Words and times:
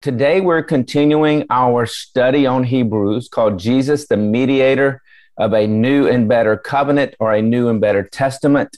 Today, 0.00 0.40
we're 0.40 0.62
continuing 0.62 1.44
our 1.50 1.84
study 1.84 2.46
on 2.46 2.62
Hebrews 2.62 3.28
called 3.28 3.58
Jesus, 3.58 4.06
the 4.06 4.16
mediator 4.16 5.02
of 5.36 5.52
a 5.52 5.66
new 5.66 6.06
and 6.06 6.28
better 6.28 6.56
covenant 6.56 7.16
or 7.18 7.32
a 7.32 7.42
new 7.42 7.68
and 7.68 7.80
better 7.80 8.04
testament. 8.04 8.76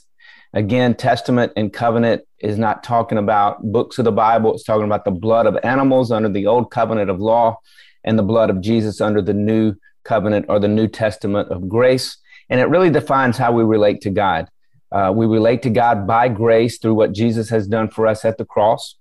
Again, 0.51 0.95
testament 0.95 1.51
and 1.55 1.71
covenant 1.71 2.23
is 2.39 2.57
not 2.57 2.83
talking 2.83 3.19
about 3.19 3.61
books 3.61 3.99
of 3.99 4.05
the 4.05 4.11
Bible, 4.11 4.55
it's 4.55 4.63
talking 4.63 4.85
about 4.85 5.05
the 5.05 5.11
blood 5.11 5.45
of 5.45 5.59
animals 5.61 6.11
under 6.11 6.27
the 6.27 6.47
old 6.47 6.71
covenant 6.71 7.11
of 7.11 7.21
law 7.21 7.59
and 8.03 8.17
the 8.17 8.23
blood 8.23 8.49
of 8.49 8.59
Jesus 8.59 8.99
under 8.99 9.21
the 9.21 9.35
new 9.35 9.75
covenant 10.03 10.47
or 10.49 10.59
the 10.59 10.67
New 10.67 10.87
Testament 10.87 11.49
of 11.51 11.69
grace. 11.69 12.17
And 12.49 12.59
it 12.59 12.67
really 12.67 12.89
defines 12.89 13.37
how 13.37 13.51
we 13.51 13.63
relate 13.63 14.01
to 14.01 14.09
God. 14.09 14.49
Uh, 14.91 15.13
we 15.15 15.27
relate 15.27 15.61
to 15.61 15.69
God 15.69 16.07
by 16.07 16.29
grace 16.29 16.79
through 16.79 16.95
what 16.95 17.13
Jesus 17.13 17.47
has 17.49 17.67
done 17.67 17.91
for 17.91 18.07
us 18.07 18.25
at 18.25 18.39
the 18.39 18.45
cross 18.45 18.95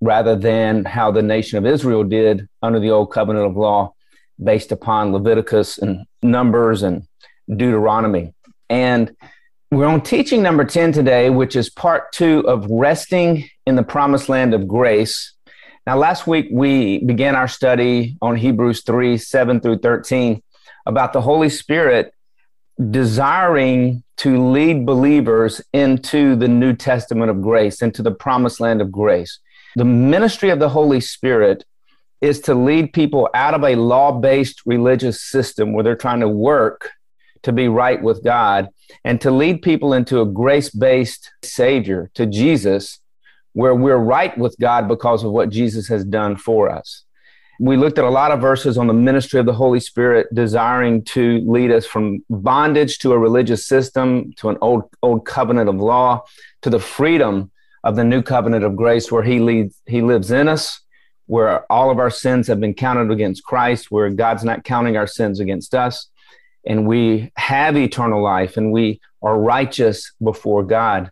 rather 0.00 0.36
than 0.36 0.84
how 0.84 1.10
the 1.10 1.22
nation 1.22 1.58
of 1.58 1.66
Israel 1.66 2.04
did 2.04 2.48
under 2.62 2.78
the 2.78 2.90
old 2.90 3.10
covenant 3.12 3.46
of 3.46 3.56
law 3.56 3.92
based 4.42 4.70
upon 4.72 5.12
Leviticus 5.12 5.78
and 5.78 6.06
Numbers 6.22 6.82
and 6.82 7.06
Deuteronomy. 7.48 8.34
And 8.70 9.14
we're 9.70 9.86
on 9.86 10.00
teaching 10.00 10.42
number 10.42 10.64
10 10.64 10.92
today, 10.92 11.30
which 11.30 11.56
is 11.56 11.68
part 11.68 12.12
two 12.12 12.40
of 12.46 12.66
resting 12.70 13.48
in 13.66 13.76
the 13.76 13.82
promised 13.82 14.28
land 14.28 14.54
of 14.54 14.68
grace. 14.68 15.34
Now, 15.86 15.96
last 15.96 16.26
week 16.26 16.48
we 16.50 17.04
began 17.04 17.34
our 17.34 17.48
study 17.48 18.16
on 18.22 18.36
Hebrews 18.36 18.82
3 18.84 19.18
7 19.18 19.60
through 19.60 19.78
13 19.78 20.42
about 20.86 21.12
the 21.12 21.20
Holy 21.20 21.48
Spirit 21.48 22.14
desiring 22.90 24.04
to 24.18 24.50
lead 24.50 24.86
believers 24.86 25.60
into 25.72 26.36
the 26.36 26.48
New 26.48 26.74
Testament 26.74 27.30
of 27.30 27.42
grace, 27.42 27.82
into 27.82 28.02
the 28.02 28.10
promised 28.10 28.60
land 28.60 28.80
of 28.80 28.92
grace. 28.92 29.38
The 29.76 29.84
ministry 29.84 30.50
of 30.50 30.58
the 30.58 30.68
Holy 30.68 31.00
Spirit 31.00 31.64
is 32.20 32.40
to 32.40 32.54
lead 32.54 32.92
people 32.92 33.28
out 33.34 33.54
of 33.54 33.62
a 33.62 33.76
law 33.76 34.12
based 34.12 34.62
religious 34.66 35.22
system 35.22 35.72
where 35.72 35.84
they're 35.84 35.96
trying 35.96 36.20
to 36.20 36.28
work 36.28 36.90
to 37.42 37.52
be 37.52 37.68
right 37.68 38.02
with 38.02 38.24
God 38.24 38.68
and 39.04 39.20
to 39.20 39.30
lead 39.30 39.62
people 39.62 39.92
into 39.92 40.20
a 40.20 40.26
grace 40.26 40.70
based 40.70 41.30
Savior, 41.42 42.10
to 42.14 42.26
Jesus, 42.26 42.98
where 43.52 43.74
we're 43.74 43.96
right 43.96 44.36
with 44.36 44.56
God 44.60 44.88
because 44.88 45.22
of 45.22 45.32
what 45.32 45.50
Jesus 45.50 45.88
has 45.88 46.04
done 46.04 46.36
for 46.36 46.70
us. 46.70 47.04
We 47.60 47.76
looked 47.76 47.98
at 47.98 48.04
a 48.04 48.10
lot 48.10 48.30
of 48.30 48.40
verses 48.40 48.78
on 48.78 48.86
the 48.86 48.94
ministry 48.94 49.40
of 49.40 49.46
the 49.46 49.52
Holy 49.52 49.80
Spirit, 49.80 50.28
desiring 50.32 51.02
to 51.06 51.42
lead 51.44 51.72
us 51.72 51.84
from 51.84 52.24
bondage 52.30 52.98
to 52.98 53.12
a 53.12 53.18
religious 53.18 53.66
system, 53.66 54.32
to 54.36 54.48
an 54.48 54.58
old, 54.60 54.84
old 55.02 55.26
covenant 55.26 55.68
of 55.68 55.76
law, 55.76 56.22
to 56.62 56.70
the 56.70 56.78
freedom 56.78 57.50
of 57.84 57.96
the 57.96 58.04
new 58.04 58.22
covenant 58.22 58.64
of 58.64 58.76
grace 58.76 59.10
where 59.10 59.22
he 59.22 59.40
leads 59.40 59.80
he 59.86 60.02
lives 60.02 60.30
in 60.30 60.48
us 60.48 60.80
where 61.28 61.70
all 61.70 61.90
of 61.90 61.98
our 61.98 62.10
sins 62.10 62.48
have 62.48 62.58
been 62.58 62.74
counted 62.74 63.12
against 63.12 63.44
Christ 63.44 63.90
where 63.90 64.10
God's 64.10 64.44
not 64.44 64.64
counting 64.64 64.96
our 64.96 65.06
sins 65.06 65.40
against 65.40 65.74
us. 65.74 66.08
And 66.66 66.86
we 66.86 67.30
have 67.36 67.76
eternal 67.76 68.22
life 68.22 68.56
and 68.56 68.72
we 68.72 69.00
are 69.22 69.38
righteous 69.38 70.12
before 70.22 70.64
God. 70.64 71.10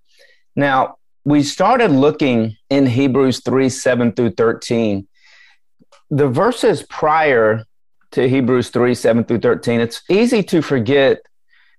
Now 0.56 0.96
we 1.24 1.42
started 1.42 1.90
looking 1.90 2.56
in 2.70 2.86
Hebrews 2.86 3.42
3 3.44 3.68
7 3.68 4.12
through 4.12 4.32
13 4.32 5.06
the 6.08 6.28
verses 6.28 6.84
prior 6.84 7.64
to 8.12 8.28
Hebrews 8.28 8.70
3 8.70 8.94
7 8.94 9.24
through 9.24 9.40
13 9.40 9.80
it's 9.80 10.02
easy 10.08 10.42
to 10.44 10.62
forget 10.62 11.18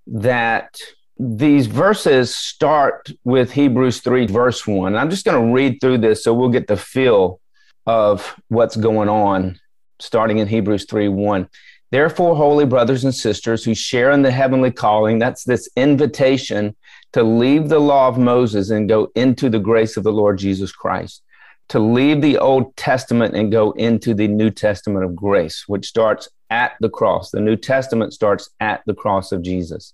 that 0.08 0.78
these 1.20 1.68
verses 1.68 2.36
start 2.36 3.12
with 3.24 3.52
Hebrews 3.52 4.02
3, 4.02 4.28
verse 4.28 4.68
1. 4.68 4.96
I'm 4.96 5.10
just 5.10 5.26
going 5.26 5.48
to 5.48 5.54
read 5.54 5.80
through 5.82 6.00
this 6.00 6.24
so 6.24 6.34
we'll 6.34 6.50
get 6.50 6.68
the 6.68 6.78
feel 6.78 7.40
of 7.86 8.36
what's 8.50 8.76
going 8.76 9.10
on, 9.10 9.60
starting 10.00 10.38
in 10.38 10.48
Hebrews 10.48 10.86
3 10.86 11.08
1. 11.08 11.50
Therefore, 11.90 12.36
holy 12.36 12.66
brothers 12.66 13.06
and 13.06 13.16
sisters 13.16 13.64
who 13.64 13.74
share 13.74 14.12
in 14.12 14.22
the 14.22 14.32
heavenly 14.32 14.72
calling, 14.72 15.20
that's 15.20 15.46
this 15.46 15.70
invitation 15.78 16.76
to 17.14 17.24
leave 17.24 17.70
the 17.70 17.80
law 17.80 18.10
of 18.10 18.18
Moses 18.18 18.70
and 18.70 18.90
go 18.90 19.10
into 19.16 19.50
the 19.50 19.60
grace 19.60 19.96
of 19.96 20.04
the 20.04 20.12
Lord 20.12 20.38
Jesus 20.38 20.74
Christ, 20.74 21.24
to 21.70 21.80
leave 21.80 22.22
the 22.22 22.38
Old 22.38 22.76
Testament 22.76 23.36
and 23.36 23.52
go 23.52 23.72
into 23.72 24.14
the 24.14 24.28
New 24.28 24.50
Testament 24.50 25.06
of 25.06 25.16
grace, 25.16 25.64
which 25.68 25.88
starts 25.88 26.28
at 26.50 26.74
the 26.82 26.90
cross. 26.90 27.32
The 27.32 27.40
New 27.40 27.56
Testament 27.56 28.14
starts 28.14 28.50
at 28.60 28.84
the 28.86 28.94
cross 28.94 29.32
of 29.32 29.42
Jesus. 29.42 29.94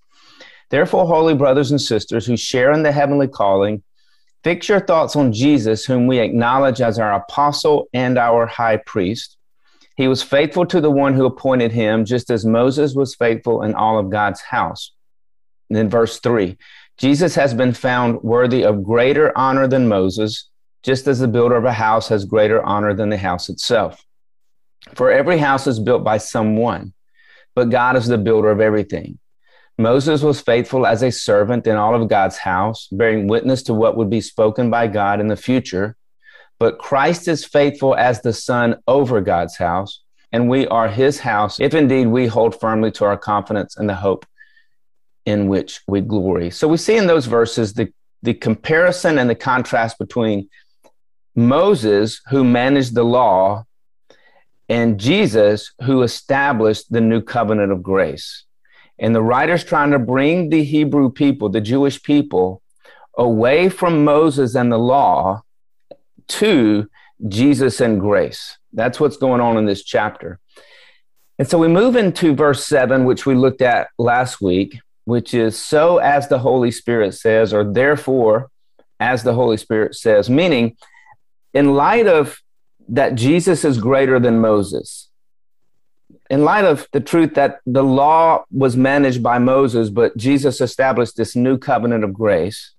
Therefore, 0.74 1.06
holy 1.06 1.36
brothers 1.36 1.70
and 1.70 1.80
sisters 1.80 2.26
who 2.26 2.36
share 2.36 2.72
in 2.72 2.82
the 2.82 2.92
heavenly 2.92 3.28
calling, 3.28 3.84
fix 4.44 4.68
your 4.68 4.80
thoughts 4.80 5.16
on 5.16 5.32
Jesus, 5.32 5.86
whom 5.86 6.08
we 6.08 6.18
acknowledge 6.18 6.82
as 6.82 6.98
our 6.98 7.14
apostle 7.14 7.90
and 7.94 8.18
our 8.18 8.48
high 8.48 8.78
priest. 8.78 9.38
He 9.98 10.08
was 10.08 10.24
faithful 10.24 10.66
to 10.66 10.82
the 10.82 10.90
one 10.90 11.14
who 11.14 11.28
appointed 11.28 11.74
him, 11.74 12.06
just 12.06 12.32
as 12.32 12.44
Moses 12.44 12.96
was 12.96 13.14
faithful 13.14 13.62
in 13.62 13.76
all 13.76 14.00
of 14.00 14.10
God's 14.10 14.42
house. 14.42 14.94
And 15.70 15.78
then, 15.78 15.90
verse 15.92 16.20
3 16.22 16.58
Jesus 16.98 17.36
has 17.36 17.54
been 17.54 17.74
found 17.74 18.24
worthy 18.24 18.64
of 18.64 18.84
greater 18.84 19.32
honor 19.38 19.68
than 19.68 19.88
Moses, 19.88 20.50
just 20.82 21.06
as 21.06 21.20
the 21.20 21.28
builder 21.28 21.56
of 21.56 21.66
a 21.66 21.72
house 21.72 22.08
has 22.08 22.26
greater 22.26 22.64
honor 22.64 22.96
than 22.96 23.10
the 23.10 23.18
house 23.18 23.48
itself. 23.48 24.04
For 24.96 25.12
every 25.12 25.38
house 25.38 25.68
is 25.68 25.80
built 25.80 26.04
by 26.04 26.18
someone, 26.18 26.94
but 27.54 27.70
God 27.70 27.96
is 27.96 28.08
the 28.08 28.18
builder 28.18 28.50
of 28.50 28.60
everything. 28.60 29.20
Moses 29.78 30.22
was 30.22 30.40
faithful 30.40 30.86
as 30.86 31.02
a 31.02 31.12
servant 31.12 31.66
in 31.66 31.76
all 31.76 31.96
of 31.96 32.08
God's 32.08 32.38
house, 32.38 32.88
bearing 32.92 33.28
witness 33.28 33.64
to 33.64 33.74
what 33.74 33.98
would 33.98 34.10
be 34.10 34.22
spoken 34.22 34.70
by 34.70 34.88
God 34.88 35.20
in 35.20 35.28
the 35.28 35.36
future. 35.36 35.96
But 36.60 36.78
Christ 36.78 37.28
is 37.28 37.44
faithful 37.44 37.96
as 37.96 38.22
the 38.22 38.34
Son 38.34 38.78
over 38.88 39.20
God's 39.20 39.58
house, 39.58 40.02
and 40.32 40.48
we 40.48 40.68
are 40.68 40.88
his 40.88 41.20
house, 41.20 41.60
if 41.60 41.74
indeed 41.74 42.08
we 42.08 42.28
hold 42.28 42.60
firmly 42.60 42.92
to 42.92 43.06
our 43.06 43.18
confidence 43.18 43.76
and 43.76 43.90
the 43.90 43.96
hope 43.96 44.26
in 45.26 45.48
which 45.48 45.82
we 45.88 46.02
glory. 46.02 46.52
So 46.52 46.68
we 46.68 46.78
see 46.78 46.98
in 46.98 47.08
those 47.08 47.26
verses 47.26 47.74
the, 47.74 47.92
the 48.22 48.34
comparison 48.34 49.18
and 49.18 49.30
the 49.30 49.36
contrast 49.36 49.98
between 49.98 50.50
Moses, 51.36 52.22
who 52.30 52.44
managed 52.44 52.94
the 52.94 53.04
law, 53.04 53.66
and 54.70 55.00
Jesus, 55.00 55.74
who 55.84 56.04
established 56.04 56.92
the 56.92 57.02
new 57.02 57.22
covenant 57.22 57.72
of 57.72 57.82
grace. 57.82 58.46
And 59.04 59.14
the 59.14 59.22
writer's 59.22 59.66
trying 59.66 59.92
to 59.92 60.00
bring 60.00 60.50
the 60.50 60.64
Hebrew 60.64 61.12
people, 61.12 61.50
the 61.50 61.60
Jewish 61.60 62.02
people, 62.02 62.62
away 63.18 63.68
from 63.68 64.06
Moses 64.06 64.56
and 64.56 64.72
the 64.72 64.80
law 64.80 65.44
to 66.30 66.90
Jesus 67.28 67.82
and 67.82 68.00
grace. 68.00 68.58
That's 68.72 69.02
what's 69.02 69.18
going 69.18 69.42
on 69.42 69.58
in 69.58 69.66
this 69.66 69.84
chapter. 69.84 70.40
And 71.38 71.48
so 71.48 71.58
we 71.58 71.68
move 71.68 71.98
into 71.98 72.34
verse 72.34 72.66
7, 72.66 73.04
which 73.04 73.26
we 73.26 73.36
looked 73.36 73.62
at 73.62 73.90
last 73.98 74.40
week, 74.40 74.80
which 75.04 75.34
is 75.34 75.58
so 75.58 75.98
as 75.98 76.30
the 76.30 76.40
Holy 76.40 76.72
Spirit 76.72 77.14
says, 77.14 77.54
or 77.54 77.66
therefore 77.66 78.50
as 79.02 79.24
the 79.24 79.34
Holy 79.34 79.58
Spirit 79.58 79.96
says, 79.96 80.30
meaning 80.30 80.78
in 81.54 81.74
light 81.76 82.08
of 82.08 82.40
that 82.88 83.16
Jesus 83.16 83.66
is 83.66 83.80
greater 83.80 84.18
than 84.18 84.40
Moses, 84.40 85.10
in 86.34 86.44
light 86.44 86.66
of 86.66 86.88
the 86.94 87.00
truth 87.00 87.36
that 87.36 87.60
the 87.68 87.84
law 87.84 88.44
was 88.50 88.76
managed 88.76 89.22
by 89.22 89.38
Moses, 89.38 89.92
but 89.92 90.18
Jesus 90.18 90.62
established 90.62 91.16
this 91.16 91.36
new 91.36 91.60
covenant 91.60 92.04
of 92.04 92.12
grace, 92.12 92.74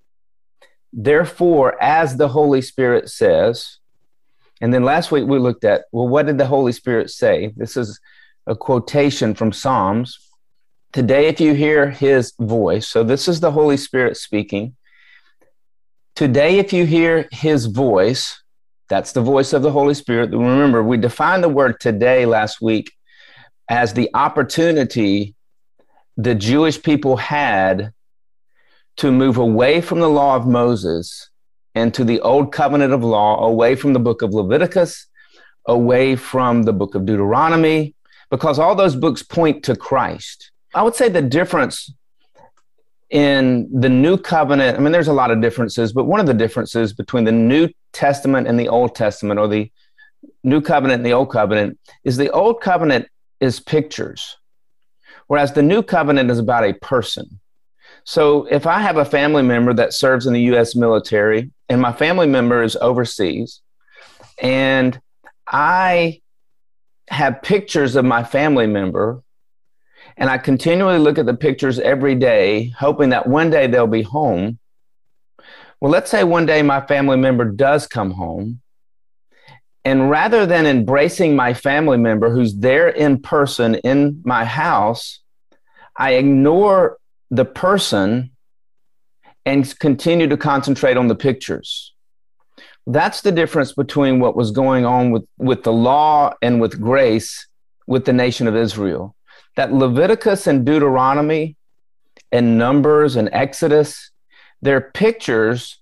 therefore, 0.93 1.81
as 1.81 2.17
the 2.17 2.27
Holy 2.27 2.61
Spirit 2.61 3.09
says, 3.09 3.79
and 4.61 4.75
then 4.75 4.83
last 4.83 5.13
week 5.13 5.29
we 5.29 5.39
looked 5.39 5.63
at, 5.63 5.85
well, 5.93 6.09
what 6.09 6.27
did 6.27 6.37
the 6.37 6.49
Holy 6.49 6.73
Spirit 6.73 7.11
say? 7.11 7.53
This 7.57 7.77
is 7.77 8.01
a 8.49 8.57
quotation 8.57 9.35
from 9.37 9.53
Psalms. 9.53 10.19
Today, 10.93 11.29
if 11.29 11.41
you 11.41 11.55
hear 11.55 11.91
his 11.91 12.33
voice, 12.41 12.89
so 12.89 13.05
this 13.05 13.29
is 13.29 13.39
the 13.39 13.53
Holy 13.53 13.77
Spirit 13.77 14.17
speaking. 14.17 14.75
Today, 16.17 16.59
if 16.59 16.73
you 16.73 16.87
hear 16.87 17.29
his 17.31 17.67
voice, 17.67 18.43
that's 18.89 19.13
the 19.13 19.23
voice 19.23 19.53
of 19.53 19.63
the 19.63 19.71
Holy 19.71 19.95
Spirit. 19.95 20.31
Remember, 20.33 20.83
we 20.83 20.97
defined 20.97 21.45
the 21.45 21.49
word 21.49 21.79
today 21.79 22.27
last 22.27 22.61
week 22.61 22.91
as 23.69 23.95
the 23.95 24.11
opportunity 24.15 25.35
the 26.17 26.35
Jewish 26.35 26.81
people 26.83 27.17
had 27.17 27.93
to 28.99 29.11
move 29.11 29.37
away 29.37 29.81
from 29.81 30.01
the 30.01 30.09
law 30.09 30.37
of 30.37 30.47
Moses 30.47 31.31
and 31.75 31.93
to 31.95 32.05
the 32.05 32.21
old 32.21 32.53
covenant 32.53 32.93
of 32.93 33.03
law, 33.03 33.45
away 33.45 33.75
from 33.75 33.93
the 33.93 33.99
book 33.99 34.23
of 34.23 34.33
Leviticus, 34.33 35.07
away 35.67 36.15
from 36.15 36.63
the 36.63 36.73
book 36.73 36.95
of 36.95 37.05
Deuteronomy, 37.05 37.95
because 38.31 38.59
all 38.59 38.77
those 38.77 38.95
books 38.95 39.23
point 39.23 39.65
to 39.65 39.75
Christ. 39.75 40.53
I 40.73 40.83
would 40.83 40.95
say 40.95 41.09
the 41.09 41.23
difference 41.23 41.93
in 43.11 43.69
the 43.73 43.89
new 43.89 44.17
covenant, 44.17 44.77
I 44.77 44.81
mean, 44.81 44.93
there's 44.93 45.09
a 45.09 45.13
lot 45.13 45.31
of 45.31 45.41
differences, 45.41 45.93
but 45.93 46.05
one 46.05 46.21
of 46.21 46.27
the 46.27 46.35
differences 46.35 46.93
between 46.93 47.25
the 47.25 47.33
New 47.33 47.69
Testament 47.93 48.47
and 48.47 48.59
the 48.59 48.69
Old 48.69 48.95
Testament, 48.95 49.41
or 49.41 49.49
the 49.49 49.71
New 50.43 50.61
Covenant 50.61 51.01
and 51.01 51.07
the 51.07 51.13
Old 51.13 51.31
Covenant, 51.31 51.79
is 52.05 52.17
the 52.17 52.31
Old 52.31 52.61
Covenant 52.61 53.09
is 53.45 53.61
pictures, 53.61 54.37
whereas 55.27 55.53
the 55.53 55.63
new 55.63 55.83
covenant 55.83 56.31
is 56.31 56.39
about 56.39 56.65
a 56.65 56.73
person. 56.73 57.41
So 58.05 58.47
if 58.47 58.67
I 58.67 58.81
have 58.81 58.97
a 58.97 59.05
family 59.05 59.43
member 59.43 59.75
that 59.75 59.93
serves 59.93 60.27
in 60.27 60.33
the 60.33 60.43
US 60.55 60.75
military 60.75 61.51
and 61.69 61.81
my 61.81 61.93
family 61.93 62.27
member 62.27 62.63
is 62.63 62.77
overseas 62.77 63.61
and 64.41 64.99
I 65.47 66.23
have 67.09 67.43
pictures 67.43 67.97
of 67.97 68.05
my 68.05 68.25
family 68.25 68.67
member 68.67 69.23
and 70.17 70.31
I 70.31 70.39
continually 70.39 70.99
look 70.99 71.19
at 71.19 71.27
the 71.27 71.35
pictures 71.35 71.79
every 71.79 72.15
day, 72.15 72.69
hoping 72.79 73.11
that 73.11 73.29
one 73.29 73.51
day 73.51 73.67
they'll 73.67 73.87
be 73.87 74.03
home. 74.03 74.59
Well, 75.81 75.91
let's 75.91 76.11
say 76.11 76.25
one 76.25 76.47
day 76.47 76.63
my 76.63 76.81
family 76.87 77.17
member 77.17 77.45
does 77.45 77.87
come 77.87 78.13
home. 78.13 78.61
And 79.85 80.09
rather 80.09 80.47
than 80.47 80.67
embracing 80.67 81.37
my 81.37 81.53
family 81.53 81.99
member 81.99 82.31
who's 82.31 82.57
there 82.57 82.89
in 82.89 83.21
person 83.21 83.75
in 83.77 84.23
my 84.25 84.45
house, 84.45 85.21
I 85.97 86.13
ignore 86.13 86.99
the 87.31 87.45
person 87.45 88.31
and 89.45 89.79
continue 89.79 90.27
to 90.29 90.37
concentrate 90.37 90.97
on 90.97 91.09
the 91.09 91.15
pictures. 91.15 91.93
That's 92.87 93.21
the 93.21 93.33
difference 93.33 93.73
between 93.73 94.21
what 94.21 94.37
was 94.37 94.51
going 94.51 94.87
on 94.87 95.11
with, 95.11 95.25
with 95.39 95.63
the 95.63 95.73
law 95.73 96.35
and 96.41 96.61
with 96.61 96.81
grace 96.81 97.47
with 97.87 98.05
the 98.05 98.13
nation 98.13 98.47
of 98.47 98.57
Israel. 98.57 99.15
That 99.57 99.73
Leviticus 99.73 100.47
and 100.47 100.65
Deuteronomy 100.65 101.57
and 102.33 102.59
Numbers 102.59 103.17
and 103.17 103.29
Exodus, 103.33 104.11
they're 104.63 104.81
pictures 104.81 105.79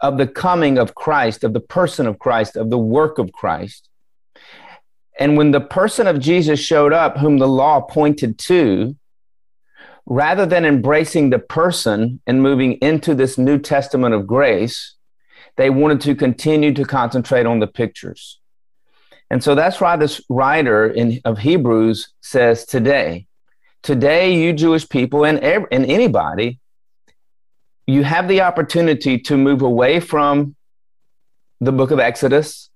of 0.00 0.18
the 0.18 0.26
coming 0.26 0.78
of 0.78 0.94
Christ, 0.94 1.44
of 1.44 1.52
the 1.52 1.60
person 1.60 2.06
of 2.06 2.18
Christ, 2.18 2.56
of 2.56 2.70
the 2.70 2.78
work 2.78 3.18
of 3.18 3.32
Christ. 3.32 3.88
And 5.18 5.36
when 5.36 5.50
the 5.50 5.60
person 5.60 6.06
of 6.06 6.20
Jesus 6.20 6.60
showed 6.60 6.92
up, 6.92 7.16
whom 7.18 7.38
the 7.38 7.48
law 7.48 7.80
pointed 7.80 8.38
to, 8.40 8.96
rather 10.04 10.46
than 10.46 10.64
embracing 10.64 11.30
the 11.30 11.38
person 11.38 12.20
and 12.26 12.42
moving 12.42 12.74
into 12.74 13.14
this 13.14 13.38
New 13.38 13.58
Testament 13.58 14.14
of 14.14 14.26
grace, 14.26 14.94
they 15.56 15.70
wanted 15.70 16.02
to 16.02 16.14
continue 16.14 16.72
to 16.74 16.84
concentrate 16.84 17.46
on 17.46 17.60
the 17.60 17.66
pictures. 17.66 18.40
And 19.30 19.42
so 19.42 19.54
that's 19.54 19.80
why 19.80 19.96
this 19.96 20.20
writer 20.28 20.86
in, 20.86 21.20
of 21.24 21.38
Hebrews 21.38 22.12
says 22.20 22.64
today, 22.66 23.26
today, 23.82 24.34
you 24.34 24.52
Jewish 24.52 24.88
people 24.88 25.24
and, 25.24 25.42
and 25.42 25.86
anybody, 25.86 26.60
you 27.86 28.02
have 28.02 28.28
the 28.28 28.40
opportunity 28.40 29.18
to 29.18 29.36
move 29.36 29.62
away 29.62 30.00
from 30.00 30.56
the 31.60 31.72
book 31.72 31.90
of 31.90 32.00
Exodus. 32.00 32.68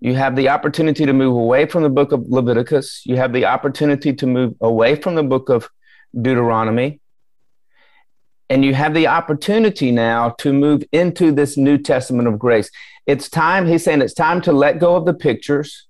You 0.00 0.14
have 0.14 0.36
the 0.36 0.48
opportunity 0.48 1.06
to 1.06 1.12
move 1.12 1.36
away 1.36 1.66
from 1.66 1.84
the 1.84 1.88
book 1.88 2.12
of 2.12 2.26
Leviticus. 2.28 3.02
You 3.06 3.16
have 3.16 3.32
the 3.32 3.46
opportunity 3.46 4.12
to 4.12 4.26
move 4.26 4.54
away 4.60 4.96
from 4.96 5.14
the 5.14 5.22
book 5.22 5.48
of 5.48 5.68
Deuteronomy. 6.20 7.00
And 8.50 8.64
you 8.64 8.74
have 8.74 8.92
the 8.92 9.06
opportunity 9.06 9.90
now 9.90 10.30
to 10.38 10.52
move 10.52 10.82
into 10.92 11.32
this 11.32 11.56
New 11.56 11.78
Testament 11.78 12.28
of 12.28 12.38
grace. 12.38 12.70
It's 13.06 13.28
time, 13.28 13.66
he's 13.66 13.84
saying 13.84 14.02
it's 14.02 14.14
time 14.14 14.40
to 14.42 14.52
let 14.52 14.80
go 14.80 14.96
of 14.96 15.06
the 15.06 15.14
pictures 15.14 15.86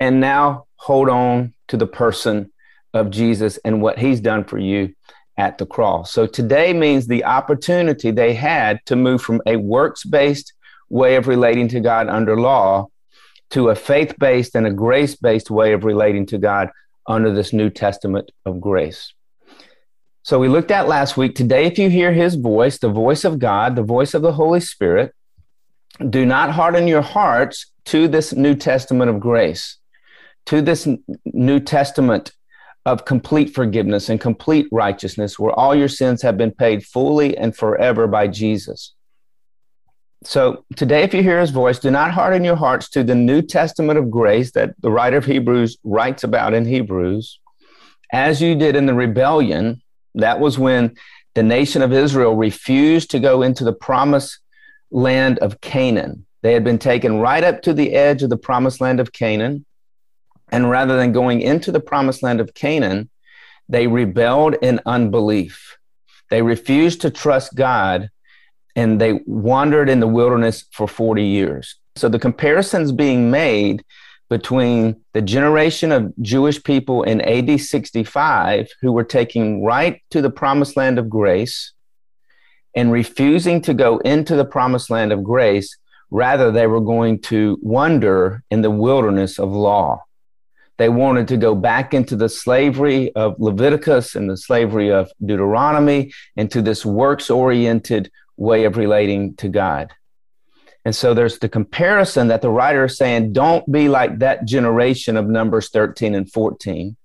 and 0.00 0.20
now 0.20 0.66
hold 0.76 1.08
on 1.08 1.54
to 1.68 1.76
the 1.76 1.86
person 1.86 2.52
of 2.92 3.10
Jesus 3.10 3.58
and 3.64 3.80
what 3.80 3.98
he's 3.98 4.20
done 4.20 4.44
for 4.44 4.58
you 4.58 4.94
at 5.36 5.58
the 5.58 5.66
cross. 5.66 6.12
So 6.12 6.26
today 6.26 6.72
means 6.72 7.06
the 7.06 7.24
opportunity 7.24 8.10
they 8.10 8.34
had 8.34 8.80
to 8.86 8.96
move 8.96 9.22
from 9.22 9.42
a 9.46 9.56
works 9.56 10.04
based 10.04 10.52
way 10.88 11.16
of 11.16 11.26
relating 11.26 11.68
to 11.68 11.80
God 11.80 12.08
under 12.08 12.38
law 12.38 12.88
to 13.50 13.68
a 13.68 13.74
faith 13.74 14.14
based 14.18 14.54
and 14.54 14.66
a 14.66 14.72
grace 14.72 15.14
based 15.14 15.50
way 15.50 15.72
of 15.72 15.84
relating 15.84 16.26
to 16.26 16.38
God 16.38 16.70
under 17.06 17.32
this 17.32 17.52
New 17.52 17.70
Testament 17.70 18.30
of 18.44 18.60
grace. 18.60 19.12
So 20.22 20.38
we 20.38 20.48
looked 20.48 20.70
at 20.70 20.88
last 20.88 21.16
week. 21.16 21.34
Today, 21.34 21.66
if 21.66 21.78
you 21.78 21.90
hear 21.90 22.12
his 22.12 22.34
voice, 22.34 22.78
the 22.78 22.88
voice 22.88 23.24
of 23.24 23.38
God, 23.38 23.76
the 23.76 23.82
voice 23.82 24.14
of 24.14 24.22
the 24.22 24.32
Holy 24.32 24.60
Spirit, 24.60 25.14
do 26.08 26.24
not 26.24 26.50
harden 26.50 26.88
your 26.88 27.02
hearts 27.02 27.70
to 27.86 28.08
this 28.08 28.32
New 28.32 28.54
Testament 28.54 29.10
of 29.10 29.20
grace, 29.20 29.76
to 30.46 30.62
this 30.62 30.88
New 31.26 31.60
Testament 31.60 32.32
of 32.86 33.04
complete 33.04 33.54
forgiveness 33.54 34.08
and 34.08 34.20
complete 34.20 34.66
righteousness, 34.70 35.38
where 35.38 35.52
all 35.52 35.74
your 35.74 35.88
sins 35.88 36.22
have 36.22 36.36
been 36.36 36.50
paid 36.50 36.84
fully 36.84 37.36
and 37.36 37.56
forever 37.56 38.06
by 38.06 38.28
Jesus. 38.28 38.94
So 40.24 40.64
today, 40.76 41.02
if 41.02 41.12
you 41.12 41.22
hear 41.22 41.40
his 41.40 41.50
voice, 41.50 41.78
do 41.78 41.90
not 41.90 42.12
harden 42.12 42.44
your 42.44 42.56
hearts 42.56 42.88
to 42.90 43.04
the 43.04 43.14
New 43.14 43.42
Testament 43.42 43.98
of 43.98 44.10
grace 44.10 44.52
that 44.52 44.74
the 44.80 44.90
writer 44.90 45.18
of 45.18 45.26
Hebrews 45.26 45.76
writes 45.84 46.24
about 46.24 46.54
in 46.54 46.64
Hebrews, 46.64 47.40
as 48.12 48.40
you 48.40 48.54
did 48.54 48.76
in 48.76 48.86
the 48.86 48.94
rebellion 48.94 49.82
that 50.14 50.40
was 50.40 50.58
when 50.58 50.96
the 51.34 51.42
nation 51.42 51.82
of 51.82 51.92
Israel 51.92 52.36
refused 52.36 53.10
to 53.10 53.18
go 53.18 53.42
into 53.42 53.64
the 53.64 53.72
promised 53.72 54.38
land 54.90 55.38
of 55.40 55.60
Canaan. 55.60 56.26
They 56.42 56.52
had 56.52 56.64
been 56.64 56.78
taken 56.78 57.18
right 57.18 57.42
up 57.42 57.62
to 57.62 57.74
the 57.74 57.92
edge 57.92 58.22
of 58.22 58.30
the 58.30 58.36
promised 58.36 58.80
land 58.80 59.00
of 59.00 59.12
Canaan. 59.12 59.64
And 60.54 60.70
rather 60.70 60.96
than 60.96 61.10
going 61.10 61.40
into 61.40 61.72
the 61.72 61.80
promised 61.80 62.22
land 62.22 62.40
of 62.40 62.54
Canaan, 62.54 63.10
they 63.68 63.88
rebelled 63.88 64.54
in 64.62 64.78
unbelief. 64.86 65.76
They 66.30 66.42
refused 66.42 67.00
to 67.00 67.10
trust 67.10 67.56
God 67.56 68.08
and 68.76 69.00
they 69.00 69.14
wandered 69.26 69.88
in 69.88 69.98
the 69.98 70.06
wilderness 70.06 70.64
for 70.70 70.86
40 70.86 71.24
years. 71.24 71.74
So 71.96 72.08
the 72.08 72.20
comparisons 72.20 72.92
being 72.92 73.32
made 73.32 73.84
between 74.30 75.02
the 75.12 75.22
generation 75.22 75.90
of 75.90 76.12
Jewish 76.22 76.62
people 76.62 77.02
in 77.02 77.20
AD 77.22 77.60
65 77.60 78.68
who 78.80 78.92
were 78.92 79.02
taking 79.02 79.64
right 79.64 80.00
to 80.10 80.22
the 80.22 80.30
promised 80.30 80.76
land 80.76 81.00
of 81.00 81.10
grace 81.10 81.72
and 82.76 82.92
refusing 82.92 83.60
to 83.62 83.74
go 83.74 83.98
into 83.98 84.36
the 84.36 84.44
promised 84.44 84.88
land 84.88 85.12
of 85.12 85.24
grace. 85.24 85.76
Rather, 86.12 86.52
they 86.52 86.68
were 86.68 86.80
going 86.80 87.20
to 87.22 87.58
wander 87.60 88.44
in 88.52 88.62
the 88.62 88.70
wilderness 88.70 89.40
of 89.40 89.50
law. 89.50 90.00
They 90.76 90.88
wanted 90.88 91.28
to 91.28 91.36
go 91.36 91.54
back 91.54 91.94
into 91.94 92.16
the 92.16 92.28
slavery 92.28 93.12
of 93.14 93.38
Leviticus 93.38 94.16
and 94.16 94.28
the 94.28 94.36
slavery 94.36 94.90
of 94.90 95.10
Deuteronomy 95.24 96.12
into 96.36 96.62
this 96.62 96.84
works 96.84 97.30
oriented 97.30 98.10
way 98.36 98.64
of 98.64 98.76
relating 98.76 99.36
to 99.36 99.48
God. 99.48 99.92
And 100.84 100.94
so 100.94 101.14
there's 101.14 101.38
the 101.38 101.48
comparison 101.48 102.28
that 102.28 102.42
the 102.42 102.50
writer 102.50 102.84
is 102.84 102.98
saying, 102.98 103.32
don't 103.32 103.70
be 103.70 103.88
like 103.88 104.18
that 104.18 104.44
generation 104.44 105.16
of 105.16 105.26
Numbers 105.26 105.70
13 105.70 106.14
and 106.14 106.30
14, 106.30 106.96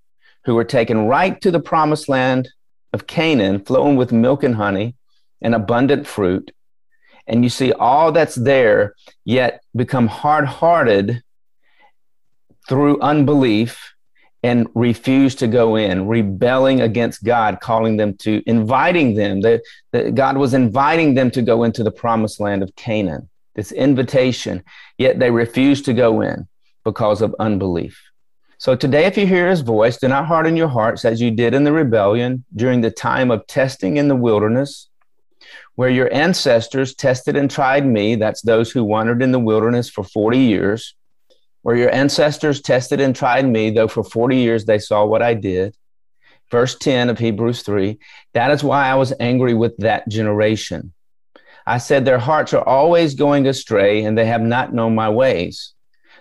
who 0.46 0.56
were 0.56 0.66
taken 0.66 1.08
right 1.08 1.40
to 1.42 1.52
the 1.52 1.62
promised 1.62 2.10
land 2.10 2.50
of 2.92 3.08
Canaan, 3.08 3.64
flowing 3.64 3.96
with 3.96 4.12
milk 4.12 4.44
and 4.44 4.56
honey 4.56 4.96
and 5.42 5.56
abundant 5.56 6.08
fruit. 6.08 6.52
And 7.28 7.44
you 7.44 7.50
see 7.50 7.72
all 7.72 8.12
that's 8.12 8.36
there, 8.36 8.96
yet 9.24 9.62
become 9.76 10.08
hard 10.08 10.46
hearted 10.46 11.24
through 12.70 13.02
unbelief 13.02 13.94
and 14.42 14.70
refuse 14.74 15.36
to 15.36 15.48
go 15.48 15.76
in, 15.76 16.08
rebelling 16.08 16.80
against 16.80 17.26
God, 17.26 17.60
calling 17.60 17.98
them 17.98 18.14
to, 18.20 18.42
inviting 18.46 19.16
them. 19.16 19.42
That, 19.42 19.64
that 19.92 20.16
God 20.16 20.38
was 20.38 20.54
inviting 20.54 21.16
them 21.16 21.30
to 21.32 21.42
go 21.42 21.66
into 21.66 21.84
the 21.84 21.92
promised 21.92 22.40
land 22.40 22.64
of 22.64 22.74
Canaan 22.78 23.28
this 23.56 23.72
invitation, 23.74 24.64
yet 24.98 25.20
they 25.20 25.32
refused 25.32 25.84
to 25.84 25.94
go 25.94 26.22
in 26.22 26.48
because 26.86 27.22
of 27.22 27.36
unbelief. 27.40 28.02
So 28.58 28.76
today, 28.76 29.06
if 29.06 29.18
you 29.18 29.28
hear 29.28 29.50
his 29.50 29.62
voice, 29.62 29.98
do 29.98 30.08
not 30.08 30.28
harden 30.28 30.56
your 30.56 30.70
hearts 30.70 31.04
as 31.04 31.20
you 31.20 31.32
did 31.32 31.54
in 31.54 31.66
the 31.66 31.74
rebellion 31.74 32.46
during 32.56 32.80
the 32.80 32.92
time 32.92 33.32
of 33.32 33.46
testing 33.48 33.98
in 33.98 34.08
the 34.08 34.16
wilderness, 34.16 34.90
where 35.76 35.90
your 35.90 36.14
ancestors 36.14 36.96
tested 36.96 37.36
and 37.36 37.52
tried 37.52 37.86
me. 37.86 38.16
That's 38.16 38.42
those 38.42 38.72
who 38.72 38.84
wandered 38.86 39.22
in 39.22 39.32
the 39.34 39.40
wilderness 39.40 39.90
for 39.90 40.04
40 40.06 40.38
years. 40.38 40.96
Where 41.70 41.78
your 41.78 41.94
ancestors 41.94 42.64
tested 42.64 43.00
and 43.00 43.16
tried 43.16 43.48
me, 43.48 43.70
though 43.70 43.88
for 43.88 44.04
40 44.04 44.36
years 44.36 44.66
they 44.66 44.80
saw 44.80 45.06
what 45.06 45.22
I 45.22 45.36
did. 45.36 45.78
Verse 46.50 46.76
10 46.76 47.12
of 47.12 47.20
Hebrews 47.20 47.62
3 47.62 48.00
That 48.34 48.50
is 48.50 48.64
why 48.64 48.88
I 48.88 48.96
was 48.96 49.14
angry 49.20 49.54
with 49.54 49.78
that 49.78 50.10
generation. 50.10 50.94
I 51.68 51.78
said, 51.78 52.06
Their 52.06 52.18
hearts 52.18 52.56
are 52.56 52.68
always 52.68 53.14
going 53.14 53.46
astray, 53.46 54.04
and 54.04 54.18
they 54.18 54.26
have 54.26 54.42
not 54.42 54.74
known 54.74 54.96
my 54.96 55.12
ways. 55.12 55.76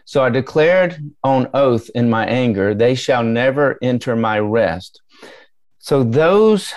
So 0.05 0.23
I 0.23 0.29
declared 0.29 1.03
on 1.25 1.49
oath 1.55 1.89
in 1.95 2.11
my 2.11 2.27
anger, 2.27 2.75
They 2.75 2.95
shall 2.95 3.23
never 3.23 3.79
enter 3.81 4.17
my 4.17 4.39
rest. 4.41 5.01
So 5.79 6.05
those 6.05 6.75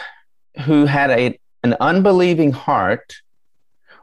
who 0.63 0.86
had 0.86 1.10
a, 1.10 1.38
an 1.63 1.75
unbelieving 1.82 2.54
heart 2.54 3.16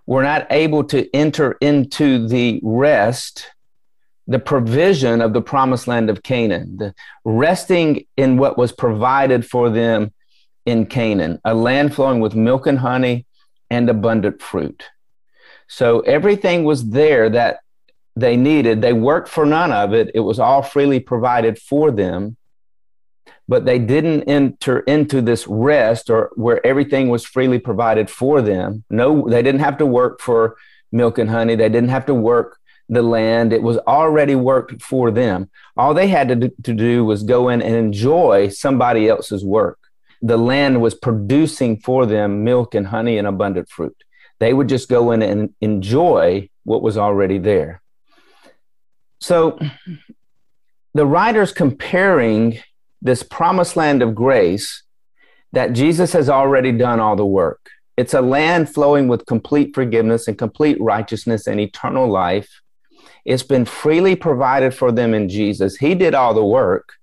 were 0.04 0.24
not 0.24 0.46
able 0.50 0.84
to 0.88 1.08
enter 1.16 1.52
into 1.62 2.28
the 2.28 2.60
rest, 2.62 3.46
the 4.28 4.38
provision 4.38 5.22
of 5.22 5.32
the 5.32 5.40
promised 5.40 5.88
land 5.88 6.10
of 6.10 6.22
Canaan, 6.22 6.76
the 6.76 6.94
resting 7.24 8.04
in 8.16 8.36
what 8.36 8.58
was 8.58 8.72
provided 8.72 9.44
for 9.44 9.70
them 9.70 10.12
in 10.66 10.84
Canaan, 10.84 11.40
a 11.46 11.54
land 11.54 11.94
flowing 11.94 12.20
with 12.20 12.34
milk 12.34 12.66
and 12.66 12.78
honey, 12.78 13.24
and 13.70 13.88
abundant 13.88 14.42
fruit. 14.42 14.84
So 15.66 16.00
everything 16.00 16.64
was 16.64 16.90
there 16.90 17.30
that 17.30 17.60
they 18.16 18.36
needed. 18.36 18.82
They 18.82 18.92
worked 18.92 19.28
for 19.28 19.46
none 19.46 19.72
of 19.72 19.94
it. 19.94 20.10
It 20.14 20.20
was 20.20 20.38
all 20.38 20.62
freely 20.62 21.00
provided 21.00 21.58
for 21.58 21.90
them. 21.90 22.36
But 23.46 23.64
they 23.64 23.78
didn't 23.78 24.24
enter 24.24 24.80
into 24.80 25.22
this 25.22 25.46
rest 25.46 26.10
or 26.10 26.30
where 26.34 26.66
everything 26.66 27.08
was 27.08 27.24
freely 27.24 27.58
provided 27.58 28.10
for 28.10 28.42
them. 28.42 28.84
No, 28.90 29.26
they 29.26 29.42
didn't 29.42 29.60
have 29.60 29.78
to 29.78 29.86
work 29.86 30.20
for 30.20 30.56
milk 30.92 31.16
and 31.16 31.30
honey. 31.30 31.54
They 31.54 31.70
didn't 31.70 31.88
have 31.88 32.04
to 32.06 32.14
work 32.14 32.58
the 32.88 33.02
land. 33.02 33.52
It 33.52 33.62
was 33.62 33.78
already 33.78 34.34
worked 34.34 34.82
for 34.82 35.10
them. 35.10 35.50
All 35.76 35.94
they 35.94 36.08
had 36.08 36.28
to 36.28 36.36
do, 36.36 36.50
to 36.62 36.74
do 36.74 37.04
was 37.04 37.22
go 37.22 37.48
in 37.48 37.62
and 37.62 37.74
enjoy 37.74 38.48
somebody 38.48 39.08
else's 39.08 39.44
work. 39.44 39.78
The 40.22 40.36
land 40.36 40.80
was 40.80 40.94
producing 40.94 41.78
for 41.78 42.06
them 42.06 42.44
milk 42.44 42.74
and 42.74 42.86
honey 42.86 43.18
and 43.18 43.26
abundant 43.26 43.68
fruit. 43.68 43.96
They 44.40 44.52
would 44.52 44.68
just 44.68 44.88
go 44.88 45.12
in 45.12 45.22
and 45.22 45.54
enjoy 45.60 46.48
what 46.64 46.82
was 46.82 46.96
already 46.96 47.38
there. 47.38 47.82
So 49.20 49.58
the 50.94 51.06
writer's 51.06 51.52
comparing 51.52 52.60
this 53.02 53.22
promised 53.22 53.76
land 53.76 54.02
of 54.02 54.14
grace 54.14 54.82
that 55.52 55.72
Jesus 55.72 56.12
has 56.12 56.28
already 56.28 56.72
done 56.72 57.00
all 57.00 57.16
the 57.16 57.26
work. 57.26 57.70
It's 57.96 58.14
a 58.14 58.20
land 58.20 58.72
flowing 58.72 59.08
with 59.08 59.26
complete 59.26 59.74
forgiveness 59.74 60.28
and 60.28 60.38
complete 60.38 60.80
righteousness 60.80 61.46
and 61.46 61.58
eternal 61.58 62.08
life. 62.08 62.60
It's 63.24 63.42
been 63.42 63.64
freely 63.64 64.16
provided 64.16 64.74
for 64.74 64.92
them 64.92 65.14
in 65.14 65.28
Jesus. 65.28 65.76
He 65.76 65.94
did 65.94 66.14
all 66.14 66.34
the 66.34 66.44
work. 66.44 66.94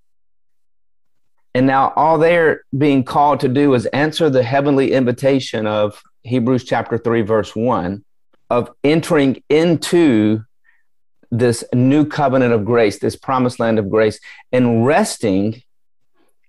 And 1.53 1.65
now 1.65 1.93
all 1.95 2.17
they're 2.17 2.63
being 2.77 3.03
called 3.03 3.39
to 3.39 3.47
do 3.47 3.73
is 3.73 3.85
answer 3.87 4.29
the 4.29 4.43
heavenly 4.43 4.91
invitation 4.91 5.65
of 5.65 6.01
Hebrews 6.23 6.65
chapter 6.65 6.97
3, 6.97 7.21
verse 7.21 7.55
1, 7.55 8.03
of 8.49 8.71
entering 8.83 9.41
into 9.49 10.43
this 11.31 11.63
new 11.73 12.05
covenant 12.05 12.53
of 12.53 12.65
grace, 12.65 12.99
this 12.99 13.15
promised 13.15 13.59
land 13.59 13.79
of 13.79 13.89
grace, 13.89 14.19
and 14.51 14.85
resting 14.85 15.61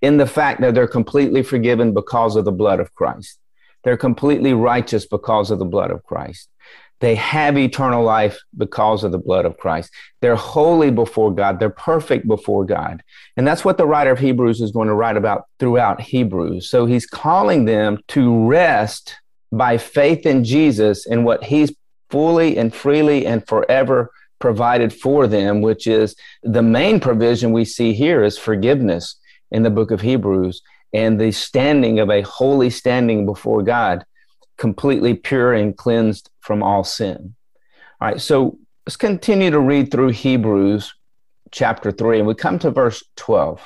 in 0.01 0.17
the 0.17 0.27
fact 0.27 0.61
that 0.61 0.75
they're 0.75 0.87
completely 0.87 1.41
forgiven 1.41 1.93
because 1.93 2.35
of 2.35 2.45
the 2.45 2.51
blood 2.51 2.79
of 2.79 2.93
Christ. 2.93 3.39
They're 3.83 3.97
completely 3.97 4.53
righteous 4.53 5.05
because 5.05 5.51
of 5.51 5.59
the 5.59 5.65
blood 5.65 5.91
of 5.91 6.03
Christ. 6.03 6.49
They 6.99 7.15
have 7.15 7.57
eternal 7.57 8.03
life 8.03 8.39
because 8.57 9.03
of 9.03 9.11
the 9.11 9.19
blood 9.19 9.45
of 9.45 9.57
Christ. 9.57 9.91
They're 10.21 10.35
holy 10.35 10.89
before 10.89 11.33
God. 11.33 11.59
They're 11.59 11.69
perfect 11.69 12.27
before 12.27 12.65
God. 12.65 13.03
And 13.35 13.45
that's 13.45 13.63
what 13.63 13.77
the 13.77 13.85
writer 13.85 14.11
of 14.11 14.19
Hebrews 14.19 14.61
is 14.61 14.71
going 14.71 14.87
to 14.87 14.95
write 14.95 15.17
about 15.17 15.45
throughout 15.59 16.01
Hebrews. 16.01 16.69
So 16.69 16.85
he's 16.85 17.05
calling 17.05 17.65
them 17.65 17.99
to 18.09 18.47
rest 18.47 19.15
by 19.51 19.77
faith 19.77 20.25
in 20.25 20.43
Jesus 20.43 21.05
and 21.05 21.23
what 21.23 21.43
he's 21.43 21.73
fully 22.09 22.57
and 22.57 22.73
freely 22.73 23.25
and 23.25 23.45
forever 23.47 24.11
provided 24.39 24.93
for 24.93 25.27
them, 25.27 25.61
which 25.61 25.87
is 25.87 26.15
the 26.43 26.61
main 26.61 26.99
provision 26.99 27.51
we 27.51 27.65
see 27.65 27.93
here 27.93 28.23
is 28.23 28.37
forgiveness 28.37 29.15
in 29.51 29.63
the 29.63 29.69
book 29.69 29.91
of 29.91 30.01
Hebrews 30.01 30.61
and 30.93 31.19
the 31.19 31.31
standing 31.31 31.99
of 31.99 32.09
a 32.09 32.21
holy 32.21 32.69
standing 32.69 33.25
before 33.25 33.61
God, 33.61 34.05
completely 34.57 35.13
pure 35.13 35.53
and 35.53 35.75
cleansed 35.75 36.29
from 36.47 36.63
all 36.63 36.83
sin. 36.83 37.35
All 38.01 38.07
right, 38.07 38.19
so 38.19 38.57
let's 38.85 38.95
continue 38.95 39.51
to 39.51 39.59
read 39.59 39.91
through 39.91 40.09
Hebrews 40.09 40.95
chapter 41.51 41.91
3, 41.91 42.19
and 42.19 42.27
we 42.27 42.33
come 42.33 42.57
to 42.59 42.71
verse 42.71 43.03
12. 43.17 43.61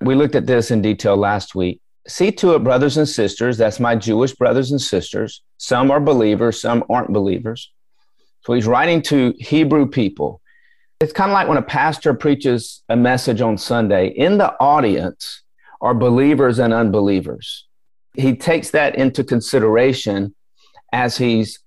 We 0.00 0.16
looked 0.16 0.34
at 0.34 0.46
this 0.46 0.72
in 0.72 0.82
detail 0.82 1.16
last 1.16 1.54
week. 1.54 1.80
See 2.08 2.32
to 2.32 2.54
it, 2.54 2.64
brothers 2.64 2.96
and 2.96 3.08
sisters, 3.08 3.56
that's 3.56 3.78
my 3.78 3.94
Jewish 3.94 4.34
brothers 4.34 4.72
and 4.72 4.80
sisters. 4.80 5.42
Some 5.58 5.90
are 5.90 6.00
believers, 6.00 6.60
some 6.60 6.82
aren't 6.90 7.12
believers. 7.12 7.70
So 8.40 8.54
he's 8.54 8.66
writing 8.66 9.00
to 9.02 9.34
Hebrew 9.38 9.86
people 9.86 10.40
it's 11.00 11.12
kind 11.12 11.30
of 11.30 11.34
like 11.34 11.48
when 11.48 11.58
a 11.58 11.62
pastor 11.62 12.14
preaches 12.14 12.82
a 12.88 12.96
message 12.96 13.40
on 13.40 13.58
Sunday, 13.58 14.08
in 14.08 14.38
the 14.38 14.54
audience 14.60 15.42
are 15.80 15.94
believers 15.94 16.58
and 16.58 16.72
unbelievers. 16.72 17.66
He 18.14 18.36
takes 18.36 18.70
that 18.70 18.94
into 18.94 19.24
consideration 19.24 20.34
as 20.92 21.18
he's 21.18 21.58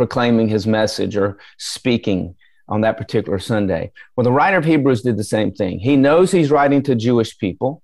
proclaiming 0.00 0.48
his 0.48 0.66
message 0.66 1.14
or 1.14 1.36
speaking 1.58 2.34
on 2.70 2.80
that 2.80 2.96
particular 2.96 3.38
Sunday. 3.38 3.92
Well, 4.16 4.24
the 4.24 4.32
writer 4.32 4.56
of 4.56 4.64
Hebrews 4.64 5.02
did 5.02 5.18
the 5.18 5.24
same 5.24 5.52
thing. 5.52 5.78
He 5.78 5.94
knows 5.94 6.32
he's 6.32 6.50
writing 6.50 6.82
to 6.84 6.94
Jewish 6.94 7.36
people, 7.36 7.82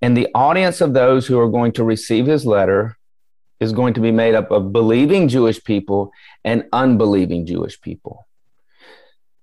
and 0.00 0.16
the 0.16 0.28
audience 0.34 0.80
of 0.80 0.94
those 0.94 1.26
who 1.26 1.38
are 1.38 1.50
going 1.50 1.72
to 1.72 1.84
receive 1.84 2.24
his 2.24 2.46
letter 2.46 2.96
is 3.60 3.74
going 3.74 3.92
to 3.92 4.00
be 4.00 4.10
made 4.10 4.34
up 4.34 4.50
of 4.50 4.72
believing 4.72 5.28
Jewish 5.28 5.62
people 5.62 6.10
and 6.42 6.64
unbelieving 6.72 7.44
Jewish 7.44 7.78
people. 7.82 8.26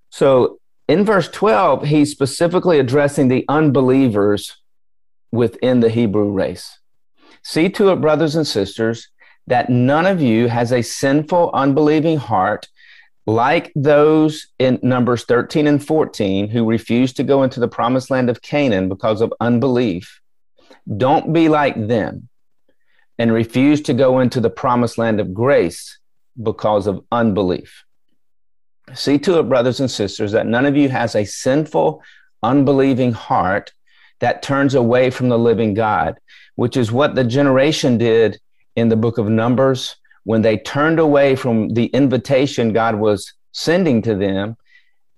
So 0.10 0.58
in 0.88 1.06
verse 1.06 1.30
12, 1.30 1.86
he's 1.86 2.10
specifically 2.10 2.80
addressing 2.80 3.28
the 3.28 3.46
unbelievers 3.48 4.58
within 5.32 5.82
the 5.82 5.90
Hebrew 5.90 6.32
race. 6.32 6.80
See 7.44 7.70
to 7.70 7.92
it, 7.92 8.02
brothers 8.02 8.36
and 8.36 8.48
sisters, 8.48 9.10
that 9.48 9.70
none 9.70 10.06
of 10.06 10.22
you 10.22 10.48
has 10.48 10.72
a 10.72 10.82
sinful, 10.82 11.52
unbelieving 11.54 12.18
heart 12.18 12.68
like 13.26 13.72
those 13.76 14.48
in 14.60 14.80
Numbers 14.84 15.24
13 15.26 15.68
and 15.68 15.86
14 15.86 16.50
who 16.50 16.70
refused 16.70 17.16
to 17.18 17.24
go 17.24 17.44
into 17.44 17.60
the 17.60 17.68
promised 17.68 18.10
land 18.10 18.30
of 18.30 18.42
Canaan 18.42 18.90
because 18.90 19.22
of 19.22 19.34
unbelief. 19.40 20.20
Don't 20.98 21.32
be 21.32 21.48
like 21.48 21.88
them 21.88 22.28
and 23.18 23.32
refuse 23.32 23.82
to 23.84 23.94
go 23.94 24.20
into 24.20 24.42
the 24.42 24.50
promised 24.50 24.98
land 24.98 25.20
of 25.20 25.34
grace 25.34 26.00
because 26.42 26.88
of 26.88 27.06
unbelief. 27.12 27.86
See 28.94 29.18
to 29.20 29.40
it, 29.40 29.44
brothers 29.44 29.80
and 29.80 29.90
sisters, 29.90 30.34
that 30.34 30.48
none 30.48 30.66
of 30.66 30.76
you 30.76 30.90
has 30.90 31.16
a 31.16 31.24
sinful, 31.24 32.02
unbelieving 32.42 33.14
heart 33.14 33.72
that 34.20 34.42
turns 34.42 34.76
away 34.76 35.10
from 35.10 35.30
the 35.30 35.38
living 35.38 35.74
God, 35.74 36.18
which 36.56 36.76
is 36.76 36.92
what 36.92 37.16
the 37.16 37.24
generation 37.24 37.98
did 37.98 38.40
in 38.76 38.90
the 38.90 38.96
book 38.96 39.18
of 39.18 39.30
Numbers 39.30 39.96
when 40.24 40.42
they 40.42 40.58
turned 40.58 41.00
away 41.00 41.36
from 41.36 41.70
the 41.70 41.88
invitation 41.88 42.74
God 42.74 42.96
was 42.96 43.34
sending 43.52 44.02
to 44.04 44.16
them 44.16 44.58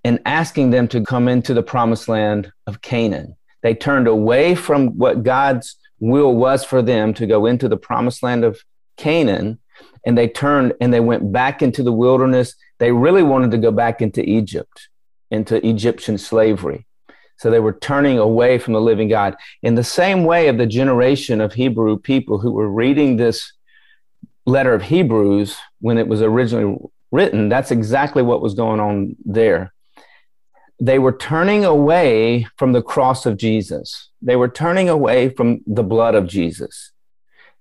and 0.04 0.20
asking 0.26 0.72
them 0.72 0.88
to 0.90 1.04
come 1.04 1.28
into 1.28 1.54
the 1.54 1.64
promised 1.64 2.08
land 2.08 2.52
of 2.68 2.82
Canaan. 2.82 3.36
They 3.64 3.74
turned 3.74 4.08
away 4.08 4.56
from 4.56 4.98
what 4.98 5.24
God's 5.24 5.76
will 6.00 6.36
was 6.36 6.64
for 6.64 6.82
them 6.82 7.14
to 7.16 7.26
go 7.26 7.46
into 7.46 7.68
the 7.68 7.78
promised 7.78 8.22
land 8.22 8.44
of 8.44 8.60
Canaan 8.98 9.60
and 10.06 10.18
they 10.18 10.28
turned 10.28 10.74
and 10.80 10.94
they 10.94 11.00
went 11.00 11.32
back 11.32 11.62
into 11.62 11.82
the 11.84 11.92
wilderness. 11.92 12.56
They 12.80 12.92
really 12.92 13.24
wanted 13.24 13.52
to 13.52 13.58
go 13.58 13.72
back 13.72 14.02
into 14.02 14.22
Egypt, 14.28 14.90
into 15.32 15.66
Egyptian 15.68 16.18
slavery. 16.18 16.86
So 17.38 17.50
they 17.50 17.60
were 17.60 17.74
turning 17.74 18.18
away 18.18 18.58
from 18.58 18.74
the 18.74 18.82
living 18.82 19.10
God. 19.10 19.36
In 19.62 19.76
the 19.76 19.84
same 19.84 20.24
way 20.24 20.48
of 20.48 20.58
the 20.58 20.66
generation 20.66 21.42
of 21.42 21.54
Hebrew 21.54 21.98
people 21.98 22.40
who 22.40 22.52
were 22.52 22.70
reading 22.70 23.18
this 23.18 23.52
letter 24.46 24.74
of 24.74 24.84
Hebrews 24.84 25.58
when 25.82 25.98
it 25.98 26.08
was 26.08 26.22
originally 26.22 26.78
written, 27.12 27.50
that's 27.50 27.72
exactly 27.72 28.24
what 28.24 28.42
was 28.42 28.54
going 28.54 28.80
on 28.80 29.16
there. 29.26 29.74
They 30.80 31.00
were 31.00 31.16
turning 31.16 31.64
away 31.64 32.48
from 32.58 32.74
the 32.74 32.82
cross 32.82 33.26
of 33.26 33.38
Jesus. 33.38 34.10
They 34.22 34.36
were 34.36 34.50
turning 34.50 34.90
away 34.90 35.30
from 35.30 35.62
the 35.66 35.84
blood 35.84 36.16
of 36.16 36.28
Jesus. 36.28 36.92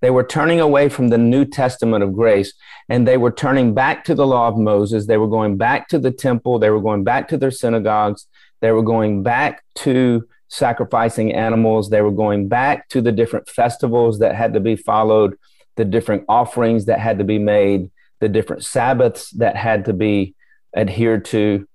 They 0.01 0.11
were 0.11 0.25
turning 0.25 0.61
away 0.61 0.89
from 0.89 1.09
the 1.09 1.19
New 1.19 1.45
Testament 1.45 2.05
of 2.05 2.13
grace 2.13 2.53
and 2.89 3.09
they 3.09 3.17
were 3.17 3.31
turning 3.31 3.73
back 3.73 4.05
to 4.05 4.15
the 4.15 4.27
law 4.27 4.49
of 4.49 4.59
Moses. 4.59 5.07
They 5.07 5.17
were 5.17 5.29
going 5.29 5.57
back 5.57 5.89
to 5.89 5.99
the 5.99 6.11
temple. 6.11 6.59
They 6.59 6.71
were 6.71 6.81
going 6.81 7.05
back 7.05 7.29
to 7.29 7.39
their 7.39 7.51
synagogues. 7.51 8.27
They 8.65 8.73
were 8.73 8.83
going 8.83 9.23
back 9.23 9.63
to 9.75 10.27
sacrificing 10.49 11.35
animals. 11.35 11.91
They 11.91 12.01
were 12.01 12.11
going 12.11 12.49
back 12.49 12.89
to 12.89 13.03
the 13.03 13.13
different 13.13 13.47
festivals 13.47 14.21
that 14.21 14.35
had 14.35 14.55
to 14.55 14.61
be 14.61 14.75
followed, 14.75 15.37
the 15.77 15.85
different 15.85 16.25
offerings 16.31 16.87
that 16.87 16.99
had 16.99 17.19
to 17.19 17.25
be 17.25 17.39
made, 17.39 17.91
the 18.21 18.29
different 18.31 18.65
Sabbaths 18.65 19.29
that 19.33 19.55
had 19.55 19.85
to 19.85 19.93
be 19.93 20.35
adhered 20.75 21.27
to. 21.27 21.69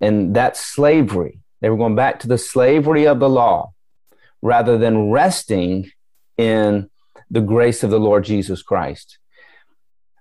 And 0.00 0.36
that's 0.36 0.64
slavery. 0.64 1.40
They 1.62 1.68
were 1.68 1.76
going 1.76 1.96
back 1.96 2.20
to 2.20 2.28
the 2.28 2.38
slavery 2.38 3.08
of 3.08 3.18
the 3.18 3.28
law 3.28 3.72
rather 4.40 4.78
than 4.78 5.10
resting 5.10 5.90
in 6.38 6.88
the 7.28 7.40
grace 7.40 7.82
of 7.82 7.90
the 7.90 7.98
Lord 7.98 8.22
Jesus 8.22 8.62
Christ. 8.62 9.18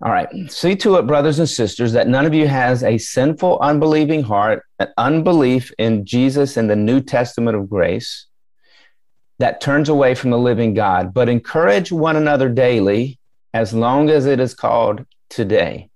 All 0.01 0.11
right. 0.11 0.27
See 0.51 0.75
to 0.77 0.97
it, 0.97 1.07
brothers 1.07 1.39
and 1.39 1.47
sisters, 1.47 1.93
that 1.93 2.07
none 2.07 2.25
of 2.25 2.33
you 2.33 2.47
has 2.47 2.83
a 2.83 2.97
sinful, 2.97 3.59
unbelieving 3.59 4.23
heart, 4.23 4.63
an 4.79 4.89
unbelief 4.97 5.71
in 5.77 6.05
Jesus 6.05 6.57
and 6.57 6.69
the 6.69 6.75
New 6.75 7.01
Testament 7.01 7.55
of 7.55 7.69
grace 7.69 8.25
that 9.39 9.61
turns 9.61 9.89
away 9.89 10.15
from 10.15 10.31
the 10.31 10.37
living 10.37 10.73
God, 10.73 11.13
but 11.13 11.29
encourage 11.29 11.91
one 11.91 12.15
another 12.15 12.49
daily 12.49 13.19
as 13.53 13.73
long 13.73 14.09
as 14.09 14.25
it 14.25 14.39
is 14.39 14.53
called 14.53 15.05
today. 15.29 15.89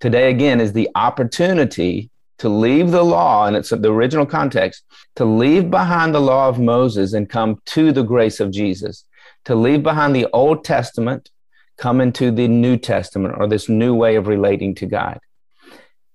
Today, 0.00 0.30
again, 0.30 0.60
is 0.60 0.72
the 0.72 0.90
opportunity 0.94 2.10
to 2.38 2.48
leave 2.48 2.90
the 2.90 3.04
law, 3.04 3.46
and 3.46 3.56
it's 3.56 3.70
the 3.70 3.92
original 3.92 4.26
context, 4.26 4.82
to 5.16 5.24
leave 5.24 5.70
behind 5.70 6.14
the 6.14 6.20
law 6.20 6.48
of 6.48 6.58
Moses 6.58 7.12
and 7.14 7.28
come 7.28 7.60
to 7.66 7.92
the 7.92 8.02
grace 8.02 8.40
of 8.40 8.50
Jesus 8.50 9.04
to 9.46 9.54
leave 9.54 9.82
behind 9.82 10.14
the 10.14 10.26
Old 10.32 10.64
Testament, 10.64 11.30
come 11.76 12.00
into 12.00 12.30
the 12.30 12.48
New 12.48 12.76
Testament 12.76 13.34
or 13.38 13.46
this 13.46 13.68
new 13.68 13.94
way 13.94 14.16
of 14.16 14.26
relating 14.26 14.74
to 14.76 14.86
God. 14.86 15.20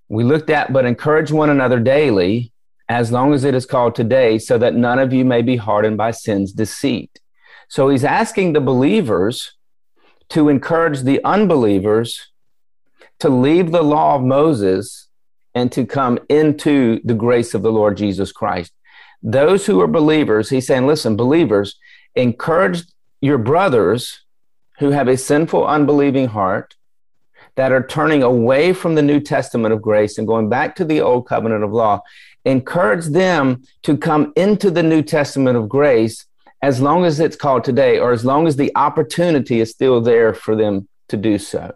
We 0.09 0.23
looked 0.23 0.49
at, 0.49 0.73
but 0.73 0.85
encourage 0.85 1.31
one 1.31 1.49
another 1.49 1.79
daily, 1.79 2.51
as 2.89 3.11
long 3.11 3.33
as 3.33 3.43
it 3.43 3.55
is 3.55 3.65
called 3.65 3.95
today, 3.95 4.37
so 4.37 4.57
that 4.57 4.75
none 4.75 4.99
of 4.99 5.13
you 5.13 5.23
may 5.23 5.41
be 5.41 5.55
hardened 5.55 5.97
by 5.97 6.11
sin's 6.11 6.51
deceit. 6.51 7.19
So 7.69 7.89
he's 7.89 8.03
asking 8.03 8.51
the 8.53 8.59
believers 8.59 9.53
to 10.29 10.49
encourage 10.49 11.01
the 11.01 11.23
unbelievers 11.23 12.27
to 13.19 13.29
leave 13.29 13.71
the 13.71 13.83
law 13.83 14.15
of 14.15 14.23
Moses 14.23 15.07
and 15.53 15.71
to 15.71 15.85
come 15.85 16.19
into 16.27 16.99
the 17.03 17.13
grace 17.13 17.53
of 17.53 17.61
the 17.61 17.71
Lord 17.71 17.95
Jesus 17.95 18.31
Christ. 18.31 18.73
Those 19.21 19.65
who 19.65 19.79
are 19.79 19.87
believers, 19.87 20.49
he's 20.49 20.67
saying, 20.67 20.87
listen, 20.87 21.15
believers, 21.15 21.77
encourage 22.15 22.83
your 23.21 23.37
brothers 23.37 24.21
who 24.81 24.89
have 24.89 25.07
a 25.07 25.15
sinful, 25.15 25.65
unbelieving 25.65 26.27
heart 26.27 26.75
that 27.55 27.71
are 27.71 27.85
turning 27.85 28.23
away 28.23 28.73
from 28.73 28.95
the 28.95 29.01
New 29.01 29.19
Testament 29.19 29.73
of 29.73 29.81
grace 29.81 30.17
and 30.17 30.27
going 30.27 30.49
back 30.49 30.75
to 30.75 30.83
the 30.83 30.99
old 30.99 31.27
covenant 31.27 31.63
of 31.63 31.71
law. 31.71 32.01
Encourage 32.45 33.05
them 33.05 33.61
to 33.83 33.95
come 33.95 34.33
into 34.35 34.71
the 34.71 34.81
New 34.81 35.03
Testament 35.03 35.55
of 35.55 35.69
grace 35.69 36.25
as 36.63 36.81
long 36.81 37.05
as 37.05 37.19
it's 37.19 37.35
called 37.35 37.63
today, 37.63 37.99
or 37.99 38.11
as 38.11 38.25
long 38.25 38.47
as 38.47 38.55
the 38.55 38.71
opportunity 38.75 39.59
is 39.59 39.69
still 39.69 40.01
there 40.01 40.33
for 40.33 40.55
them 40.55 40.87
to 41.09 41.15
do 41.15 41.37
so 41.37 41.71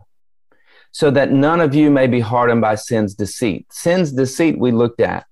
so 0.91 1.11
that 1.11 1.31
none 1.31 1.61
of 1.61 1.75
you 1.75 1.91
may 1.91 2.07
be 2.07 2.21
hardened 2.21 2.61
by 2.61 2.73
sin's 2.73 3.13
deceit. 3.13 3.67
Sin's 3.69 4.13
deceit, 4.13 4.57
we 4.57 4.71
looked 4.71 5.01
at, 5.01 5.25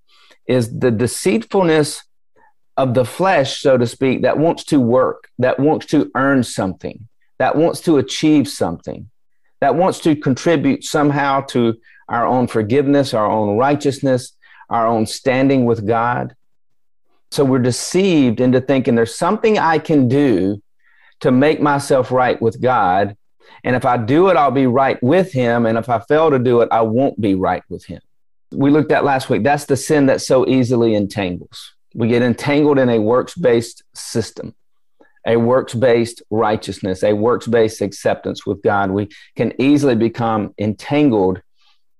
is 0.46 0.77
the 0.77 0.92
deceitfulness 0.92 2.03
of 2.77 2.94
the 2.94 3.06
flesh, 3.06 3.62
so 3.62 3.77
to 3.77 3.88
speak, 3.88 4.22
that 4.24 4.38
wants 4.38 4.63
to 4.65 4.80
work, 4.80 5.30
that 5.39 5.60
wants 5.60 5.86
to 5.88 6.12
earn 6.15 6.44
something, 6.44 7.08
that 7.40 7.56
wants 7.56 7.82
to 7.82 7.98
achieve 7.98 8.48
something, 8.48 9.10
that 9.62 9.75
wants 9.75 10.00
to 10.02 10.16
contribute 10.16 10.84
somehow 10.84 11.42
to 11.42 11.75
our 12.08 12.25
own 12.25 12.48
forgiveness, 12.48 13.13
our 13.13 13.30
own 13.30 13.58
righteousness, 13.58 14.34
our 14.70 14.88
own 14.88 15.06
standing 15.06 15.66
with 15.66 15.88
God. 15.88 16.36
So 17.32 17.44
we're 17.44 17.60
deceived 17.60 18.40
into 18.40 18.62
thinking 18.62 18.96
there's 18.96 19.16
something 19.16 19.58
I 19.58 19.80
can 19.80 20.08
do 20.08 20.62
to 21.22 21.32
make 21.32 21.62
myself 21.62 22.12
right 22.12 22.40
with 22.42 22.62
God 22.62 23.18
and 23.63 23.75
if 23.75 23.86
I 23.86 23.98
do 23.98 24.30
it, 24.30 24.38
I'll 24.38 24.52
be 24.52 24.68
right 24.68 25.02
with 25.02 25.32
him. 25.32 25.66
And 25.66 25.78
if 25.78 25.90
I 25.90 26.00
fail 26.00 26.30
to 26.30 26.40
do 26.40 26.62
it, 26.62 26.70
I 26.72 26.82
won't 26.82 27.20
be 27.20 27.36
right 27.36 27.63
with 27.70 27.86
him. 27.86 28.02
We 28.52 28.70
looked 28.70 28.92
at 28.92 29.06
last 29.06 29.30
week. 29.30 29.44
That's 29.44 29.66
the 29.66 29.78
sin 29.78 30.08
that 30.08 30.22
so 30.22 30.48
easily 30.48 30.96
entangles. 30.96 31.74
We 31.96 32.08
get 32.08 32.22
entangled 32.22 32.80
in 32.80 32.90
a 32.90 33.00
works 33.00 33.36
based 33.36 33.84
system, 33.94 34.54
a 35.25 35.38
works 35.38 35.74
based 35.74 36.22
righteousness, 36.30 37.03
a 37.03 37.13
works 37.13 37.48
based 37.48 37.82
acceptance 37.82 38.46
with 38.46 38.62
God. 38.62 38.92
We 38.92 39.10
can 39.36 39.53
easily 39.60 39.96
become 39.96 40.53
entangled 40.58 41.42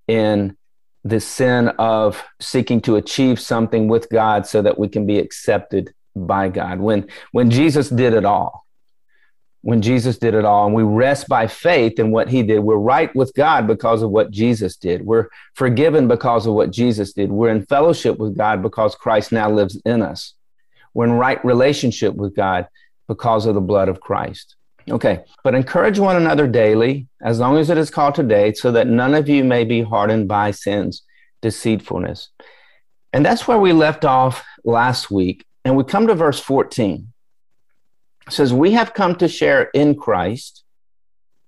in 0.08 0.58
the 1.04 1.20
sin 1.20 1.70
of 1.80 2.24
seeking 2.40 2.82
to 2.82 2.96
achieve 2.96 3.40
something 3.40 3.88
with 3.88 4.10
God 4.10 4.48
so 4.48 4.62
that 4.62 4.80
we 4.80 4.88
can 4.88 5.06
be 5.06 5.20
accepted 5.20 5.94
by 6.16 6.50
God. 6.50 6.80
When, 6.80 7.08
when 7.32 7.50
Jesus 7.50 7.90
did 7.90 8.14
it 8.14 8.26
all, 8.26 8.64
when 9.62 9.82
Jesus 9.82 10.18
did 10.18 10.34
it 10.34 10.44
all, 10.44 10.66
and 10.66 10.76
we 10.76 10.84
rest 10.84 11.30
by 11.30 11.48
faith 11.48 11.98
in 11.98 12.12
what 12.12 12.28
he 12.28 12.44
did. 12.44 12.60
We're 12.60 12.76
right 12.76 13.14
with 13.16 13.34
God 13.34 13.66
because 13.66 14.02
of 14.02 14.12
what 14.12 14.30
Jesus 14.30 14.76
did. 14.76 15.06
We're 15.06 15.30
forgiven 15.54 16.10
because 16.10 16.46
of 16.46 16.54
what 16.54 16.72
Jesus 16.72 17.14
did. 17.14 17.32
We're 17.32 17.50
in 17.50 17.66
fellowship 17.66 18.18
with 18.18 18.38
God 18.38 18.62
because 18.62 18.94
Christ 18.94 19.32
now 19.32 19.50
lives 19.50 19.82
in 19.86 20.02
us. 20.02 20.34
We're 20.94 21.06
in 21.06 21.14
right 21.14 21.44
relationship 21.46 22.14
with 22.14 22.36
God 22.36 22.68
because 23.08 23.46
of 23.46 23.56
the 23.56 23.62
blood 23.62 23.90
of 23.90 24.00
Christ. 24.00 24.56
Okay, 24.90 25.24
but 25.44 25.56
encourage 25.56 25.98
one 25.98 26.18
another 26.18 26.48
daily, 26.48 27.08
as 27.22 27.40
long 27.40 27.58
as 27.58 27.70
it 27.70 27.78
is 27.78 27.90
called 27.90 28.16
today, 28.16 28.54
so 28.54 28.72
that 28.72 28.88
none 28.88 29.14
of 29.14 29.30
you 29.30 29.44
may 29.44 29.64
be 29.64 29.82
hardened 29.82 30.28
by 30.28 30.52
sin's 30.52 31.04
deceitfulness. 31.42 32.30
And 33.14 33.26
that's 33.26 33.48
where 33.48 33.60
we 33.60 33.72
left 33.72 34.04
off 34.04 34.44
last 34.66 35.10
week. 35.10 35.46
And 35.64 35.78
we 35.78 35.84
come 35.84 36.08
to 36.08 36.16
verse 36.16 36.40
14 36.40 37.14
says, 38.30 38.54
We 38.54 38.72
have 38.72 38.94
come 38.94 39.16
to 39.16 39.28
share 39.28 39.64
in 39.74 39.96
Christ, 39.96 40.64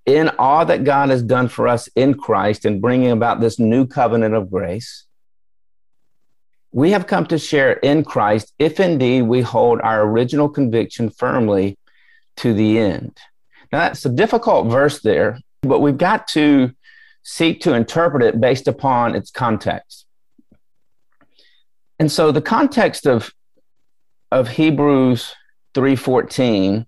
in 0.05 0.29
all 0.37 0.65
that 0.65 0.83
God 0.83 1.09
has 1.09 1.23
done 1.23 1.47
for 1.47 1.67
us 1.67 1.89
in 1.95 2.13
Christ 2.13 2.65
in 2.65 2.79
bringing 2.79 3.11
about 3.11 3.39
this 3.39 3.57
new 3.57 3.87
covenant 3.87 4.35
of 4.35 4.51
grace. 4.51 5.04
We 6.75 6.91
have 6.91 7.07
come 7.07 7.25
to 7.27 7.39
share 7.39 7.71
in 7.71 8.03
Christ 8.03 8.53
if 8.59 8.81
indeed 8.81 9.21
we 9.21 9.39
hold 9.39 9.79
our 9.79 10.01
original 10.01 10.49
conviction 10.49 11.09
firmly 11.09 11.77
to 12.35 12.53
the 12.53 12.77
end. 12.77 13.17
Now, 13.71 13.79
that's 13.79 14.05
a 14.05 14.09
difficult 14.09 14.67
verse 14.67 14.99
there, 14.99 15.39
but 15.61 15.79
we've 15.79 15.97
got 15.97 16.27
to 16.29 16.73
seek 17.23 17.61
to 17.61 17.75
interpret 17.75 18.23
it 18.23 18.41
based 18.41 18.67
upon 18.67 19.15
its 19.15 19.31
context. 19.31 20.05
And 21.97 22.11
so 22.11 22.33
the 22.33 22.41
context 22.41 23.07
of, 23.07 23.33
of 24.29 24.49
Hebrews 24.49 25.33
3:14, 25.75 26.85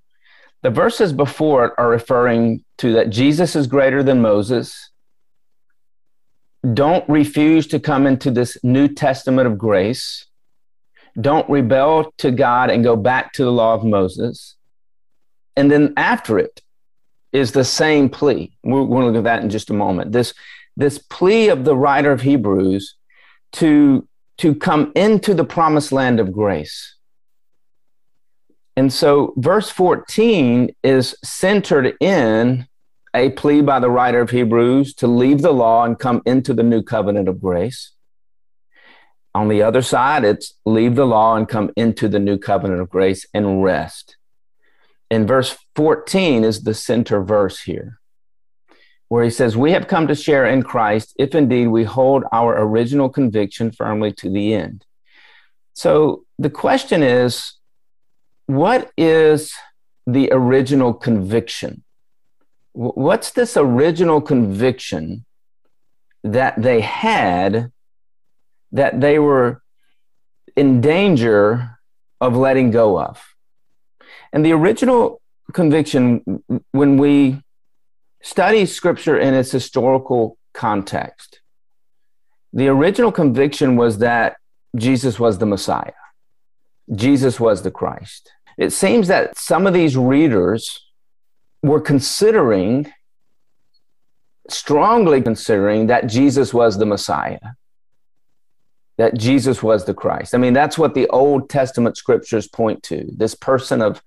the 0.64 0.70
verses 0.70 1.14
before 1.14 1.68
it 1.68 1.74
are 1.78 1.88
referring 1.88 2.66
to 2.80 2.92
that 2.92 3.10
Jesus 3.10 3.56
is 3.56 3.68
greater 3.68 4.04
than 4.04 4.22
Moses. 4.22 4.92
Don't 6.74 7.08
refuse 7.08 7.68
to 7.68 7.80
come 7.80 8.08
into 8.08 8.32
this 8.32 8.58
New 8.64 8.88
Testament 8.88 9.48
of 9.48 9.58
grace. 9.58 10.26
Don't 11.20 11.50
rebel 11.50 12.14
to 12.20 12.32
God 12.32 12.70
and 12.70 12.84
go 12.84 12.96
back 12.96 13.34
to 13.34 13.44
the 13.44 13.52
law 13.52 13.74
of 13.74 13.84
Moses. 13.84 14.56
And 15.56 15.72
then 15.72 15.94
after 15.98 16.38
it 16.38 16.62
is 17.32 17.52
the 17.52 17.66
same 17.66 18.10
plea. 18.10 18.58
We're 18.64 18.86
going 18.86 19.02
to 19.02 19.08
look 19.08 19.16
at 19.18 19.24
that 19.26 19.44
in 19.44 19.50
just 19.50 19.70
a 19.70 19.74
moment. 19.74 20.12
This, 20.12 20.34
this 20.76 20.98
plea 20.98 21.50
of 21.50 21.66
the 21.66 21.76
writer 21.76 22.12
of 22.12 22.22
Hebrews 22.22 22.96
to, 23.54 24.08
to 24.38 24.56
come 24.56 24.92
into 24.96 25.34
the 25.34 25.44
promised 25.44 25.92
land 25.92 26.20
of 26.20 26.32
grace 26.32 26.98
and 28.78 28.94
so 28.94 29.34
verse 29.38 29.72
14 29.72 30.70
is 30.84 31.16
centered 31.24 31.96
in 32.00 32.68
a 33.18 33.32
plea 33.32 33.62
by 33.62 33.80
the 33.80 33.90
writer 33.90 34.22
of 34.22 34.30
Hebrews 34.30 34.94
to 34.96 35.08
leave 35.08 35.42
the 35.42 35.52
law 35.52 35.84
and 35.84 35.98
come 35.98 36.22
into 36.26 36.54
the 36.54 36.64
new 36.64 36.84
covenant 36.84 37.28
of 37.28 37.42
grace. 37.42 37.92
On 39.34 39.48
the 39.48 39.64
other 39.64 39.82
side, 39.82 40.24
it's 40.24 40.54
leave 40.66 40.96
the 40.96 41.06
law 41.06 41.36
and 41.36 41.48
come 41.48 41.72
into 41.76 42.08
the 42.08 42.20
new 42.20 42.38
covenant 42.38 42.80
of 42.80 42.90
grace 42.90 43.26
and 43.34 43.64
rest. 43.64 44.18
And 45.10 45.28
verse 45.28 45.58
14 45.76 46.44
is 46.44 46.64
the 46.64 46.74
center 46.74 47.24
verse 47.24 47.62
here, 47.62 48.00
where 49.08 49.24
he 49.24 49.30
says, 49.30 49.58
We 49.58 49.72
have 49.72 49.88
come 49.88 50.08
to 50.08 50.16
share 50.16 50.46
in 50.46 50.62
Christ 50.62 51.16
if 51.18 51.34
indeed 51.34 51.68
we 51.68 51.86
hold 51.86 52.24
our 52.32 52.60
original 52.62 53.10
conviction 53.10 53.72
firmly 53.72 54.12
to 54.14 54.30
the 54.30 54.54
end. 54.54 54.86
So 55.74 56.26
the 56.38 56.50
question 56.50 57.04
is, 57.04 57.54
what 58.46 58.92
is 58.98 59.54
the 60.06 60.30
original 60.32 60.94
conviction? 60.94 61.84
What's 62.80 63.32
this 63.32 63.58
original 63.58 64.22
conviction 64.22 65.26
that 66.24 66.62
they 66.62 66.82
had 66.82 67.72
that 68.72 69.02
they 69.02 69.18
were 69.18 69.64
in 70.56 70.80
danger 70.80 71.80
of 72.22 72.36
letting 72.36 72.70
go 72.70 73.00
of? 73.00 73.20
And 74.32 74.46
the 74.46 74.52
original 74.52 75.20
conviction, 75.54 76.44
when 76.72 76.98
we 76.98 77.42
study 78.22 78.68
scripture 78.68 79.18
in 79.18 79.34
its 79.34 79.50
historical 79.50 80.38
context, 80.54 81.42
the 82.54 82.68
original 82.68 83.12
conviction 83.12 83.76
was 83.76 83.98
that 83.98 84.38
Jesus 84.76 85.20
was 85.20 85.40
the 85.40 85.48
Messiah. 85.48 85.94
Jesus 86.94 87.40
was 87.40 87.64
the 87.64 87.72
Christ. 87.72 88.32
It 88.56 88.70
seems 88.70 89.08
that 89.08 89.36
some 89.36 89.66
of 89.66 89.74
these 89.74 89.98
readers 89.98 90.87
were 91.68 91.82
considering, 91.82 92.92
strongly 94.50 95.22
considering, 95.22 95.88
that 95.88 96.08
Jesus 96.08 96.54
was 96.54 96.78
the 96.78 96.86
Messiah, 96.86 97.40
that 98.98 99.16
Jesus 99.16 99.62
was 99.62 99.86
the 99.86 99.94
Christ. 99.94 100.34
I 100.34 100.38
mean, 100.38 100.54
that's 100.54 100.78
what 100.78 100.96
the 100.96 101.08
Old 101.10 101.50
Testament 101.50 101.98
scriptures 101.98 102.48
point 102.48 102.84
to 102.84 103.08
this 103.16 103.36
person 103.36 103.82
of 103.82 104.02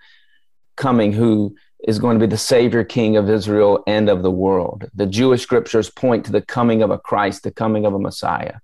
coming 0.76 1.12
who 1.12 1.54
is 1.86 1.98
going 1.98 2.18
to 2.18 2.26
be 2.26 2.30
the 2.30 2.36
Savior 2.36 2.84
King 2.84 3.16
of 3.16 3.30
Israel 3.30 3.82
and 3.86 4.08
of 4.08 4.22
the 4.22 4.30
world. 4.30 4.90
The 4.94 5.06
Jewish 5.06 5.42
scriptures 5.42 5.90
point 5.90 6.26
to 6.26 6.32
the 6.32 6.42
coming 6.42 6.82
of 6.82 6.90
a 6.90 6.98
Christ, 6.98 7.42
the 7.42 7.50
coming 7.50 7.86
of 7.86 7.94
a 7.94 7.98
Messiah. 7.98 8.56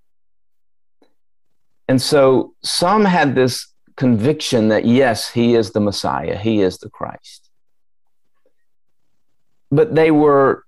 And 1.89 2.03
so 2.03 2.55
some 2.63 3.05
had 3.05 3.35
this 3.35 3.73
conviction 3.97 4.69
that 4.69 4.85
yes, 4.85 5.31
he 5.31 5.55
is 5.55 5.71
the 5.71 5.81
Messiah, 5.81 6.37
he 6.37 6.61
is 6.61 6.79
the 6.79 6.91
Christ. 6.91 7.46
But 9.70 9.94
they 9.94 10.11
were 10.11 10.64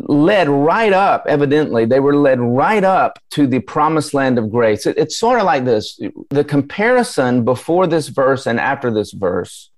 led 0.00 0.48
right 0.48 0.92
up, 0.92 1.24
evidently, 1.28 1.84
they 1.84 2.00
were 2.00 2.16
led 2.16 2.40
right 2.40 2.84
up 2.84 3.18
to 3.30 3.46
the 3.46 3.60
promised 3.60 4.14
land 4.14 4.38
of 4.38 4.50
grace. 4.50 4.86
It, 4.86 4.96
it's 4.96 5.18
sort 5.18 5.38
of 5.38 5.44
like 5.44 5.64
this 5.64 5.98
the 6.30 6.44
comparison 6.44 7.44
before 7.44 7.86
this 7.86 8.08
verse 8.08 8.46
and 8.46 8.60
after 8.60 8.90
this 8.92 9.12
verse 9.12 9.70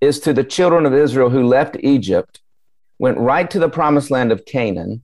is 0.00 0.20
to 0.20 0.32
the 0.32 0.44
children 0.44 0.86
of 0.86 0.94
Israel 0.94 1.30
who 1.30 1.46
left 1.46 1.76
Egypt, 1.80 2.40
went 2.98 3.18
right 3.18 3.50
to 3.50 3.58
the 3.58 3.68
promised 3.68 4.10
land 4.10 4.32
of 4.32 4.44
Canaan. 4.44 5.02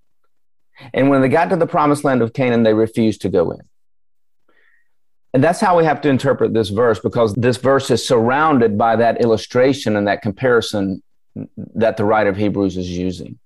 And 0.95 1.11
when 1.11 1.21
they 1.21 1.29
got 1.29 1.51
to 1.51 1.57
the 1.57 1.67
promised 1.67 2.05
land 2.05 2.23
of 2.23 2.33
Canaan, 2.33 2.63
they 2.63 2.75
refused 2.75 3.23
to 3.23 3.29
go 3.29 3.51
in. 3.51 3.61
And 5.33 5.45
that's 5.45 5.61
how 5.61 5.77
we 5.77 5.85
have 5.85 6.01
to 6.01 6.09
interpret 6.09 6.55
this 6.55 6.71
verse 6.71 6.99
because 6.99 7.35
this 7.35 7.57
verse 7.57 7.91
is 7.91 8.07
surrounded 8.07 8.77
by 8.77 8.97
that 8.97 9.21
illustration 9.21 9.97
and 9.97 10.09
that 10.09 10.23
comparison 10.23 11.03
that 11.75 11.97
the 11.97 12.05
writer 12.05 12.31
of 12.31 12.37
Hebrews 12.37 12.77
is 12.77 12.91
using. 12.91 13.39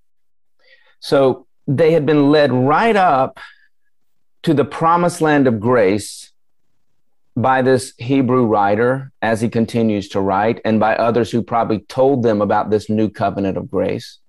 So 0.99 1.47
they 1.67 1.91
had 1.91 2.05
been 2.05 2.31
led 2.31 2.51
right 2.51 2.95
up 2.95 3.39
to 4.43 4.53
the 4.53 4.65
promised 4.65 5.21
land 5.21 5.47
of 5.47 5.59
grace 5.59 6.31
by 7.35 7.61
this 7.61 7.93
Hebrew 7.97 8.45
writer 8.45 9.11
as 9.21 9.41
he 9.41 9.49
continues 9.49 10.07
to 10.09 10.21
write, 10.21 10.61
and 10.63 10.79
by 10.79 10.95
others 10.95 11.31
who 11.31 11.41
probably 11.41 11.79
told 11.79 12.23
them 12.23 12.41
about 12.41 12.69
this 12.69 12.89
new 12.89 13.09
covenant 13.09 13.57
of 13.57 13.69
grace. 13.69 14.19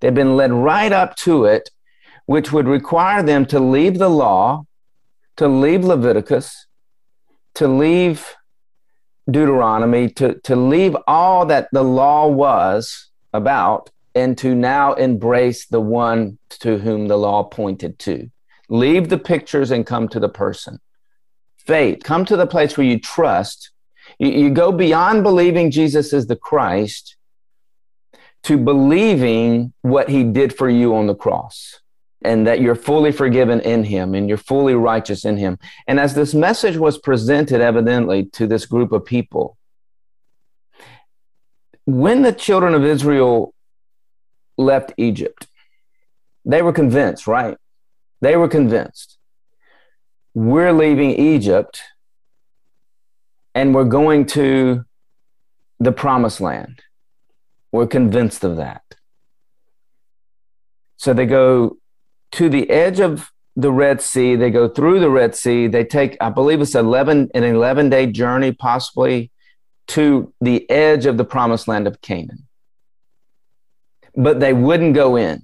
They've 0.00 0.14
been 0.14 0.36
led 0.36 0.52
right 0.52 0.92
up 0.92 1.14
to 1.16 1.44
it, 1.44 1.70
which 2.26 2.52
would 2.52 2.66
require 2.66 3.22
them 3.22 3.46
to 3.46 3.60
leave 3.60 3.98
the 3.98 4.08
law, 4.08 4.64
to 5.36 5.46
leave 5.46 5.84
Leviticus, 5.84 6.66
to 7.54 7.68
leave 7.68 8.34
Deuteronomy, 9.30 10.08
to, 10.10 10.34
to 10.40 10.56
leave 10.56 10.96
all 11.06 11.46
that 11.46 11.68
the 11.72 11.84
law 11.84 12.26
was 12.26 13.08
about, 13.32 13.90
and 14.14 14.36
to 14.38 14.54
now 14.54 14.94
embrace 14.94 15.66
the 15.66 15.80
one 15.80 16.38
to 16.48 16.78
whom 16.78 17.08
the 17.08 17.18
law 17.18 17.44
pointed 17.44 17.98
to. 17.98 18.30
Leave 18.68 19.08
the 19.08 19.18
pictures 19.18 19.70
and 19.70 19.86
come 19.86 20.08
to 20.08 20.20
the 20.20 20.28
person 20.28 20.80
faith. 21.68 22.02
Come 22.02 22.24
to 22.24 22.36
the 22.36 22.46
place 22.46 22.76
where 22.78 22.86
you 22.86 22.98
trust. 22.98 23.70
You, 24.18 24.30
you 24.30 24.50
go 24.50 24.72
beyond 24.72 25.22
believing 25.22 25.70
Jesus 25.70 26.14
is 26.14 26.26
the 26.26 26.34
Christ 26.34 27.16
to 28.44 28.56
believing 28.56 29.74
what 29.82 30.08
he 30.08 30.24
did 30.24 30.56
for 30.56 30.70
you 30.70 30.96
on 30.96 31.06
the 31.06 31.14
cross 31.14 31.80
and 32.22 32.46
that 32.46 32.60
you're 32.60 32.74
fully 32.74 33.12
forgiven 33.12 33.60
in 33.60 33.84
him 33.84 34.14
and 34.14 34.28
you're 34.28 34.38
fully 34.38 34.74
righteous 34.74 35.24
in 35.24 35.36
him. 35.36 35.58
And 35.86 36.00
as 36.00 36.14
this 36.14 36.34
message 36.34 36.76
was 36.76 36.98
presented 36.98 37.60
evidently 37.60 38.24
to 38.32 38.46
this 38.46 38.66
group 38.66 38.92
of 38.92 39.04
people, 39.04 39.56
when 41.84 42.22
the 42.22 42.32
children 42.32 42.74
of 42.74 42.84
Israel 42.84 43.54
left 44.56 44.92
Egypt, 44.96 45.46
they 46.44 46.60
were 46.62 46.72
convinced, 46.72 47.26
right? 47.26 47.56
They 48.20 48.36
were 48.36 48.48
convinced 48.48 49.18
we're 50.38 50.72
leaving 50.72 51.10
Egypt 51.10 51.82
and 53.56 53.74
we're 53.74 53.84
going 53.84 54.24
to 54.24 54.84
the 55.80 55.90
promised 55.90 56.40
land. 56.40 56.80
We're 57.72 57.88
convinced 57.88 58.44
of 58.44 58.56
that. 58.56 58.82
So 60.96 61.12
they 61.12 61.26
go 61.26 61.78
to 62.32 62.48
the 62.48 62.68
edge 62.70 63.00
of 63.00 63.30
the 63.56 63.72
Red 63.72 64.00
Sea. 64.00 64.36
They 64.36 64.50
go 64.50 64.68
through 64.68 65.00
the 65.00 65.10
Red 65.10 65.34
Sea. 65.34 65.66
They 65.66 65.84
take, 65.84 66.16
I 66.20 66.30
believe 66.30 66.60
it's 66.60 66.74
11, 66.74 67.30
an 67.34 67.42
11 67.42 67.90
day 67.90 68.06
journey, 68.06 68.52
possibly 68.52 69.30
to 69.88 70.32
the 70.40 70.68
edge 70.70 71.06
of 71.06 71.16
the 71.16 71.24
promised 71.24 71.66
land 71.66 71.86
of 71.86 72.00
Canaan. 72.00 72.46
But 74.14 74.40
they 74.40 74.52
wouldn't 74.52 74.94
go 74.94 75.16
in 75.16 75.42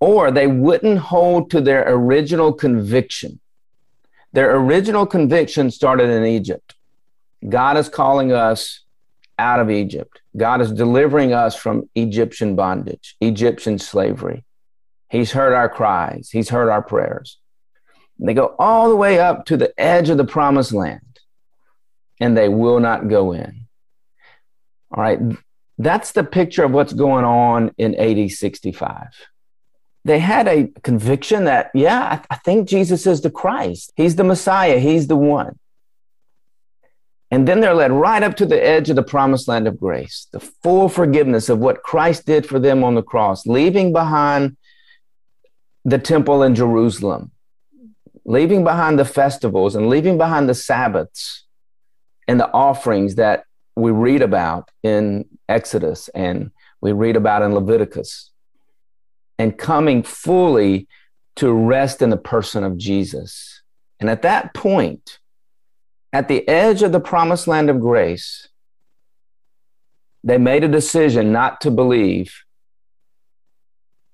or 0.00 0.30
they 0.30 0.46
wouldn't 0.46 0.98
hold 0.98 1.50
to 1.50 1.60
their 1.60 1.84
original 1.88 2.52
conviction. 2.52 3.40
Their 4.32 4.54
original 4.56 5.06
conviction 5.06 5.70
started 5.70 6.10
in 6.10 6.26
Egypt. 6.26 6.74
God 7.48 7.76
is 7.76 7.88
calling 7.88 8.30
us 8.30 8.80
out 9.38 9.60
of 9.60 9.70
Egypt. 9.70 10.20
God 10.36 10.60
is 10.60 10.72
delivering 10.72 11.32
us 11.32 11.56
from 11.56 11.88
Egyptian 11.94 12.54
bondage, 12.54 13.16
Egyptian 13.20 13.78
slavery. 13.78 14.44
He's 15.14 15.32
heard 15.32 15.52
our 15.52 15.68
cries, 15.68 16.30
He's 16.30 16.48
heard 16.48 16.68
our 16.68 16.82
prayers. 16.82 17.38
They 18.18 18.34
go 18.34 18.54
all 18.58 18.88
the 18.88 18.96
way 18.96 19.18
up 19.18 19.46
to 19.46 19.56
the 19.56 19.72
edge 19.80 20.08
of 20.08 20.18
the 20.18 20.24
promised 20.24 20.72
land, 20.72 21.20
and 22.20 22.36
they 22.36 22.48
will 22.48 22.80
not 22.80 23.08
go 23.08 23.32
in. 23.32 23.66
All 24.92 25.02
right, 25.02 25.18
that's 25.78 26.12
the 26.12 26.24
picture 26.24 26.64
of 26.64 26.72
what's 26.72 26.92
going 26.92 27.24
on 27.24 27.72
in 27.78 27.94
AD 27.96 28.30
65 28.30 29.08
they 30.04 30.18
had 30.18 30.46
a 30.46 30.68
conviction 30.82 31.44
that, 31.44 31.70
yeah, 31.74 32.20
I, 32.30 32.34
I 32.34 32.36
think 32.36 32.68
Jesus 32.68 33.06
is 33.06 33.22
the 33.22 33.30
Christ. 33.30 33.92
He's 33.96 34.16
the 34.16 34.24
Messiah. 34.24 34.78
He's 34.78 35.06
the 35.06 35.16
one. 35.16 35.58
And 37.30 37.48
then 37.48 37.60
they're 37.60 37.74
led 37.74 37.90
right 37.90 38.22
up 38.22 38.36
to 38.36 38.46
the 38.46 38.62
edge 38.62 38.90
of 38.90 38.96
the 38.96 39.02
promised 39.02 39.48
land 39.48 39.66
of 39.66 39.80
grace, 39.80 40.28
the 40.30 40.40
full 40.40 40.88
forgiveness 40.88 41.48
of 41.48 41.58
what 41.58 41.82
Christ 41.82 42.26
did 42.26 42.46
for 42.46 42.58
them 42.58 42.84
on 42.84 42.94
the 42.94 43.02
cross, 43.02 43.46
leaving 43.46 43.92
behind 43.92 44.56
the 45.84 45.98
temple 45.98 46.42
in 46.42 46.54
Jerusalem, 46.54 47.30
leaving 48.24 48.64
behind 48.64 48.98
the 48.98 49.04
festivals 49.04 49.74
and 49.74 49.88
leaving 49.88 50.16
behind 50.16 50.48
the 50.48 50.54
Sabbaths 50.54 51.44
and 52.26 52.40
the 52.40 52.50
offerings 52.52 53.16
that 53.16 53.44
we 53.76 53.90
read 53.90 54.22
about 54.22 54.70
in 54.82 55.26
Exodus 55.48 56.08
and 56.14 56.50
we 56.80 56.92
read 56.92 57.16
about 57.16 57.42
in 57.42 57.54
Leviticus 57.54 58.30
and 59.38 59.58
coming 59.58 60.02
fully 60.02 60.88
to 61.36 61.52
rest 61.52 62.00
in 62.00 62.10
the 62.10 62.16
person 62.16 62.62
of 62.62 62.78
Jesus. 62.78 63.62
And 64.00 64.08
at 64.08 64.22
that 64.22 64.54
point, 64.54 65.18
at 66.12 66.28
the 66.28 66.46
edge 66.48 66.82
of 66.82 66.92
the 66.92 67.00
promised 67.00 67.48
land 67.48 67.68
of 67.68 67.80
grace, 67.80 68.48
they 70.22 70.38
made 70.38 70.64
a 70.64 70.68
decision 70.68 71.32
not 71.32 71.60
to 71.62 71.70
believe 71.70 72.43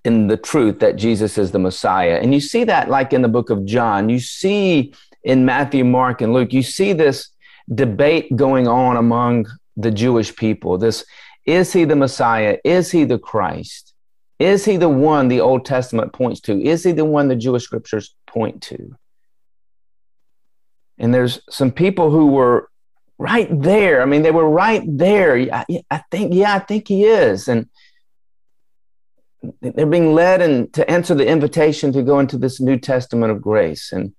in 0.05 0.29
the 0.29 0.37
truth 0.37 0.81
that 0.81 0.97
Jesus 0.97 1.37
is 1.37 1.51
the 1.51 1.59
Messiah. 1.59 2.19
And 2.23 2.33
you 2.33 2.41
see 2.41 2.65
that 2.65 2.89
like 2.89 3.13
in 3.13 3.23
the 3.23 3.29
book 3.29 3.51
of 3.51 3.65
John. 3.65 4.09
You 4.09 4.19
see 4.19 4.95
in 5.25 5.45
Matthew, 5.45 5.85
Mark, 5.85 6.23
and 6.23 6.33
Luke, 6.33 6.53
you 6.53 6.63
see 6.63 6.93
this 6.93 7.29
debate 7.73 8.35
going 8.35 8.67
on 8.67 8.97
among 8.97 9.47
the 9.77 9.91
Jewish 9.91 10.35
people. 10.35 10.79
This 10.79 11.05
is 11.47 11.73
he 11.73 11.85
the 11.85 11.97
Messiah? 11.97 12.59
Is 12.65 12.91
he 12.91 13.05
the 13.05 13.19
Christ? 13.19 13.95
Is 14.39 14.65
he 14.65 14.77
the 14.77 14.89
one 14.89 15.29
the 15.29 15.41
Old 15.41 15.65
Testament 15.65 16.13
points 16.13 16.41
to? 16.43 16.61
Is 16.63 16.83
he 16.85 16.93
the 16.93 17.05
one 17.05 17.29
the 17.29 17.37
Jewish 17.37 17.65
scriptures 17.65 18.15
point 18.27 18.63
to? 18.63 18.97
And 20.99 21.13
there's 21.13 21.41
some 21.51 21.73
people 21.73 22.11
who 22.11 22.29
were 22.29 22.71
right 23.19 23.49
there. 23.61 24.01
I 24.01 24.07
mean, 24.07 24.23
they 24.23 24.31
were 24.31 24.49
right 24.49 24.83
there. 24.87 25.37
I, 25.53 25.65
I 25.91 26.03
think, 26.11 26.33
yeah, 26.33 26.55
I 26.55 26.59
think 26.59 26.89
he 26.89 27.05
is. 27.05 27.49
And 27.49 27.69
they're 29.61 29.87
being 29.87 30.15
led 30.15 30.43
and 30.43 30.73
to 30.75 30.89
answer 30.91 31.15
the 31.15 31.27
invitation 31.27 31.93
to 31.93 32.03
go 32.03 32.19
into 32.19 32.37
this 32.37 32.61
New 32.61 32.79
Testament 32.79 33.33
of 33.33 33.41
grace. 33.41 33.93
And 33.93 34.13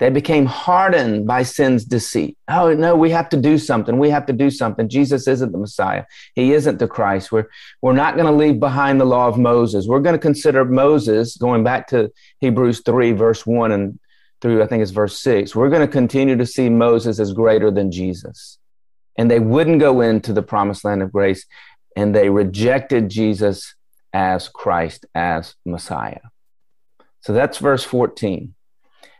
they 0.00 0.10
became 0.10 0.46
hardened 0.46 1.26
by 1.26 1.44
sin's 1.44 1.84
deceit. 1.84 2.36
Oh, 2.48 2.72
no, 2.74 2.96
we 2.96 3.10
have 3.10 3.28
to 3.28 3.36
do 3.36 3.58
something. 3.58 3.98
We 3.98 4.10
have 4.10 4.26
to 4.26 4.32
do 4.32 4.50
something. 4.50 4.88
Jesus 4.88 5.28
isn't 5.28 5.52
the 5.52 5.58
Messiah. 5.58 6.04
He 6.34 6.52
isn't 6.52 6.78
the 6.78 6.88
Christ. 6.88 7.30
We're, 7.30 7.48
we're 7.80 7.92
not 7.92 8.16
going 8.16 8.26
to 8.26 8.32
leave 8.32 8.58
behind 8.58 9.00
the 9.00 9.04
law 9.04 9.28
of 9.28 9.38
Moses. 9.38 9.86
We're 9.86 10.00
going 10.00 10.14
to 10.14 10.18
consider 10.18 10.64
Moses, 10.64 11.36
going 11.36 11.62
back 11.62 11.86
to 11.88 12.12
Hebrews 12.40 12.82
3, 12.84 13.12
verse 13.12 13.46
1 13.46 13.70
and 13.70 13.98
through, 14.40 14.62
I 14.62 14.66
think 14.66 14.82
it's 14.82 14.90
verse 14.90 15.18
6. 15.20 15.54
We're 15.54 15.70
going 15.70 15.86
to 15.86 15.88
continue 15.88 16.36
to 16.36 16.44
see 16.44 16.68
Moses 16.68 17.18
as 17.18 17.32
greater 17.32 17.70
than 17.70 17.90
Jesus. 17.90 18.58
And 19.16 19.30
they 19.30 19.40
wouldn't 19.40 19.80
go 19.80 20.00
into 20.00 20.32
the 20.32 20.42
promised 20.42 20.84
land 20.84 21.02
of 21.02 21.12
grace, 21.12 21.46
and 21.96 22.14
they 22.14 22.28
rejected 22.28 23.08
Jesus 23.08 23.74
as 24.14 24.48
Christ, 24.48 25.04
as 25.14 25.56
Messiah. 25.66 26.20
So 27.20 27.34
that's 27.34 27.58
verse 27.58 27.84
14. 27.84 28.54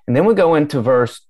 And 0.06 0.16
then 0.16 0.24
we 0.24 0.34
go 0.34 0.54
into 0.54 0.80
verse 0.80 1.20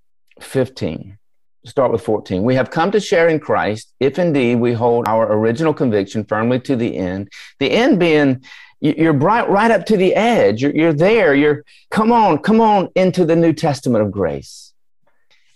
15. 0.41 1.19
Start 1.65 1.91
with 1.91 2.03
14. 2.03 2.43
We 2.43 2.57
have 2.57 2.71
come 2.71 2.91
to 2.91 3.01
share 3.01 3.29
in 3.29 3.41
Christ 3.41 3.95
if 3.99 4.19
indeed 4.19 4.57
we 4.57 4.75
hold 4.75 5.09
our 5.09 5.33
original 5.33 5.73
conviction 5.73 6.25
firmly 6.25 6.61
to 6.61 6.77
the 6.77 6.97
end. 6.97 7.31
The 7.59 7.71
end 7.71 7.99
being 7.99 8.45
you're 8.81 9.15
right, 9.15 9.49
right 9.49 9.71
up 9.71 9.87
to 9.87 9.97
the 9.97 10.15
edge. 10.15 10.61
You're, 10.61 10.77
you're 10.77 10.93
there. 10.93 11.35
You're 11.35 11.65
come 11.91 12.13
on, 12.13 12.39
come 12.39 12.61
on 12.61 12.91
into 12.95 13.25
the 13.25 13.35
New 13.35 13.55
Testament 13.55 14.05
of 14.05 14.11
grace. 14.11 14.75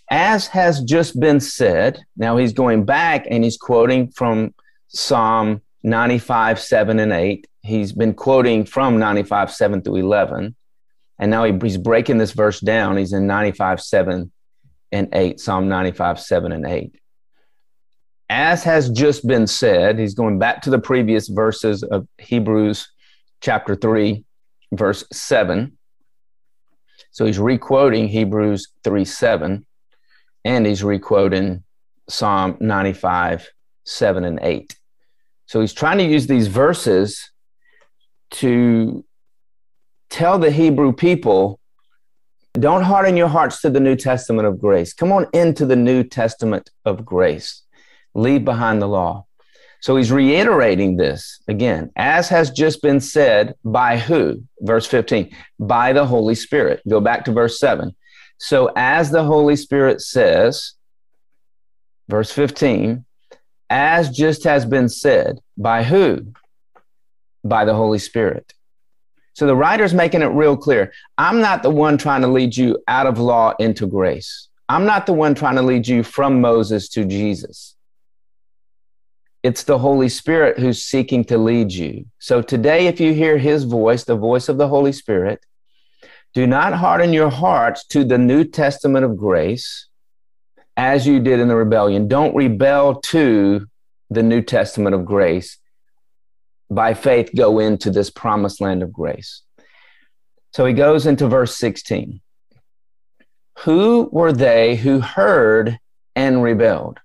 As 0.09 0.47
has 0.47 0.81
just 0.81 1.19
been 1.19 1.39
said, 1.39 1.99
now 2.17 2.37
he's 2.37 2.53
going 2.53 2.85
back 2.85 3.27
and 3.29 3.43
he's 3.43 3.57
quoting 3.57 4.09
from 4.09 4.55
Psalm 4.87 5.61
95, 5.83 6.59
7, 6.59 6.99
and 6.99 7.13
8. 7.13 7.47
He's 7.61 7.91
been 7.91 8.13
quoting 8.13 8.65
from 8.65 8.99
95, 8.99 9.51
7 9.51 9.81
through 9.81 9.97
11. 9.97 10.55
And 11.19 11.31
now 11.31 11.43
he, 11.43 11.57
he's 11.61 11.77
breaking 11.77 12.17
this 12.17 12.31
verse 12.31 12.59
down. 12.59 12.97
He's 12.97 13.13
in 13.13 13.27
95, 13.27 13.81
7 13.81 14.31
and 14.91 15.09
8, 15.13 15.39
Psalm 15.39 15.67
95, 15.67 16.19
7 16.19 16.51
and 16.51 16.65
8. 16.65 16.95
As 18.29 18.63
has 18.63 18.89
just 18.89 19.27
been 19.27 19.47
said, 19.47 19.97
he's 19.97 20.13
going 20.13 20.39
back 20.39 20.61
to 20.63 20.69
the 20.69 20.79
previous 20.79 21.27
verses 21.27 21.83
of 21.83 22.07
Hebrews 22.17 22.87
chapter 23.41 23.75
3, 23.75 24.23
verse 24.71 25.03
7. 25.11 25.77
So 27.11 27.25
he's 27.25 27.39
requoting 27.39 28.07
Hebrews 28.07 28.67
3, 28.83 29.03
7, 29.03 29.65
and 30.45 30.65
he's 30.65 30.83
requoting 30.83 31.63
Psalm 32.07 32.57
95, 32.59 33.49
7 33.85 34.23
and 34.23 34.39
8. 34.41 34.78
So 35.49 35.61
he's 35.61 35.73
trying 35.73 35.97
to 35.97 36.03
use 36.03 36.27
these 36.27 36.45
verses 36.45 37.31
to 38.33 39.03
tell 40.11 40.37
the 40.37 40.51
Hebrew 40.51 40.93
people, 40.93 41.59
don't 42.53 42.83
harden 42.83 43.17
your 43.17 43.29
hearts 43.29 43.59
to 43.61 43.71
the 43.71 43.79
New 43.79 43.95
Testament 43.95 44.47
of 44.47 44.61
grace. 44.61 44.93
Come 44.93 45.11
on 45.11 45.25
into 45.33 45.65
the 45.65 45.75
New 45.75 46.03
Testament 46.03 46.69
of 46.85 47.03
grace. 47.03 47.63
Leave 48.13 48.45
behind 48.45 48.79
the 48.79 48.87
law. 48.87 49.25
So 49.81 49.95
he's 49.95 50.11
reiterating 50.11 50.97
this 50.97 51.39
again, 51.47 51.89
as 51.95 52.29
has 52.29 52.51
just 52.51 52.83
been 52.83 52.99
said 52.99 53.55
by 53.65 53.97
who? 53.97 54.43
Verse 54.59 54.85
15, 54.85 55.35
by 55.59 55.93
the 55.93 56.05
Holy 56.05 56.35
Spirit. 56.35 56.79
Go 56.87 56.99
back 57.01 57.25
to 57.25 57.31
verse 57.31 57.59
7. 57.59 57.95
So 58.37 58.71
as 58.75 59.09
the 59.09 59.23
Holy 59.23 59.55
Spirit 59.55 59.99
says, 60.01 60.73
verse 62.07 62.31
15, 62.31 63.03
as 63.69 64.09
just 64.09 64.43
has 64.43 64.65
been 64.65 64.89
said 64.89 65.39
by 65.57 65.83
who? 65.83 66.33
By 67.43 67.65
the 67.65 67.73
Holy 67.73 67.99
Spirit. 67.99 68.53
So 69.33 69.47
the 69.47 69.55
writer's 69.55 69.93
making 69.93 70.21
it 70.21 70.27
real 70.27 70.57
clear. 70.57 70.91
I'm 71.17 71.39
not 71.39 71.63
the 71.63 71.69
one 71.69 71.97
trying 71.97 72.21
to 72.21 72.27
lead 72.27 72.57
you 72.57 72.83
out 72.87 73.07
of 73.07 73.19
law 73.19 73.53
into 73.59 73.87
grace. 73.87 74.49
I'm 74.67 74.85
not 74.85 75.05
the 75.05 75.13
one 75.13 75.33
trying 75.33 75.55
to 75.55 75.61
lead 75.61 75.87
you 75.87 76.03
from 76.03 76.41
Moses 76.41 76.89
to 76.89 77.05
Jesus. 77.05 77.75
It's 79.41 79.63
the 79.63 79.77
Holy 79.77 80.09
Spirit 80.09 80.59
who's 80.59 80.83
seeking 80.83 81.23
to 81.25 81.37
lead 81.37 81.71
you. 81.71 82.05
So 82.19 82.41
today, 82.41 82.87
if 82.87 82.99
you 82.99 83.13
hear 83.13 83.37
his 83.37 83.63
voice, 83.63 84.03
the 84.03 84.17
voice 84.17 84.49
of 84.49 84.57
the 84.57 84.67
Holy 84.67 84.91
Spirit, 84.91 85.43
do 86.33 86.45
not 86.45 86.73
harden 86.73 87.13
your 87.13 87.29
hearts 87.29 87.85
to 87.87 88.03
the 88.03 88.17
New 88.17 88.43
Testament 88.43 89.05
of 89.05 89.17
grace 89.17 89.88
as 90.79 91.05
you 91.05 91.19
did 91.19 91.41
in 91.41 91.49
the 91.49 91.55
rebellion. 91.57 92.07
Don't 92.07 92.33
rebel 92.33 93.01
to 93.01 93.67
the 94.09 94.23
New 94.23 94.41
Testament 94.41 94.95
of 94.95 95.03
grace. 95.03 95.57
By 96.71 96.93
faith, 96.93 97.31
go 97.35 97.59
into 97.59 97.91
this 97.91 98.09
promised 98.09 98.61
land 98.61 98.81
of 98.81 98.93
grace. 98.93 99.41
So 100.53 100.65
he 100.65 100.73
goes 100.73 101.05
into 101.05 101.27
verse 101.27 101.57
16. 101.57 102.21
Who 103.59 104.07
were 104.13 104.31
they 104.31 104.77
who 104.77 105.01
heard 105.01 105.79
and 106.15 106.41
rebelled? 106.41 107.01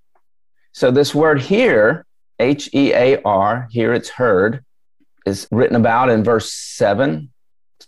So, 0.71 0.89
this 0.89 1.13
word 1.13 1.41
here 1.41 2.05
H 2.39 2.69
E 2.73 2.93
A 2.93 3.21
R, 3.23 3.67
here 3.71 3.93
it's 3.93 4.09
heard, 4.09 4.63
is 5.25 5.49
written 5.51 5.75
about 5.75 6.09
in 6.09 6.23
verse 6.23 6.53
7. 6.53 7.29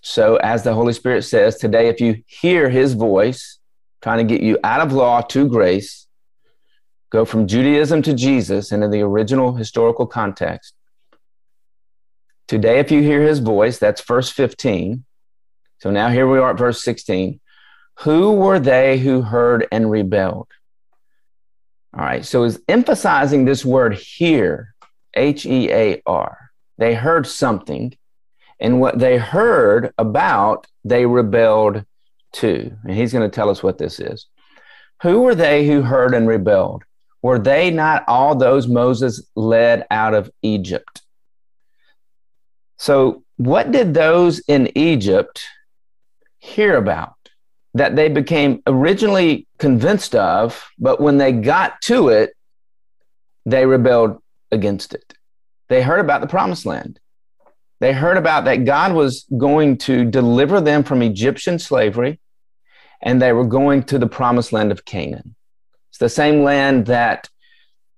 So, 0.01 0.35
as 0.37 0.63
the 0.63 0.73
Holy 0.73 0.91
Spirit 0.91 1.23
says, 1.23 1.55
today, 1.55 1.87
if 1.87 2.01
you 2.01 2.23
hear 2.27 2.69
his 2.69 2.91
voice 2.93 3.56
trying 4.01 4.25
to 4.25 4.33
get 4.35 4.43
you 4.43 4.57
out 4.63 4.81
of 4.81 4.93
law 4.93 5.21
to 5.21 5.47
grace, 5.47 6.07
go 7.09 7.25
from 7.25 7.47
Judaism 7.47 8.01
to 8.03 8.13
Jesus 8.13 8.71
and 8.71 8.83
in 8.83 8.91
the 8.91 9.01
original 9.01 9.55
historical 9.55 10.05
context. 10.05 10.73
Today, 12.47 12.79
if 12.79 12.91
you 12.91 13.01
hear 13.01 13.23
his 13.23 13.39
voice, 13.39 13.77
that's 13.77 14.01
verse 14.01 14.29
15. 14.31 15.03
So 15.79 15.91
now 15.91 16.09
here 16.09 16.27
we 16.27 16.39
are 16.39 16.51
at 16.51 16.57
verse 16.57 16.83
16. 16.83 17.39
Who 18.01 18.33
were 18.33 18.59
they 18.59 18.99
who 18.99 19.21
heard 19.21 19.67
and 19.71 19.89
rebelled? 19.89 20.47
All 21.93 22.03
right, 22.03 22.23
so 22.23 22.43
is 22.43 22.61
emphasizing 22.67 23.45
this 23.45 23.65
word 23.65 23.95
here, 23.95 24.75
H 25.15 25.45
E 25.45 25.71
A 25.71 26.01
R. 26.05 26.51
They 26.77 26.93
heard 26.93 27.25
something, 27.25 27.97
and 28.59 28.79
what 28.79 28.99
they 28.99 29.17
heard 29.17 29.93
about, 29.97 30.67
they 30.83 31.05
rebelled 31.05 31.85
to. 32.33 32.75
And 32.83 32.95
he's 32.95 33.13
going 33.13 33.29
to 33.29 33.33
tell 33.33 33.49
us 33.49 33.63
what 33.63 33.77
this 33.77 33.99
is. 33.99 34.27
Who 35.03 35.21
were 35.21 35.35
they 35.35 35.67
who 35.67 35.81
heard 35.81 36.13
and 36.13 36.27
rebelled? 36.27 36.83
Were 37.21 37.39
they 37.39 37.71
not 37.71 38.03
all 38.07 38.35
those 38.35 38.67
Moses 38.67 39.27
led 39.35 39.85
out 39.91 40.13
of 40.13 40.31
Egypt? 40.41 41.01
So, 42.77 43.23
what 43.37 43.71
did 43.71 43.93
those 43.93 44.39
in 44.39 44.75
Egypt 44.75 45.43
hear 46.39 46.75
about? 46.75 47.17
that 47.77 47.95
they 47.95 48.09
became 48.09 48.61
originally 48.65 49.47
convinced 49.59 50.15
of, 50.15 50.67
but 50.79 50.99
when 50.99 51.17
they 51.17 51.31
got 51.31 51.79
to 51.81 52.09
it, 52.09 52.35
they 53.45 53.65
rebelled 53.65 54.21
against 54.51 54.93
it. 54.95 55.13
They 55.69 55.83
heard 55.83 55.99
about 55.99 56.21
the 56.21 56.27
promised 56.27 56.65
land. 56.65 56.99
They 57.79 57.93
heard 57.93 58.17
about 58.17 58.45
that 58.45 58.65
God 58.65 58.93
was 58.93 59.25
going 59.37 59.77
to 59.79 60.05
deliver 60.05 60.59
them 60.61 60.83
from 60.83 61.01
Egyptian 61.01 61.59
slavery 61.59 62.19
and 63.01 63.21
they 63.21 63.33
were 63.33 63.45
going 63.45 63.83
to 63.83 63.99
the 63.99 64.07
promised 64.07 64.51
land 64.51 64.71
of 64.71 64.85
Canaan. 64.85 65.35
It's 65.89 65.99
the 65.99 66.09
same 66.09 66.43
land 66.43 66.87
that 66.87 67.29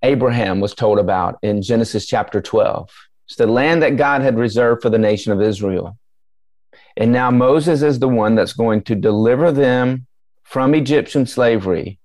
Abraham 0.04 0.60
was 0.60 0.74
told 0.74 1.00
about 1.00 1.40
in 1.42 1.62
Genesis 1.62 2.06
chapter 2.06 2.42
12. 2.42 2.90
It's 3.28 3.36
the 3.36 3.48
land 3.48 3.82
that 3.82 3.98
God 3.98 4.22
had 4.22 4.38
reserved 4.38 4.82
for 4.82 4.90
the 4.90 4.98
nation 4.98 5.32
of 5.32 5.42
Israel. 5.42 5.98
And 6.98 7.12
now 7.12 7.32
Moses 7.32 7.82
is 7.82 8.00
the 8.00 8.10
one 8.10 8.36
that's 8.36 8.54
going 8.54 8.84
to 8.84 8.96
deliver 8.96 9.52
them 9.52 10.08
from 10.44 10.74
Egyptian 10.74 11.26
slavery 11.26 12.00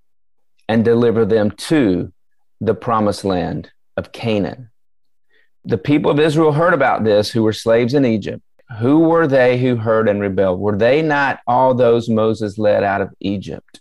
and 0.69 0.85
deliver 0.85 1.25
them 1.25 1.51
to 1.51 2.13
the 2.61 2.75
promised 2.75 3.25
land 3.25 3.71
of 3.97 4.13
Canaan. 4.13 4.71
The 5.65 5.79
people 5.79 6.11
of 6.11 6.21
Israel 6.21 6.53
heard 6.53 6.75
about 6.75 7.05
this 7.05 7.31
who 7.31 7.43
were 7.43 7.53
slaves 7.53 7.95
in 7.95 8.05
Egypt. 8.05 8.43
Who 8.79 9.01
were 9.01 9.27
they 9.27 9.59
who 9.59 9.77
heard 9.77 10.09
and 10.09 10.21
rebelled? 10.21 10.61
Were 10.61 10.77
they 10.77 11.03
not 11.03 11.41
all 11.47 11.75
those 11.75 12.09
Moses 12.09 12.59
led 12.59 12.83
out 12.83 13.01
of 13.01 13.15
Egypt? 13.21 13.81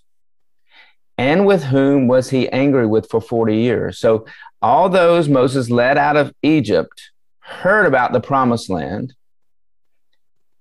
And 1.17 1.46
with 1.46 1.63
whom 1.63 2.08
was 2.08 2.30
he 2.30 2.50
angry 2.50 2.88
with 2.88 3.10
for 3.10 3.22
40 3.22 3.56
years? 3.56 3.98
So, 4.00 4.26
all 4.62 4.89
those 4.89 5.28
Moses 5.28 5.69
led 5.69 5.98
out 5.98 6.15
of 6.15 6.34
Egypt 6.41 7.12
heard 7.39 7.86
about 7.86 8.13
the 8.13 8.22
promised 8.22 8.69
land 8.69 9.13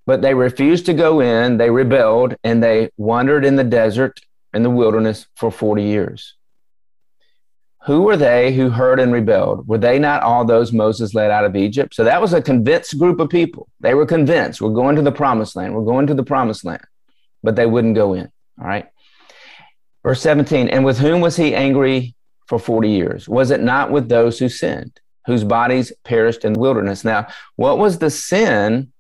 but 0.07 0.23
they 0.23 0.35
refused 0.35 0.87
to 0.87 0.95
go 0.95 1.21
in. 1.21 1.57
They 1.57 1.71
rebelled 1.71 2.37
and 2.43 2.63
they 2.63 2.91
wandered 2.97 3.45
in 3.45 3.57
the 3.57 3.65
desert 3.65 4.21
in 4.53 4.63
the 4.63 4.71
wilderness 4.71 5.27
for 5.37 5.51
40 5.51 5.83
years. 5.83 6.35
Who 7.87 8.03
were 8.03 8.17
they 8.17 8.55
who 8.55 8.71
heard 8.71 9.01
and 9.01 9.13
rebelled? 9.13 9.67
Were 9.67 9.79
they 9.79 9.99
not 9.99 10.23
all 10.23 10.45
those 10.45 10.73
Moses 10.73 11.15
led 11.15 11.31
out 11.31 11.45
of 11.45 11.57
Egypt? 11.57 11.95
So 11.95 12.05
that 12.05 12.21
was 12.21 12.33
a 12.33 12.41
convinced 12.41 12.99
group 12.99 13.19
of 13.19 13.29
people. 13.29 13.69
They 13.81 13.95
were 13.95 14.07
convinced 14.07 14.61
we're 14.61 14.71
going 14.71 14.97
to 14.97 15.03
the 15.03 15.13
promised 15.13 15.57
land. 15.57 15.75
We're 15.75 15.85
going 15.85 16.07
to 16.07 16.15
the 16.15 16.23
promised 16.23 16.65
land, 16.65 16.85
but 17.43 17.57
they 17.57 17.67
wouldn't 17.67 17.97
go 17.97 18.15
in. 18.15 18.31
All 18.61 18.67
right. 18.67 18.87
Verse 20.05 20.21
17, 20.21 20.69
and 20.69 20.85
with 20.85 20.99
whom 20.99 21.21
was 21.21 21.37
he 21.37 21.55
angry 21.55 22.15
for 22.47 22.59
40 22.59 22.89
years? 22.89 23.29
Was 23.29 23.51
it 23.51 23.61
not 23.61 23.91
with 23.91 24.09
those 24.09 24.39
who 24.39 24.49
sinned, 24.49 25.01
whose 25.27 25.45
bodies 25.45 25.93
perished 26.05 26.45
in 26.45 26.55
the 26.55 26.61
wilderness? 26.61 27.05
Now, 27.05 27.29
what 27.57 27.79
was 27.79 27.99
the 27.99 28.11
sin 28.11 28.93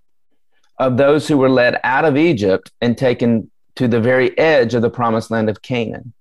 of 0.78 0.96
those 0.96 1.28
who 1.28 1.38
were 1.38 1.50
led 1.50 1.78
out 1.84 2.04
of 2.04 2.16
Egypt 2.16 2.70
and 2.80 2.98
taken 2.98 3.50
to 3.76 3.88
the 3.88 4.00
very 4.00 4.36
edge 4.38 4.74
of 4.74 4.82
the 4.82 4.90
promised 4.90 5.30
land 5.30 5.48
of 5.48 5.62
Canaan. 5.62 6.12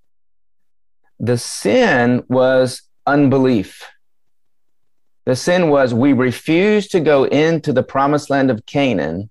The 1.21 1.37
sin 1.37 2.23
was 2.27 2.81
unbelief. 3.05 3.87
The 5.25 5.35
sin 5.35 5.69
was 5.69 5.93
we 5.93 6.13
refuse 6.13 6.87
to 6.89 6.99
go 6.99 7.25
into 7.25 7.71
the 7.71 7.83
promised 7.83 8.31
land 8.31 8.49
of 8.49 8.65
Canaan 8.65 9.29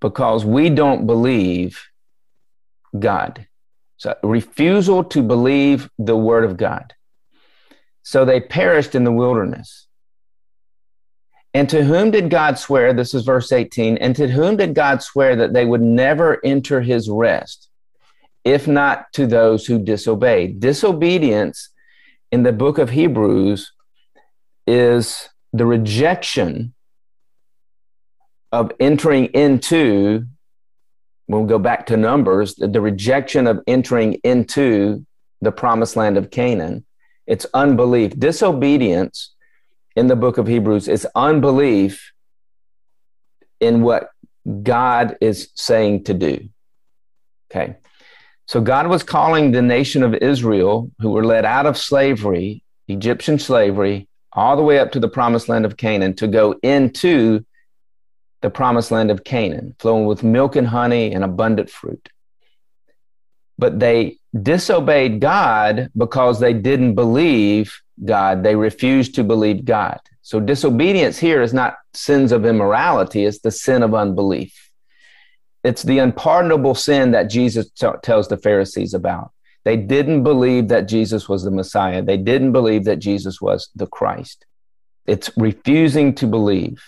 because 0.00 0.44
we 0.44 0.70
don't 0.70 1.06
believe 1.06 1.80
God. 2.98 3.46
So, 3.96 4.16
refusal 4.24 5.04
to 5.04 5.22
believe 5.22 5.88
the 5.98 6.16
word 6.16 6.44
of 6.44 6.56
God. 6.56 6.92
So 8.02 8.24
they 8.24 8.40
perished 8.40 8.96
in 8.96 9.04
the 9.04 9.12
wilderness. 9.12 9.86
And 11.54 11.68
to 11.70 11.84
whom 11.84 12.10
did 12.10 12.28
God 12.28 12.58
swear? 12.58 12.92
This 12.92 13.14
is 13.14 13.24
verse 13.24 13.52
18. 13.52 13.98
And 13.98 14.16
to 14.16 14.26
whom 14.26 14.56
did 14.56 14.74
God 14.74 15.00
swear 15.00 15.36
that 15.36 15.52
they 15.52 15.64
would 15.64 15.80
never 15.80 16.44
enter 16.44 16.80
his 16.80 17.08
rest, 17.08 17.68
if 18.44 18.68
not 18.68 19.12
to 19.14 19.26
those 19.26 19.66
who 19.66 19.78
disobey. 19.78 20.48
Disobedience 20.48 21.70
in 22.30 22.42
the 22.42 22.52
book 22.52 22.78
of 22.78 22.90
Hebrews 22.90 23.72
is 24.66 25.28
the 25.52 25.66
rejection 25.66 26.74
of 28.52 28.70
entering 28.78 29.26
into, 29.26 30.26
we'll 31.26 31.44
go 31.44 31.58
back 31.58 31.86
to 31.86 31.96
Numbers, 31.96 32.54
the, 32.54 32.68
the 32.68 32.80
rejection 32.80 33.46
of 33.46 33.60
entering 33.66 34.14
into 34.24 35.04
the 35.40 35.52
promised 35.52 35.96
land 35.96 36.16
of 36.16 36.30
Canaan. 36.30 36.84
It's 37.26 37.46
unbelief. 37.54 38.18
Disobedience 38.18 39.34
in 39.96 40.08
the 40.08 40.16
book 40.16 40.38
of 40.38 40.46
Hebrews 40.46 40.88
is 40.88 41.06
unbelief 41.14 42.12
in 43.60 43.82
what 43.82 44.10
God 44.62 45.16
is 45.20 45.48
saying 45.54 46.04
to 46.04 46.14
do. 46.14 46.48
Okay. 47.50 47.76
So 48.46 48.60
God 48.60 48.88
was 48.88 49.02
calling 49.02 49.50
the 49.50 49.62
nation 49.62 50.02
of 50.02 50.14
Israel, 50.14 50.90
who 51.00 51.10
were 51.10 51.24
led 51.24 51.44
out 51.44 51.66
of 51.66 51.78
slavery, 51.78 52.62
Egyptian 52.88 53.38
slavery, 53.38 54.08
all 54.32 54.56
the 54.56 54.62
way 54.62 54.78
up 54.78 54.92
to 54.92 55.00
the 55.00 55.08
promised 55.08 55.48
land 55.48 55.64
of 55.64 55.76
Canaan, 55.76 56.14
to 56.16 56.26
go 56.26 56.52
into 56.62 57.44
the 58.42 58.50
promised 58.50 58.90
land 58.90 59.10
of 59.10 59.24
Canaan, 59.24 59.74
flowing 59.78 60.04
with 60.04 60.22
milk 60.22 60.56
and 60.56 60.66
honey 60.66 61.12
and 61.14 61.24
abundant 61.24 61.70
fruit. 61.70 62.10
But 63.56 63.80
they 63.80 64.18
disobeyed 64.42 65.20
God 65.20 65.90
because 65.96 66.40
they 66.40 66.52
didn't 66.52 66.94
believe 66.94 67.80
God. 68.04 68.42
They 68.42 68.56
refused 68.56 69.14
to 69.14 69.24
believe 69.24 69.64
God. 69.64 70.00
So 70.22 70.40
disobedience 70.40 71.18
here 71.18 71.40
is 71.40 71.54
not 71.54 71.76
sins 71.94 72.32
of 72.32 72.44
immorality, 72.44 73.24
it's 73.24 73.40
the 73.40 73.50
sin 73.50 73.82
of 73.82 73.94
unbelief. 73.94 74.63
It's 75.64 75.82
the 75.82 75.98
unpardonable 75.98 76.74
sin 76.74 77.12
that 77.12 77.30
Jesus 77.30 77.70
t- 77.70 77.88
tells 78.02 78.28
the 78.28 78.36
Pharisees 78.36 78.94
about. 78.94 79.32
They 79.64 79.78
didn't 79.78 80.22
believe 80.22 80.68
that 80.68 80.88
Jesus 80.88 81.26
was 81.28 81.42
the 81.42 81.50
Messiah. 81.50 82.02
They 82.02 82.18
didn't 82.18 82.52
believe 82.52 82.84
that 82.84 82.98
Jesus 82.98 83.40
was 83.40 83.70
the 83.74 83.86
Christ. 83.86 84.44
It's 85.06 85.30
refusing 85.36 86.14
to 86.16 86.26
believe. 86.26 86.82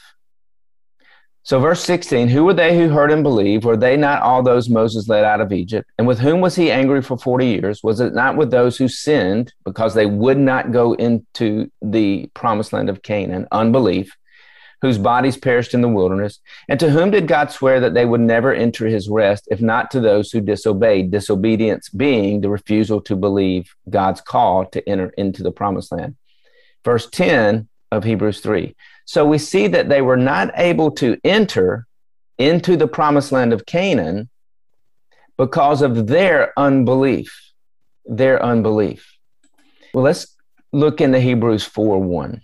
So, 1.43 1.61
verse 1.61 1.83
16 1.85 2.29
Who 2.29 2.45
were 2.45 2.55
they 2.55 2.77
who 2.77 2.89
heard 2.89 3.13
and 3.13 3.23
believed? 3.23 3.65
Were 3.65 3.77
they 3.77 3.97
not 3.97 4.21
all 4.21 4.43
those 4.43 4.69
Moses 4.69 5.09
led 5.09 5.25
out 5.25 5.41
of 5.41 5.53
Egypt? 5.53 5.89
And 5.97 6.07
with 6.07 6.19
whom 6.19 6.41
was 6.41 6.57
he 6.57 6.71
angry 6.71 7.01
for 7.03 7.17
40 7.17 7.47
years? 7.47 7.83
Was 7.83 8.01
it 8.01 8.15
not 8.15 8.37
with 8.37 8.51
those 8.51 8.77
who 8.77 8.89
sinned 8.89 9.55
because 9.65 9.95
they 9.95 10.07
would 10.07 10.39
not 10.39 10.73
go 10.73 10.95
into 10.95 11.71
the 11.81 12.29
promised 12.35 12.73
land 12.73 12.91
of 12.91 13.03
Canaan? 13.03 13.47
Unbelief, 13.53 14.15
whose 14.87 14.99
bodies 14.99 15.37
perished 15.37 15.75
in 15.75 15.81
the 15.81 15.89
wilderness. 15.89 16.39
And 16.69 16.79
to 16.81 16.91
whom 16.91 17.11
did 17.11 17.27
God 17.27 17.51
swear 17.51 17.81
that 17.81 17.95
they 17.95 18.07
would 18.07 18.21
never 18.21 18.55
enter 18.55 18.87
his 18.87 19.09
rest, 19.09 19.49
if 19.51 19.61
not 19.61 19.91
to 19.91 20.01
those 20.01 20.31
who 20.31 20.41
disobeyed? 20.41 21.11
Disobedience 21.11 21.89
being 21.89 22.41
the 22.41 22.49
refusal 22.49 23.01
to 23.03 23.17
believe 23.17 23.75
God's 23.91 24.21
call 24.21 24.65
to 24.67 24.89
enter 24.89 25.09
into 25.19 25.43
the 25.43 25.51
promised 25.51 25.93
land. 25.93 26.17
Verse 26.85 27.09
10 27.11 27.69
of 27.91 28.05
Hebrews 28.05 28.41
3. 28.41 28.77
So 29.05 29.27
we 29.27 29.39
see 29.39 29.67
that 29.69 29.89
they 29.89 30.03
were 30.03 30.17
not 30.17 30.53
able 30.57 30.93
to 30.93 31.19
enter 31.25 31.87
into 32.39 32.77
the 32.77 32.89
promised 32.89 33.33
land 33.33 33.53
of 33.53 33.67
Canaan 33.67 34.29
because 35.37 35.83
of 35.83 36.07
their 36.07 36.53
unbelief. 36.57 37.53
Their 38.05 38.43
unbelief. 38.43 39.17
Well, 39.93 40.05
let's 40.05 40.37
look 40.73 41.01
into 41.01 41.19
Hebrews 41.19 41.65
4 41.65 41.99
1. 41.99 42.43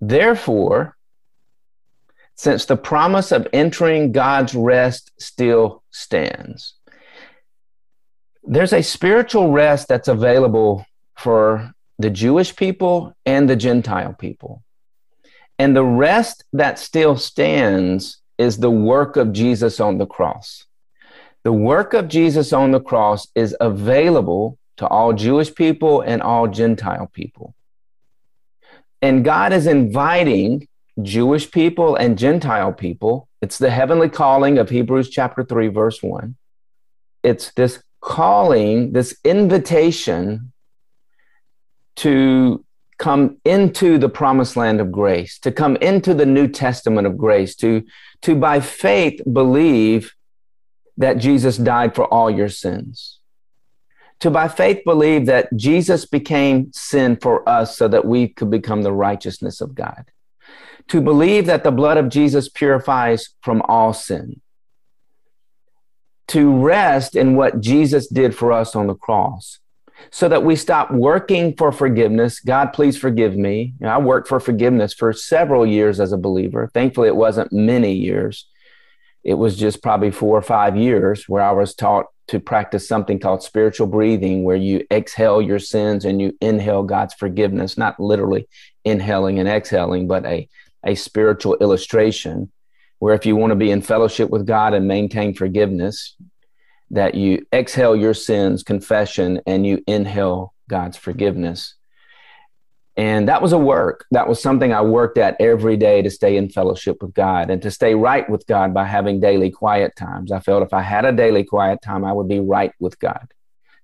Therefore, 0.00 0.96
since 2.34 2.64
the 2.64 2.76
promise 2.76 3.32
of 3.32 3.46
entering 3.52 4.12
God's 4.12 4.54
rest 4.54 5.12
still 5.18 5.82
stands, 5.90 6.74
there's 8.42 8.72
a 8.72 8.82
spiritual 8.82 9.50
rest 9.52 9.88
that's 9.88 10.08
available 10.08 10.86
for 11.18 11.72
the 11.98 12.10
Jewish 12.10 12.56
people 12.56 13.14
and 13.26 13.48
the 13.48 13.56
Gentile 13.56 14.14
people. 14.14 14.62
And 15.58 15.76
the 15.76 15.84
rest 15.84 16.44
that 16.54 16.78
still 16.78 17.16
stands 17.16 18.22
is 18.38 18.56
the 18.56 18.70
work 18.70 19.16
of 19.16 19.34
Jesus 19.34 19.78
on 19.78 19.98
the 19.98 20.06
cross. 20.06 20.64
The 21.44 21.52
work 21.52 21.92
of 21.92 22.08
Jesus 22.08 22.54
on 22.54 22.70
the 22.70 22.80
cross 22.80 23.28
is 23.34 23.54
available 23.60 24.58
to 24.78 24.86
all 24.86 25.12
Jewish 25.12 25.54
people 25.54 26.00
and 26.00 26.22
all 26.22 26.48
Gentile 26.48 27.10
people. 27.12 27.54
And 29.02 29.24
God 29.24 29.52
is 29.52 29.66
inviting 29.66 30.68
Jewish 31.02 31.50
people 31.50 31.96
and 31.96 32.18
Gentile 32.18 32.72
people. 32.72 33.28
It's 33.40 33.58
the 33.58 33.70
heavenly 33.70 34.08
calling 34.08 34.58
of 34.58 34.68
Hebrews 34.68 35.08
chapter 35.08 35.42
3, 35.44 35.68
verse 35.68 36.02
1. 36.02 36.36
It's 37.22 37.52
this 37.52 37.82
calling, 38.00 38.92
this 38.92 39.18
invitation 39.24 40.52
to 41.96 42.64
come 42.98 43.38
into 43.44 43.96
the 43.96 44.08
promised 44.08 44.56
land 44.56 44.80
of 44.80 44.92
grace, 44.92 45.38
to 45.38 45.50
come 45.50 45.76
into 45.76 46.12
the 46.12 46.26
New 46.26 46.48
Testament 46.48 47.06
of 47.06 47.16
grace, 47.16 47.56
to, 47.56 47.84
to 48.22 48.34
by 48.34 48.60
faith 48.60 49.20
believe 49.30 50.14
that 50.98 51.14
Jesus 51.14 51.56
died 51.56 51.94
for 51.94 52.04
all 52.04 52.30
your 52.30 52.50
sins. 52.50 53.19
To 54.20 54.30
by 54.30 54.48
faith 54.48 54.82
believe 54.84 55.26
that 55.26 55.54
Jesus 55.56 56.04
became 56.04 56.72
sin 56.72 57.16
for 57.16 57.48
us 57.48 57.76
so 57.76 57.88
that 57.88 58.04
we 58.04 58.28
could 58.28 58.50
become 58.50 58.82
the 58.82 58.92
righteousness 58.92 59.60
of 59.60 59.74
God. 59.74 60.10
To 60.88 61.00
believe 61.00 61.46
that 61.46 61.64
the 61.64 61.70
blood 61.70 61.96
of 61.96 62.08
Jesus 62.08 62.48
purifies 62.48 63.30
from 63.42 63.62
all 63.62 63.92
sin. 63.92 64.40
To 66.28 66.54
rest 66.54 67.16
in 67.16 67.34
what 67.34 67.60
Jesus 67.60 68.06
did 68.08 68.34
for 68.34 68.52
us 68.52 68.76
on 68.76 68.86
the 68.86 68.94
cross 68.94 69.58
so 70.10 70.28
that 70.28 70.44
we 70.44 70.56
stop 70.56 70.90
working 70.90 71.54
for 71.56 71.72
forgiveness. 71.72 72.40
God, 72.40 72.72
please 72.72 72.96
forgive 72.96 73.36
me. 73.36 73.74
You 73.80 73.86
know, 73.86 73.92
I 73.92 73.98
worked 73.98 74.28
for 74.28 74.40
forgiveness 74.40 74.94
for 74.94 75.12
several 75.12 75.66
years 75.66 76.00
as 76.00 76.12
a 76.12 76.18
believer. 76.18 76.70
Thankfully, 76.72 77.08
it 77.08 77.16
wasn't 77.16 77.52
many 77.52 77.92
years. 77.92 78.46
It 79.22 79.34
was 79.34 79.56
just 79.56 79.82
probably 79.82 80.10
four 80.10 80.38
or 80.38 80.42
five 80.42 80.76
years 80.76 81.28
where 81.28 81.42
I 81.42 81.52
was 81.52 81.74
taught 81.74 82.06
to 82.30 82.38
practice 82.38 82.86
something 82.86 83.18
called 83.18 83.42
spiritual 83.42 83.88
breathing, 83.88 84.44
where 84.44 84.56
you 84.56 84.86
exhale 84.92 85.42
your 85.42 85.58
sins 85.58 86.04
and 86.04 86.22
you 86.22 86.36
inhale 86.40 86.84
God's 86.84 87.12
forgiveness, 87.14 87.76
not 87.76 87.98
literally 87.98 88.48
inhaling 88.84 89.40
and 89.40 89.48
exhaling, 89.48 90.06
but 90.06 90.24
a, 90.24 90.48
a 90.84 90.94
spiritual 90.94 91.56
illustration 91.56 92.52
where 93.00 93.14
if 93.14 93.26
you 93.26 93.34
want 93.34 93.50
to 93.50 93.56
be 93.56 93.72
in 93.72 93.82
fellowship 93.82 94.30
with 94.30 94.46
God 94.46 94.74
and 94.74 94.86
maintain 94.86 95.34
forgiveness, 95.34 96.14
that 96.92 97.16
you 97.16 97.44
exhale 97.52 97.96
your 97.96 98.14
sins, 98.14 98.62
confession, 98.62 99.40
and 99.44 99.66
you 99.66 99.82
inhale 99.88 100.54
God's 100.68 100.96
forgiveness. 100.96 101.74
And 103.00 103.28
that 103.28 103.40
was 103.40 103.54
a 103.54 103.58
work. 103.58 104.04
That 104.10 104.28
was 104.28 104.42
something 104.42 104.74
I 104.74 104.82
worked 104.82 105.16
at 105.16 105.34
every 105.40 105.78
day 105.78 106.02
to 106.02 106.10
stay 106.10 106.36
in 106.36 106.50
fellowship 106.50 106.98
with 107.00 107.14
God 107.14 107.48
and 107.48 107.62
to 107.62 107.70
stay 107.70 107.94
right 107.94 108.28
with 108.28 108.46
God 108.46 108.74
by 108.74 108.84
having 108.84 109.20
daily 109.20 109.50
quiet 109.50 109.96
times. 109.96 110.30
I 110.30 110.40
felt 110.40 110.62
if 110.62 110.74
I 110.74 110.82
had 110.82 111.06
a 111.06 111.12
daily 111.12 111.42
quiet 111.42 111.80
time, 111.80 112.04
I 112.04 112.12
would 112.12 112.28
be 112.28 112.40
right 112.40 112.72
with 112.78 112.98
God. 112.98 113.32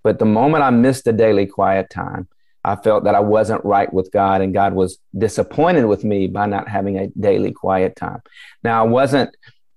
But 0.05 0.19
the 0.19 0.27
moment 0.27 0.65
I 0.65 0.69
missed 0.69 1.07
a 1.07 1.15
daily 1.15 1.47
quiet 1.47 1.89
time, 1.89 2.29
I 2.63 2.77
felt 2.77 3.05
that 3.05 3.15
I 3.15 3.21
wasn't 3.21 3.65
right 3.65 3.91
with 3.91 4.13
God 4.13 4.43
and 4.43 4.53
God 4.53 4.75
was 4.75 4.99
disappointed 5.17 5.87
with 5.87 6.05
me 6.05 6.27
by 6.27 6.45
not 6.45 6.69
having 6.69 6.99
a 6.99 7.07
daily 7.19 7.53
quiet 7.53 7.97
time. 7.97 8.21
Now, 8.63 8.85
I 8.85 8.87
wasn't 8.87 9.35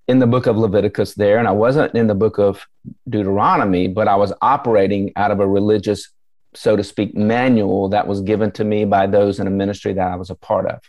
in 0.10 0.19
the 0.19 0.28
book 0.28 0.47
of 0.47 0.58
Leviticus 0.58 1.13
there, 1.13 1.38
and 1.38 1.47
I 1.47 1.52
wasn't 1.52 1.95
in 1.95 2.08
the 2.08 2.15
book 2.15 2.39
of 2.39 2.67
Deuteronomy, 3.08 3.88
but 3.88 4.10
I 4.10 4.17
was 4.17 4.34
operating 4.41 5.13
out 5.15 5.32
of 5.32 5.39
a 5.39 5.47
religious, 5.47 6.10
so 6.54 6.76
to 6.76 6.84
speak, 6.84 7.16
manual 7.16 7.90
that 7.90 8.08
was 8.08 8.22
given 8.22 8.52
to 8.52 8.64
me 8.64 8.86
by 8.86 9.08
those 9.08 9.40
in 9.40 9.48
a 9.48 9.52
ministry 9.52 9.94
that 9.94 10.12
I 10.12 10.16
was 10.16 10.30
a 10.30 10.36
part 10.36 10.66
of. 10.66 10.80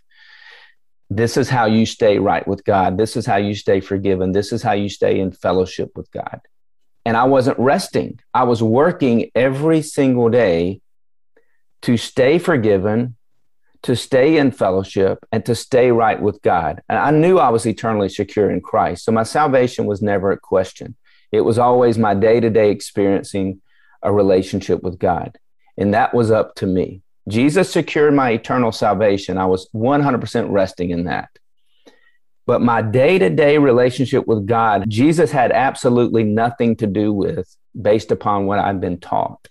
This 1.11 1.37
is 1.37 1.49
how 1.49 1.66
you 1.66 1.87
stay 1.87 2.18
right 2.18 2.46
with 2.46 2.64
God. 2.64 2.96
This 2.96 3.16
is 3.16 3.27
how 3.27 3.37
you 3.37 3.55
stay 3.55 3.81
forgiven. 3.81 4.33
This 4.33 4.53
is 4.53 4.62
how 4.62 4.73
you 4.73 4.88
stay 4.88 5.18
in 5.18 5.33
fellowship 5.33 5.90
with 5.96 6.11
God. 6.12 6.40
And 7.05 7.16
I 7.16 7.25
wasn't 7.25 7.59
resting. 7.59 8.20
I 8.33 8.44
was 8.44 8.62
working 8.62 9.31
every 9.35 9.83
single 9.83 10.29
day 10.29 10.81
to 11.83 11.96
stay 11.96 12.38
forgiven, 12.38 13.16
to 13.83 13.96
stay 13.96 14.37
in 14.37 14.53
fellowship 14.53 15.18
and 15.33 15.44
to 15.46 15.55
stay 15.55 15.90
right 15.90 16.20
with 16.20 16.40
God. 16.42 16.83
And 16.88 16.99
I 16.99 17.11
knew 17.11 17.38
I 17.38 17.49
was 17.49 17.66
eternally 17.66 18.09
secure 18.09 18.51
in 18.51 18.61
Christ. 18.61 19.05
So 19.05 19.12
my 19.12 19.23
salvation 19.23 19.87
was 19.87 20.03
never 20.03 20.31
a 20.31 20.38
question. 20.38 20.94
It 21.33 21.40
was 21.40 21.59
always 21.59 21.99
my 21.99 22.14
day 22.14 22.40
to 22.40 22.51
day 22.51 22.70
experiencing 22.70 23.62
a 24.03 24.12
relationship 24.12 24.83
with 24.83 24.99
God. 24.99 25.38
And 25.76 25.94
that 25.94 26.14
was 26.14 26.30
up 26.30 26.54
to 26.56 26.66
me. 26.66 27.02
Jesus 27.28 27.70
secured 27.70 28.14
my 28.14 28.30
eternal 28.30 28.72
salvation. 28.72 29.38
I 29.38 29.46
was 29.46 29.68
100% 29.74 30.50
resting 30.50 30.90
in 30.90 31.04
that. 31.04 31.30
But 32.46 32.62
my 32.62 32.83
day 32.83 33.18
to 33.18 33.30
day 33.30 33.59
relationship 33.59 34.26
with 34.26 34.46
God, 34.46 34.85
Jesus 34.88 35.30
had 35.30 35.52
absolutely 35.52 36.24
nothing 36.24 36.74
to 36.76 36.87
do 36.87 37.12
with 37.12 37.54
based 37.80 38.11
upon 38.11 38.46
what 38.46 38.59
I'd 38.59 38.80
been 38.80 38.98
taught. 38.98 39.46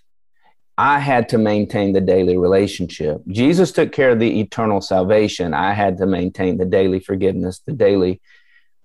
I 0.76 0.98
had 0.98 1.28
to 1.30 1.38
maintain 1.38 1.92
the 1.92 2.00
daily 2.00 2.36
relationship. 2.36 3.22
Jesus 3.28 3.72
took 3.72 3.92
care 3.92 4.10
of 4.10 4.18
the 4.18 4.40
eternal 4.40 4.80
salvation. 4.80 5.54
I 5.54 5.72
had 5.72 5.98
to 5.98 6.06
maintain 6.06 6.58
the 6.58 6.64
daily 6.64 7.00
forgiveness, 7.00 7.60
the 7.66 7.72
daily 7.72 8.20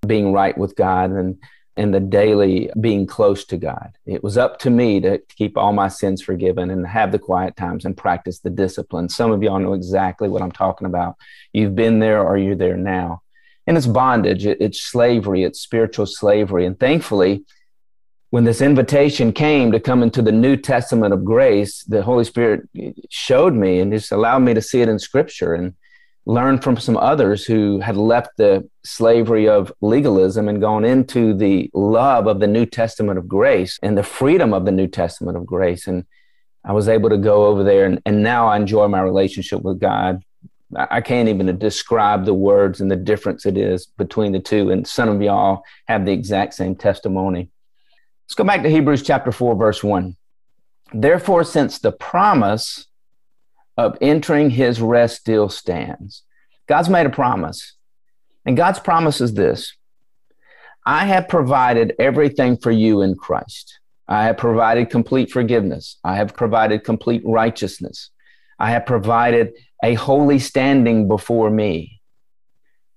being 0.06 0.32
right 0.32 0.56
with 0.56 0.76
God, 0.76 1.10
and 1.10 1.38
and 1.76 1.92
the 1.92 2.00
daily 2.00 2.70
being 2.80 3.06
close 3.06 3.44
to 3.44 3.56
God. 3.56 3.92
It 4.06 4.24
was 4.24 4.38
up 4.38 4.58
to 4.60 4.70
me 4.70 5.00
to, 5.00 5.18
keep 5.36 5.58
all 5.58 5.72
my 5.72 5.88
sins 5.88 6.22
forgiven 6.22 6.70
and 6.70 6.86
have 6.86 7.12
the 7.12 7.18
quiet 7.18 7.56
times 7.56 7.84
and 7.84 7.96
practice 7.96 8.38
the 8.38 8.48
discipline. 8.48 9.08
Some 9.10 9.30
of 9.32 9.42
y'all 9.42 9.58
know 9.58 9.74
exactly 9.74 10.28
what 10.28 10.40
I'm 10.40 10.52
talking 10.52 10.86
about. 10.86 11.16
You've 11.52 11.74
been 11.74 11.98
there 11.98 12.22
or 12.22 12.38
you're 12.38 12.54
there 12.54 12.76
now. 12.76 13.22
And 13.66 13.76
it's 13.76 13.86
bondage, 13.86 14.46
it, 14.46 14.58
it's 14.60 14.80
slavery, 14.80 15.42
it's 15.42 15.60
spiritual 15.60 16.06
slavery. 16.06 16.64
And 16.64 16.78
thankfully, 16.78 17.44
when 18.30 18.44
this 18.44 18.60
invitation 18.60 19.32
came 19.32 19.72
to 19.72 19.80
come 19.80 20.02
into 20.02 20.22
the 20.22 20.32
New 20.32 20.56
Testament 20.56 21.12
of 21.12 21.24
grace, 21.24 21.84
the 21.84 22.02
Holy 22.02 22.24
Spirit 22.24 22.68
showed 23.10 23.54
me 23.54 23.80
and 23.80 23.92
just 23.92 24.12
allowed 24.12 24.40
me 24.40 24.54
to 24.54 24.62
see 24.62 24.80
it 24.80 24.88
in 24.88 24.98
Scripture 24.98 25.54
and 25.54 25.74
learn 26.26 26.58
from 26.58 26.76
some 26.76 26.96
others 26.96 27.44
who 27.44 27.78
had 27.78 27.96
left 27.96 28.36
the 28.36 28.68
slavery 28.84 29.48
of 29.48 29.72
legalism 29.80 30.48
and 30.48 30.60
gone 30.60 30.84
into 30.84 31.32
the 31.32 31.70
love 31.72 32.26
of 32.26 32.40
the 32.40 32.48
New 32.48 32.66
Testament 32.66 33.16
of 33.16 33.28
grace 33.28 33.78
and 33.80 33.96
the 33.96 34.02
freedom 34.02 34.52
of 34.52 34.64
the 34.64 34.72
New 34.72 34.88
Testament 34.88 35.36
of 35.36 35.46
grace. 35.46 35.86
And 35.86 36.04
I 36.64 36.72
was 36.72 36.88
able 36.88 37.10
to 37.10 37.16
go 37.16 37.46
over 37.46 37.62
there, 37.62 37.86
and, 37.86 38.02
and 38.04 38.24
now 38.24 38.48
I 38.48 38.56
enjoy 38.56 38.88
my 38.88 39.00
relationship 39.00 39.62
with 39.62 39.78
God. 39.78 40.20
I 40.76 41.00
can't 41.00 41.28
even 41.28 41.56
describe 41.58 42.24
the 42.24 42.34
words 42.34 42.80
and 42.80 42.90
the 42.90 42.96
difference 42.96 43.46
it 43.46 43.56
is 43.56 43.86
between 43.86 44.32
the 44.32 44.40
two. 44.40 44.72
And 44.72 44.84
some 44.84 45.08
of 45.08 45.22
y'all 45.22 45.62
have 45.86 46.04
the 46.04 46.12
exact 46.12 46.54
same 46.54 46.74
testimony. 46.74 47.50
Let's 48.24 48.34
go 48.34 48.42
back 48.42 48.64
to 48.64 48.68
Hebrews 48.68 49.04
chapter 49.04 49.30
4, 49.30 49.54
verse 49.54 49.84
1. 49.84 50.16
Therefore, 50.92 51.44
since 51.44 51.78
the 51.78 51.92
promise 51.92 52.86
of 53.76 53.98
entering 54.00 54.50
his 54.50 54.80
rest 54.80 55.16
still 55.16 55.48
stands, 55.48 56.22
God's 56.68 56.88
made 56.88 57.06
a 57.06 57.10
promise. 57.10 57.74
And 58.44 58.56
God's 58.56 58.78
promise 58.78 59.20
is 59.20 59.34
this 59.34 59.74
I 60.84 61.06
have 61.06 61.28
provided 61.28 61.94
everything 61.98 62.56
for 62.56 62.70
you 62.70 63.02
in 63.02 63.16
Christ. 63.16 63.80
I 64.08 64.24
have 64.24 64.36
provided 64.36 64.90
complete 64.90 65.32
forgiveness. 65.32 65.98
I 66.04 66.14
have 66.16 66.34
provided 66.34 66.84
complete 66.84 67.22
righteousness. 67.24 68.10
I 68.58 68.70
have 68.70 68.86
provided 68.86 69.52
a 69.82 69.94
holy 69.94 70.38
standing 70.38 71.08
before 71.08 71.50
me. 71.50 72.00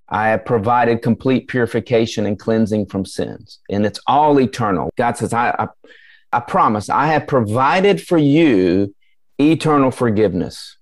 I 0.08 0.30
have 0.30 0.46
provided 0.46 1.02
complete 1.02 1.48
purification 1.48 2.26
and 2.26 2.38
cleansing 2.38 2.88
from 2.88 3.06
sins. 3.06 3.60
And 3.70 3.86
it's 3.86 4.00
all 4.08 4.40
eternal. 4.40 4.90
God 4.98 5.18
says, 5.18 5.34
I, 5.34 5.50
I, 5.58 5.68
I 6.32 6.40
promise, 6.40 6.90
I 6.90 7.08
have 7.08 7.28
provided 7.28 8.02
for 8.02 8.18
you 8.18 8.94
eternal 9.40 9.92
forgiveness, 9.92 10.78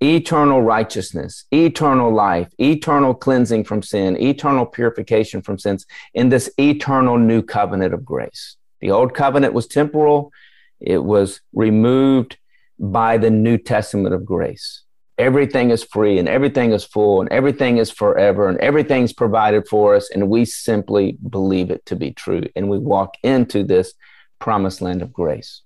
eternal 0.00 0.62
righteousness, 0.62 1.44
eternal 1.52 2.12
life, 2.12 2.48
eternal 2.58 3.14
cleansing 3.14 3.64
from 3.64 3.82
sin, 3.82 4.20
eternal 4.20 4.64
purification 4.64 5.42
from 5.42 5.58
sins 5.58 5.86
in 6.14 6.28
this 6.28 6.50
eternal 6.58 7.18
new 7.18 7.42
covenant 7.42 7.92
of 7.92 8.04
grace. 8.04 8.56
The 8.80 8.90
old 8.90 9.14
covenant 9.14 9.54
was 9.54 9.66
temporal, 9.66 10.32
it 10.80 11.02
was 11.02 11.40
removed 11.52 12.38
by 12.78 13.18
the 13.18 13.30
New 13.30 13.58
Testament 13.58 14.14
of 14.14 14.24
grace. 14.24 14.84
Everything 15.18 15.70
is 15.70 15.82
free 15.82 16.20
and 16.20 16.28
everything 16.28 16.70
is 16.70 16.84
full 16.84 17.20
and 17.20 17.28
everything 17.30 17.78
is 17.78 17.90
forever 17.90 18.48
and 18.48 18.56
everything's 18.60 19.12
provided 19.12 19.66
for 19.66 19.96
us. 19.96 20.08
And 20.10 20.28
we 20.28 20.44
simply 20.44 21.18
believe 21.28 21.72
it 21.72 21.84
to 21.86 21.96
be 21.96 22.12
true. 22.12 22.44
And 22.54 22.70
we 22.70 22.78
walk 22.78 23.16
into 23.24 23.64
this 23.64 23.94
promised 24.38 24.80
land 24.80 25.02
of 25.02 25.12
grace. 25.12 25.62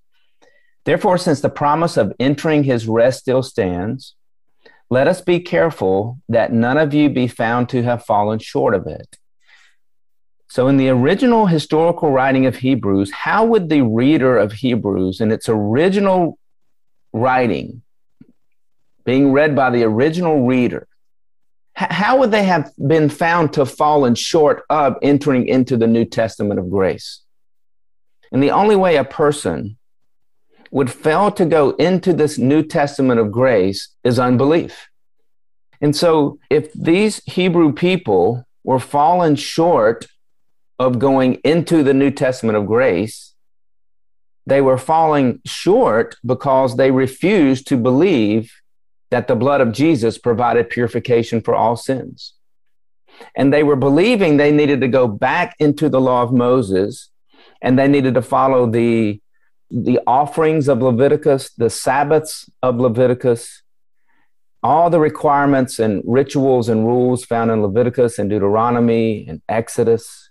Therefore, 0.85 1.19
since 1.19 1.41
the 1.41 1.51
promise 1.51 1.97
of 1.97 2.13
entering 2.19 2.65
his 2.65 2.89
rest 2.89 3.21
still 3.21 3.43
stands, 3.43 4.15
let 4.91 5.09
us 5.09 5.21
be 5.21 5.41
careful 5.41 6.19
that 6.29 6.53
none 6.53 6.77
of 6.77 6.93
you 6.93 7.09
be 7.09 7.29
found 7.29 7.69
to 7.71 7.83
have 7.83 8.05
fallen 8.05 8.39
short 8.39 8.75
of 8.75 8.87
it. 8.87 9.17
So, 10.49 10.69
in 10.69 10.77
the 10.77 10.91
original 10.91 11.47
historical 11.47 12.11
writing 12.11 12.45
of 12.47 12.57
Hebrews, 12.57 13.11
how 13.11 13.47
would 13.47 13.69
the 13.69 13.83
reader 13.83 14.37
of 14.37 14.53
Hebrews 14.53 15.21
in 15.21 15.33
its 15.33 15.49
original 15.49 16.39
writing, 17.13 17.83
being 19.05 19.33
read 19.33 19.57
by 19.57 19.71
the 19.71 19.85
original 19.85 20.47
reader, 20.47 20.89
how 21.75 22.19
would 22.19 22.31
they 22.31 22.45
have 22.45 22.71
been 22.77 23.09
found 23.09 23.55
to 23.55 23.61
have 23.61 23.73
fallen 23.73 24.15
short 24.15 24.63
of 24.69 24.97
entering 25.01 25.47
into 25.47 25.77
the 25.77 25.87
New 25.87 26.05
Testament 26.05 26.61
of 26.61 26.71
grace? 26.71 27.23
And 28.31 28.43
the 28.43 28.51
only 28.51 28.77
way 28.77 28.97
a 28.97 29.05
person 29.05 29.79
would 30.73 30.91
fail 30.91 31.31
to 31.31 31.45
go 31.45 31.71
into 31.73 32.13
this 32.13 32.39
New 32.39 32.63
Testament 32.63 33.21
of 33.21 33.31
grace 33.31 33.91
is 34.03 34.19
unbelief. 34.19 34.89
And 35.81 35.95
so, 35.95 36.39
if 36.51 36.73
these 36.73 37.23
Hebrew 37.27 37.73
people 37.73 38.45
were 38.65 38.81
fallen 38.81 39.37
short 39.37 40.07
of 40.79 40.99
going 40.99 41.35
into 41.45 41.83
the 41.83 41.95
New 41.95 42.11
Testament 42.11 42.57
of 42.57 42.67
grace, 42.67 43.35
they 44.47 44.61
were 44.61 44.79
falling 44.79 45.41
short 45.45 46.17
because 46.25 46.77
they 46.77 46.91
refused 46.91 47.69
to 47.69 47.77
believe 47.77 48.53
that 49.11 49.29
the 49.29 49.37
blood 49.37 49.61
of 49.61 49.73
Jesus 49.73 50.19
provided 50.19 50.71
purification 50.71 51.41
for 51.41 51.55
all 51.55 51.77
sins. 51.77 52.35
And 53.37 53.53
they 53.53 53.63
were 53.63 53.77
believing 53.77 54.37
they 54.37 54.51
needed 54.51 54.81
to 54.81 54.89
go 54.89 55.07
back 55.07 55.55
into 55.59 55.89
the 55.89 56.01
law 56.01 56.23
of 56.23 56.33
Moses 56.33 57.11
and 57.61 57.79
they 57.79 57.87
needed 57.87 58.15
to 58.15 58.23
follow 58.23 58.69
the, 58.69 59.21
the 59.73 60.01
offerings 60.07 60.69
of 60.69 60.83
Leviticus, 60.83 61.51
the 61.57 61.71
Sabbaths 61.71 62.51
of 62.63 62.77
Leviticus, 62.77 63.63
all 64.63 64.91
the 64.91 65.01
requirements 65.01 65.79
and 65.79 66.03
rituals 66.07 66.69
and 66.69 66.87
rules 66.87 67.25
found 67.25 67.51
in 67.51 67.63
Leviticus 67.63 68.19
and 68.19 68.31
Deuteronomy 68.31 69.27
and 69.27 69.43
Exodus 69.49 70.31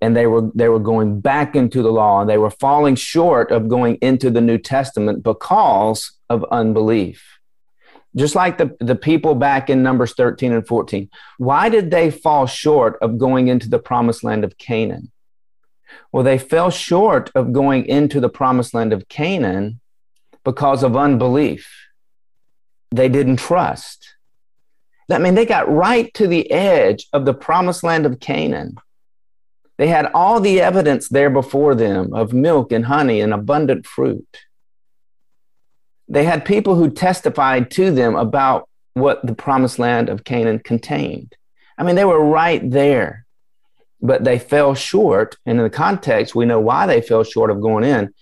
and 0.00 0.16
they 0.16 0.26
were 0.26 0.50
they 0.54 0.68
were 0.68 0.78
going 0.78 1.20
back 1.20 1.56
into 1.56 1.82
the 1.82 1.90
law 1.90 2.20
and 2.20 2.30
they 2.30 2.38
were 2.38 2.50
falling 2.50 2.94
short 2.94 3.50
of 3.50 3.68
going 3.68 3.96
into 3.96 4.30
the 4.30 4.40
New 4.40 4.58
Testament 4.58 5.22
because 5.22 6.12
of 6.28 6.44
unbelief. 6.50 7.38
Just 8.14 8.34
like 8.34 8.56
the, 8.56 8.74
the 8.80 8.96
people 8.96 9.34
back 9.34 9.68
in 9.68 9.82
Numbers 9.82 10.14
13 10.14 10.52
and 10.52 10.66
14. 10.66 11.10
Why 11.36 11.68
did 11.68 11.90
they 11.90 12.10
fall 12.10 12.46
short 12.46 12.98
of 13.02 13.18
going 13.18 13.48
into 13.48 13.68
the 13.68 13.78
promised 13.78 14.24
land 14.24 14.42
of 14.42 14.56
Canaan? 14.56 15.12
Well, 16.12 16.22
they 16.22 16.38
fell 16.38 16.70
short 16.70 17.30
of 17.34 17.52
going 17.52 17.86
into 17.86 18.20
the 18.20 18.28
promised 18.28 18.74
land 18.74 18.92
of 18.92 19.08
Canaan 19.08 19.80
because 20.44 20.82
of 20.82 20.96
unbelief. 20.96 21.70
They 22.90 23.08
didn't 23.08 23.36
trust. 23.36 24.14
I 25.10 25.18
mean, 25.18 25.34
they 25.34 25.46
got 25.46 25.70
right 25.70 26.12
to 26.14 26.26
the 26.26 26.50
edge 26.50 27.06
of 27.12 27.24
the 27.24 27.34
promised 27.34 27.84
land 27.84 28.06
of 28.06 28.18
Canaan 28.18 28.76
they 29.78 29.88
had 29.88 30.10
all 30.14 30.40
the 30.40 30.60
evidence 30.60 31.08
there 31.08 31.30
before 31.30 31.74
them 31.74 32.14
of 32.14 32.32
milk 32.32 32.72
and 32.72 32.86
honey 32.86 33.20
and 33.20 33.34
abundant 33.34 33.86
fruit. 33.86 34.38
They 36.08 36.24
had 36.24 36.44
people 36.44 36.76
who 36.76 36.90
testified 36.90 37.70
to 37.72 37.90
them 37.90 38.16
about 38.16 38.68
what 38.94 39.26
the 39.26 39.34
promised 39.34 39.78
land 39.78 40.08
of 40.08 40.24
Canaan 40.24 40.60
contained. 40.60 41.36
I 41.76 41.82
mean, 41.82 41.96
they 41.96 42.06
were 42.06 42.24
right 42.24 42.68
there, 42.68 43.25
but 44.00 44.24
they 44.24 44.38
fell 44.38 44.74
short. 44.74 45.36
And 45.46 45.58
in 45.58 45.64
the 45.64 45.70
context, 45.70 46.34
we 46.34 46.46
know 46.46 46.60
why 46.60 46.86
they 46.86 47.00
fell 47.00 47.24
short 47.24 47.50
of 47.50 47.60
going 47.60 47.84
in 47.84 48.12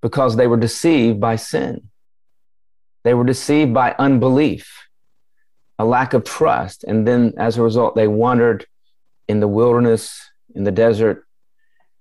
because 0.00 0.36
they 0.36 0.46
were 0.46 0.56
deceived 0.56 1.20
by 1.20 1.36
sin. 1.36 1.88
They 3.04 3.14
were 3.14 3.24
deceived 3.24 3.74
by 3.74 3.94
unbelief, 3.98 4.88
a 5.78 5.84
lack 5.84 6.14
of 6.14 6.24
trust. 6.24 6.84
And 6.84 7.06
then 7.06 7.34
as 7.36 7.56
a 7.56 7.62
result, 7.62 7.94
they 7.94 8.08
wandered 8.08 8.66
in 9.28 9.40
the 9.40 9.48
wilderness 9.48 10.20
in 10.54 10.64
the 10.64 10.70
desert 10.70 11.26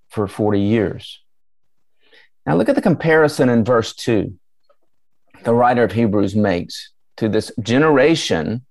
for 0.10 0.28
40 0.28 0.60
years. 0.60 1.22
Now, 2.46 2.56
look 2.56 2.70
at 2.70 2.76
the 2.76 2.82
comparison 2.82 3.50
in 3.50 3.64
verse 3.64 3.94
2 3.94 4.38
the 5.44 5.54
writer 5.54 5.84
of 5.84 5.92
Hebrews 5.92 6.36
makes 6.36 6.92
to 7.18 7.28
this 7.28 7.52
generation 7.62 8.66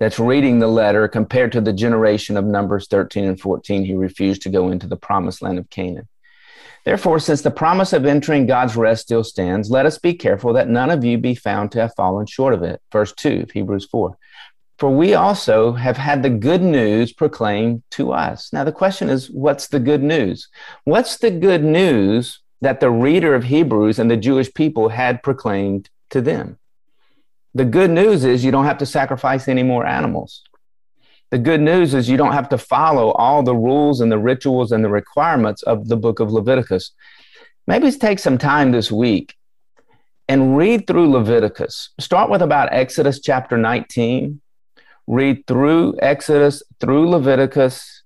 that's 0.00 0.18
reading 0.18 0.58
the 0.58 0.66
letter 0.66 1.06
compared 1.06 1.52
to 1.52 1.60
the 1.60 1.74
generation 1.74 2.36
of 2.38 2.46
Numbers 2.46 2.88
13 2.88 3.26
and 3.26 3.38
14 3.38 3.84
who 3.84 3.98
refused 3.98 4.42
to 4.42 4.48
go 4.48 4.70
into 4.70 4.88
the 4.88 4.96
promised 4.96 5.42
land 5.42 5.58
of 5.58 5.68
Canaan. 5.68 6.08
Therefore, 6.86 7.18
since 7.18 7.42
the 7.42 7.50
promise 7.50 7.92
of 7.92 8.06
entering 8.06 8.46
God's 8.46 8.74
rest 8.74 9.02
still 9.02 9.22
stands, 9.22 9.70
let 9.70 9.84
us 9.84 9.98
be 9.98 10.14
careful 10.14 10.54
that 10.54 10.68
none 10.68 10.90
of 10.90 11.04
you 11.04 11.18
be 11.18 11.34
found 11.34 11.70
to 11.72 11.80
have 11.82 11.94
fallen 11.94 12.24
short 12.24 12.54
of 12.54 12.62
it. 12.62 12.80
Verse 12.90 13.12
2 13.12 13.40
of 13.42 13.50
Hebrews 13.50 13.86
4. 13.90 14.16
For 14.78 14.88
we 14.88 15.12
also 15.12 15.72
have 15.72 15.98
had 15.98 16.22
the 16.22 16.30
good 16.30 16.62
news 16.62 17.12
proclaimed 17.12 17.82
to 17.90 18.12
us. 18.12 18.50
Now, 18.50 18.64
the 18.64 18.72
question 18.72 19.10
is, 19.10 19.30
what's 19.30 19.68
the 19.68 19.78
good 19.78 20.02
news? 20.02 20.48
What's 20.84 21.18
the 21.18 21.30
good 21.30 21.62
news 21.62 22.40
that 22.62 22.80
the 22.80 22.90
reader 22.90 23.34
of 23.34 23.44
Hebrews 23.44 23.98
and 23.98 24.10
the 24.10 24.16
Jewish 24.16 24.52
people 24.54 24.88
had 24.88 25.22
proclaimed 25.22 25.90
to 26.08 26.22
them? 26.22 26.58
The 27.54 27.64
good 27.64 27.90
news 27.90 28.24
is 28.24 28.44
you 28.44 28.50
don't 28.50 28.64
have 28.64 28.78
to 28.78 28.86
sacrifice 28.86 29.48
any 29.48 29.62
more 29.62 29.86
animals. 29.86 30.42
The 31.30 31.38
good 31.38 31.60
news 31.60 31.94
is 31.94 32.08
you 32.08 32.16
don't 32.16 32.32
have 32.32 32.48
to 32.50 32.58
follow 32.58 33.12
all 33.12 33.42
the 33.42 33.54
rules 33.54 34.00
and 34.00 34.10
the 34.10 34.18
rituals 34.18 34.72
and 34.72 34.84
the 34.84 34.88
requirements 34.88 35.62
of 35.62 35.88
the 35.88 35.96
book 35.96 36.20
of 36.20 36.32
Leviticus. 36.32 36.92
Maybe 37.66 37.90
take 37.92 38.18
some 38.18 38.38
time 38.38 38.72
this 38.72 38.90
week 38.90 39.36
and 40.28 40.56
read 40.56 40.86
through 40.86 41.10
Leviticus. 41.10 41.90
Start 42.00 42.30
with 42.30 42.42
about 42.42 42.72
Exodus 42.72 43.20
chapter 43.20 43.56
19 43.56 44.40
read 45.10 45.44
through 45.48 45.96
Exodus, 46.00 46.62
through 46.78 47.10
Leviticus, 47.10 48.04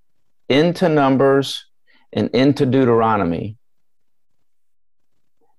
into 0.48 0.88
Numbers, 0.88 1.66
and 2.14 2.30
into 2.30 2.64
Deuteronomy. 2.64 3.58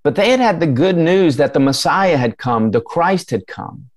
But 0.05 0.13
they 0.13 0.29
had 0.29 0.39
had 0.39 0.59
the 0.59 0.67
good 0.67 0.97
news 0.97 1.37
that 1.37 1.55
the 1.55 1.59
Messiah 1.59 2.15
had 2.15 2.37
come, 2.37 2.69
the 2.69 2.79
Christ 2.79 3.31
had 3.31 3.47
come. 3.47 3.89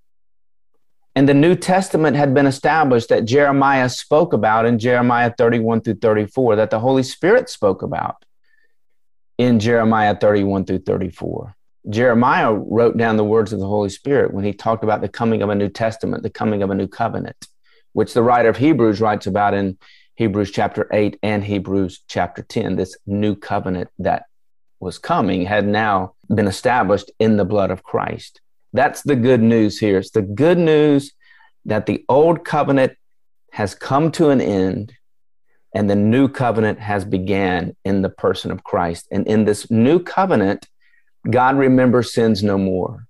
And 1.13 1.29
the 1.29 1.35
New 1.35 1.55
Testament 1.55 2.17
had 2.17 2.33
been 2.33 2.47
established 2.47 3.09
that 3.09 3.25
Jeremiah 3.25 3.89
spoke 3.89 4.33
about 4.33 4.65
in 4.65 4.79
Jeremiah 4.79 5.31
31 5.37 5.81
through 5.81 5.97
34, 5.97 6.55
that 6.55 6.71
the 6.71 6.79
Holy 6.79 7.03
Spirit 7.03 7.47
spoke 7.47 7.83
about 7.83 8.25
in 9.37 9.59
Jeremiah 9.59 10.17
31 10.17 10.65
through 10.65 10.79
34. 10.79 11.55
Jeremiah 11.87 12.53
wrote 12.53 12.97
down 12.97 13.17
the 13.17 13.23
words 13.23 13.53
of 13.53 13.59
the 13.59 13.67
Holy 13.67 13.89
Spirit 13.89 14.33
when 14.33 14.45
he 14.45 14.51
talked 14.51 14.83
about 14.83 15.01
the 15.01 15.09
coming 15.09 15.43
of 15.43 15.49
a 15.49 15.55
New 15.55 15.69
Testament, 15.69 16.23
the 16.23 16.31
coming 16.31 16.63
of 16.63 16.71
a 16.71 16.75
new 16.75 16.87
covenant, 16.87 17.47
which 17.93 18.15
the 18.15 18.23
writer 18.23 18.49
of 18.49 18.57
Hebrews 18.57 18.99
writes 18.99 19.27
about 19.27 19.53
in 19.53 19.77
Hebrews 20.15 20.49
chapter 20.49 20.89
8 20.91 21.19
and 21.21 21.43
Hebrews 21.43 22.01
chapter 22.07 22.41
10. 22.41 22.77
This 22.77 22.97
new 23.05 23.35
covenant 23.35 23.91
that 23.99 24.23
was 24.79 24.97
coming 24.97 25.45
had 25.45 25.67
now 25.67 26.13
been 26.33 26.47
established 26.47 27.11
in 27.19 27.37
the 27.37 27.45
blood 27.45 27.71
of 27.71 27.83
Christ. 27.83 28.41
That's 28.73 29.01
the 29.01 29.15
good 29.15 29.41
news 29.41 29.79
here. 29.79 29.97
It's 29.97 30.11
the 30.11 30.21
good 30.21 30.57
news 30.57 31.13
that 31.65 31.85
the 31.85 32.05
old 32.07 32.45
covenant 32.45 32.93
has 33.51 33.75
come 33.75 34.11
to 34.13 34.29
an 34.29 34.41
end 34.41 34.93
and 35.73 35.89
the 35.89 35.95
new 35.95 36.27
covenant 36.27 36.79
has 36.79 37.05
began 37.05 37.75
in 37.85 38.01
the 38.01 38.09
person 38.09 38.51
of 38.51 38.63
Christ. 38.63 39.07
And 39.11 39.27
in 39.27 39.45
this 39.45 39.69
new 39.69 39.99
covenant, 39.99 40.67
God 41.29 41.57
remembers 41.57 42.13
sins 42.13 42.43
no 42.43 42.57
more. 42.57 43.07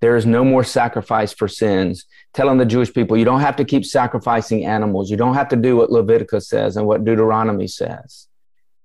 There 0.00 0.16
is 0.16 0.26
no 0.26 0.44
more 0.44 0.62
sacrifice 0.62 1.32
for 1.32 1.48
sins. 1.48 2.04
Telling 2.34 2.58
the 2.58 2.66
Jewish 2.66 2.92
people, 2.92 3.16
you 3.16 3.24
don't 3.24 3.40
have 3.40 3.56
to 3.56 3.64
keep 3.64 3.84
sacrificing 3.84 4.66
animals. 4.66 5.10
You 5.10 5.16
don't 5.16 5.34
have 5.34 5.48
to 5.48 5.56
do 5.56 5.76
what 5.76 5.90
Leviticus 5.90 6.48
says 6.48 6.76
and 6.76 6.86
what 6.86 7.04
Deuteronomy 7.04 7.66
says. 7.66 8.28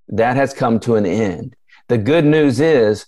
That 0.07 0.38
has 0.38 0.53
come 0.53 0.80
to 0.82 0.95
an 0.95 1.05
end. 1.05 1.55
The 1.91 1.97
good 1.97 2.23
news 2.23 2.61
is 2.61 3.05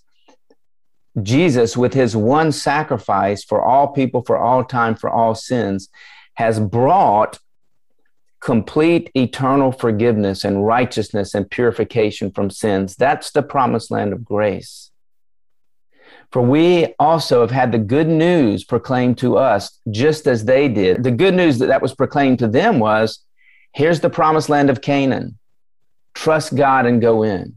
Jesus, 1.22 1.78
with 1.78 1.94
his 1.94 2.18
one 2.18 2.52
sacrifice 2.52 3.42
for 3.42 3.64
all 3.64 3.88
people, 3.88 4.24
for 4.26 4.38
all 4.38 4.66
time, 4.66 4.96
for 4.96 5.10
all 5.10 5.36
sins, 5.36 5.88
has 6.34 6.60
brought 6.60 7.40
complete 8.42 9.10
eternal 9.16 9.72
forgiveness 9.72 10.44
and 10.44 10.66
righteousness 10.66 11.34
and 11.34 11.50
purification 11.50 12.30
from 12.30 12.50
sins. 12.50 12.98
That's 12.98 13.32
the 13.32 13.42
promised 13.42 13.90
land 13.90 14.12
of 14.12 14.26
grace. 14.26 14.92
For 16.34 16.42
we 16.42 16.94
also 17.00 17.40
have 17.40 17.52
had 17.52 17.72
the 17.72 17.80
good 17.80 18.10
news 18.10 18.66
proclaimed 18.66 19.18
to 19.20 19.38
us, 19.38 19.80
just 19.92 20.28
as 20.28 20.44
they 20.44 20.68
did. 20.68 21.06
The 21.06 21.12
good 21.12 21.36
news 21.36 21.58
that, 21.60 21.68
that 21.68 21.82
was 21.82 21.96
proclaimed 21.96 22.40
to 22.40 22.50
them 22.50 22.80
was 22.80 23.20
here's 23.72 24.02
the 24.02 24.10
promised 24.10 24.50
land 24.50 24.70
of 24.70 24.82
Canaan. 24.82 25.38
Trust 26.14 26.54
God 26.58 26.86
and 26.86 27.00
go 27.00 27.24
in. 27.24 27.56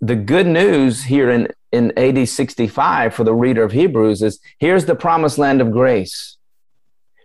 The 0.00 0.16
good 0.16 0.46
news 0.46 1.04
here 1.04 1.30
in, 1.30 1.48
in 1.72 1.96
AD 1.98 2.28
65 2.28 3.14
for 3.14 3.24
the 3.24 3.34
reader 3.34 3.62
of 3.62 3.72
Hebrews 3.72 4.22
is 4.22 4.40
here's 4.58 4.84
the 4.84 4.94
promised 4.94 5.38
land 5.38 5.60
of 5.60 5.70
grace. 5.70 6.36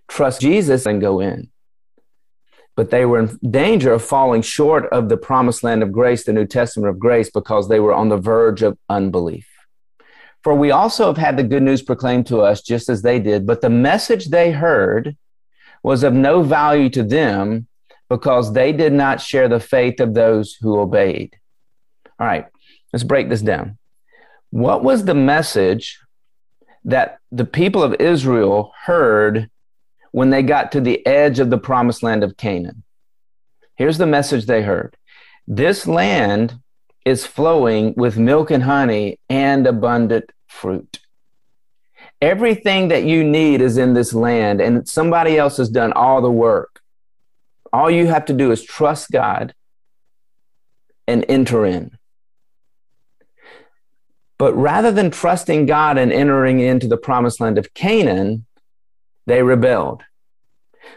Trust 0.07 0.41
Jesus 0.41 0.86
and 0.86 1.01
go 1.01 1.19
in 1.19 1.51
but 2.76 2.89
they 2.89 3.05
were 3.05 3.19
in 3.19 3.39
danger 3.51 3.93
of 3.93 4.03
falling 4.03 4.41
short 4.41 4.86
of 4.91 5.09
the 5.09 5.17
promised 5.17 5.63
land 5.63 5.84
of 5.84 5.91
grace, 5.91 6.24
the 6.24 6.34
New 6.34 6.45
Testament 6.45 6.89
of 6.89 6.99
grace, 6.99 7.30
because 7.30 7.67
they 7.67 7.80
were 7.80 7.93
on 7.93 8.09
the 8.09 8.17
verge 8.17 8.61
of 8.61 8.78
unbelief. 8.89 9.47
For 10.43 10.55
we 10.55 10.72
also 10.72 11.05
have 11.07 11.17
had 11.17 11.38
the 11.38 11.43
good 11.43 11.61
news 11.61 11.82
proclaimed 11.82 12.28
to 12.28 12.41
us 12.41 12.61
just 12.61 12.89
as 12.89 13.01
they 13.01 13.19
did, 13.19 13.45
but 13.45 13.61
the 13.61 13.69
message 13.69 14.30
they 14.30 14.51
heard 14.51 15.15
was 15.84 16.03
of 16.03 16.13
no 16.13 16.41
value 16.41 16.89
to 16.89 17.03
them 17.03 17.67
because 18.09 18.53
they 18.53 18.72
did 18.72 18.93
not 18.93 19.22
share 19.22 19.47
the 19.47 19.59
faith 19.59 19.99
of 19.99 20.13
those 20.13 20.55
who 20.55 20.80
obeyed. 20.80 21.36
All 22.19 22.28
right, 22.28 22.47
let's 22.94 23.04
break 23.04 23.30
this 23.30 23.42
down. 23.42 23.78
What 24.50 24.84
was 24.84 25.06
the 25.06 25.16
message 25.16 26.00
that 26.84 27.20
the 27.32 27.46
people 27.46 27.84
of 27.84 27.96
Israel 28.00 28.74
heard 28.84 29.50
when 30.12 30.30
they 30.30 30.44
got 30.44 30.72
to 30.74 30.82
the 30.82 31.06
edge 31.06 31.39
of 31.39 31.50
the 31.50 31.58
promised 31.58 32.04
land 32.04 32.24
of 32.24 32.38
Canaan. 32.38 32.84
Here's 33.76 33.98
the 33.98 34.06
message 34.06 34.46
they 34.46 34.62
heard 34.62 34.96
This 35.48 35.88
land 35.88 36.60
is 37.06 37.26
flowing 37.26 37.94
with 37.96 38.18
milk 38.18 38.52
and 38.52 38.64
honey 38.64 39.20
and 39.30 39.66
abundant 39.66 40.32
fruit. 40.48 41.00
Everything 42.22 42.89
that 42.89 43.04
you 43.04 43.24
need 43.24 43.62
is 43.62 43.78
in 43.78 43.94
this 43.94 44.14
land, 44.14 44.62
and 44.62 44.88
somebody 44.88 45.38
else 45.38 45.58
has 45.58 45.70
done 45.70 45.92
all 45.94 46.22
the 46.22 46.32
work. 46.32 46.82
All 47.74 47.89
you 47.89 48.08
have 48.08 48.26
to 48.26 48.34
do 48.34 48.52
is 48.52 48.64
trust 48.64 49.10
God 49.12 49.56
and 51.08 51.26
enter 51.28 51.66
in. 51.66 51.98
But 54.42 54.56
rather 54.56 54.92
than 54.92 55.12
trusting 55.12 55.68
God 55.68 56.00
and 56.00 56.12
entering 56.12 56.62
into 56.62 56.88
the 56.88 56.98
promised 56.98 57.39
land 57.39 57.60
of 57.60 57.76
Canaan, 57.76 58.48
they 59.28 59.44
rebelled. 59.44 60.02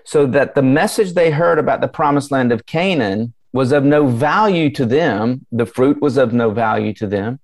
So 0.02 0.24
that 0.28 0.54
the 0.54 0.62
message 0.62 1.12
they 1.12 1.30
heard 1.30 1.58
about 1.58 1.82
the 1.82 1.88
promised 1.88 2.30
land 2.30 2.52
of 2.52 2.64
Canaan 2.64 3.34
was 3.52 3.70
of 3.70 3.84
no 3.84 4.06
value 4.06 4.70
to 4.70 4.86
them. 4.86 5.44
The 5.52 5.66
fruit 5.66 6.00
was 6.00 6.16
of 6.16 6.32
no 6.32 6.52
value 6.52 6.94
to 6.94 7.06
them. 7.06 7.38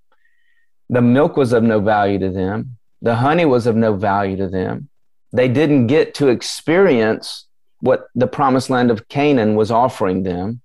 The 0.89 1.03
milk 1.03 1.37
was 1.37 1.53
of 1.53 1.65
no 1.65 1.81
value 1.81 2.19
to 2.21 2.31
them. 2.31 2.79
The 3.03 3.17
honey 3.17 3.45
was 3.45 3.67
of 3.67 3.77
no 3.77 3.93
value 3.93 4.39
to 4.39 4.49
them. 4.49 4.89
They 5.35 5.49
didn't 5.49 5.89
get 5.89 6.15
to 6.15 6.29
experience 6.29 7.47
what 7.81 8.07
the 8.15 8.27
promised 8.27 8.71
land 8.71 8.91
of 8.91 9.07
Canaan 9.09 9.55
was 9.55 9.71
offering 9.71 10.23
them 10.23 10.63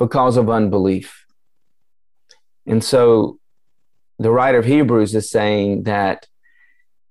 because 0.00 0.36
of 0.36 0.50
unbelief. 0.50 1.26
And 2.66 2.82
so 2.82 3.38
the 4.22 4.30
writer 4.30 4.58
of 4.58 4.64
Hebrews 4.64 5.14
is 5.14 5.30
saying 5.30 5.84
that 5.84 6.26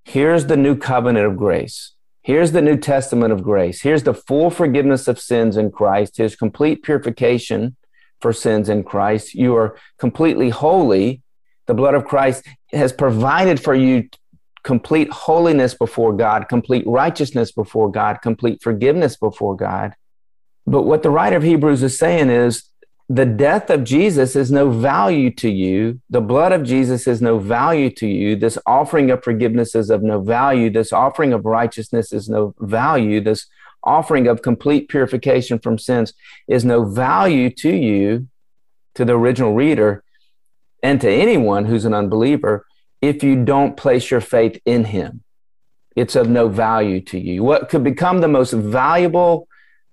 here's 0.04 0.46
the 0.46 0.56
new 0.56 0.76
covenant 0.76 1.26
of 1.26 1.36
grace. 1.36 1.94
Here's 2.22 2.52
the 2.52 2.62
New 2.62 2.76
Testament 2.76 3.32
of 3.32 3.42
grace. 3.42 3.82
Here's 3.82 4.04
the 4.04 4.14
full 4.14 4.50
forgiveness 4.50 5.08
of 5.08 5.18
sins 5.18 5.56
in 5.56 5.72
Christ. 5.72 6.18
his 6.18 6.36
complete 6.36 6.82
purification 6.82 7.76
for 8.20 8.32
sins 8.32 8.68
in 8.68 8.84
Christ. 8.84 9.34
You 9.34 9.56
are 9.56 9.76
completely 9.98 10.50
holy. 10.50 11.22
The 11.66 11.74
blood 11.74 11.94
of 11.94 12.04
Christ 12.04 12.46
has 12.72 12.92
provided 12.92 13.60
for 13.60 13.74
you 13.74 14.08
complete 14.62 15.10
holiness 15.10 15.74
before 15.74 16.12
God, 16.12 16.48
complete 16.48 16.84
righteousness 16.86 17.50
before 17.50 17.90
God, 17.90 18.22
complete 18.22 18.62
forgiveness 18.62 19.16
before 19.16 19.56
God. 19.56 19.94
But 20.66 20.82
what 20.82 21.02
the 21.02 21.10
writer 21.10 21.36
of 21.36 21.42
Hebrews 21.42 21.82
is 21.82 21.98
saying 21.98 22.30
is 22.30 22.62
the 23.12 23.26
death 23.26 23.68
of 23.68 23.84
Jesus 23.84 24.34
is 24.34 24.50
no 24.50 24.70
value 24.70 25.30
to 25.32 25.50
you. 25.50 26.00
The 26.08 26.22
blood 26.22 26.50
of 26.50 26.62
Jesus 26.62 27.06
is 27.06 27.20
no 27.20 27.38
value 27.38 27.90
to 27.90 28.06
you. 28.06 28.36
This 28.36 28.56
offering 28.64 29.10
of 29.10 29.22
forgiveness 29.22 29.74
is 29.74 29.90
of 29.90 30.02
no 30.02 30.22
value. 30.22 30.70
This 30.70 30.94
offering 30.94 31.34
of 31.34 31.44
righteousness 31.44 32.10
is 32.10 32.30
no 32.30 32.54
value. 32.58 33.20
This 33.20 33.48
offering 33.84 34.28
of 34.28 34.40
complete 34.40 34.88
purification 34.88 35.58
from 35.58 35.76
sins 35.76 36.14
is 36.48 36.64
no 36.64 36.86
value 36.86 37.50
to 37.50 37.76
you, 37.76 38.28
to 38.94 39.04
the 39.04 39.12
original 39.12 39.52
reader, 39.52 40.02
and 40.82 40.98
to 41.02 41.10
anyone 41.10 41.66
who's 41.66 41.84
an 41.84 41.92
unbeliever 41.92 42.64
if 43.02 43.22
you 43.22 43.44
don't 43.44 43.76
place 43.76 44.10
your 44.10 44.22
faith 44.22 44.58
in 44.64 44.84
him. 44.84 45.22
It's 45.94 46.16
of 46.16 46.30
no 46.30 46.48
value 46.48 47.02
to 47.02 47.18
you. 47.18 47.44
What 47.44 47.68
could 47.68 47.84
become 47.84 48.22
the 48.22 48.28
most 48.28 48.52
valuable 48.52 49.48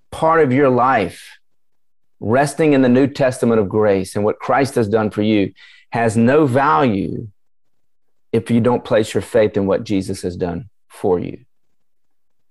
part 0.10 0.42
of 0.42 0.54
your 0.54 0.70
life 0.70 1.39
resting 2.20 2.74
in 2.74 2.82
the 2.82 2.90
New 2.90 3.08
Testament 3.08 3.60
of 3.60 3.70
grace 3.70 4.16
and 4.16 4.24
what 4.24 4.40
Christ 4.40 4.76
has 4.76 4.90
done 4.90 5.10
for 5.10 5.22
you 5.22 5.54
has 5.92 6.18
no 6.18 6.46
value 6.46 7.30
if 8.32 8.52
you 8.52 8.62
don't 8.62 8.86
place 8.86 9.14
your 9.14 9.22
faith 9.22 9.58
in 9.58 9.66
what 9.66 9.84
Jesus 9.84 10.22
has 10.22 10.36
done 10.36 10.70
for 10.88 11.20
you. 11.20 11.46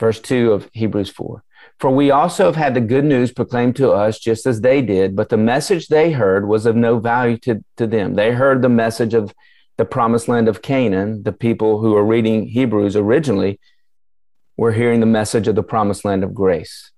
Verse 0.00 0.20
2 0.20 0.52
of 0.52 0.70
Hebrews 0.72 1.10
4. 1.10 1.42
For 1.80 1.90
we 1.90 2.10
also 2.10 2.46
have 2.46 2.56
had 2.56 2.74
the 2.74 2.80
good 2.80 3.04
news 3.04 3.32
proclaimed 3.32 3.76
to 3.76 3.92
us 3.92 4.18
just 4.18 4.46
as 4.46 4.60
they 4.60 4.82
did, 4.82 5.14
but 5.14 5.28
the 5.28 5.36
message 5.36 5.88
they 5.88 6.10
heard 6.10 6.48
was 6.48 6.66
of 6.66 6.74
no 6.74 6.98
value 6.98 7.36
to, 7.38 7.64
to 7.76 7.86
them. 7.86 8.14
They 8.14 8.32
heard 8.32 8.62
the 8.62 8.68
message 8.68 9.14
of 9.14 9.32
the 9.76 9.84
promised 9.84 10.28
land 10.28 10.48
of 10.48 10.62
Canaan. 10.62 11.22
The 11.22 11.32
people 11.32 11.80
who 11.80 11.96
are 11.96 12.04
reading 12.04 12.48
Hebrews 12.48 12.96
originally 12.96 13.60
were 14.56 14.72
hearing 14.72 14.98
the 14.98 15.06
message 15.06 15.46
of 15.46 15.54
the 15.54 15.62
promised 15.62 16.04
land 16.04 16.24
of 16.24 16.34
grace. 16.34 16.90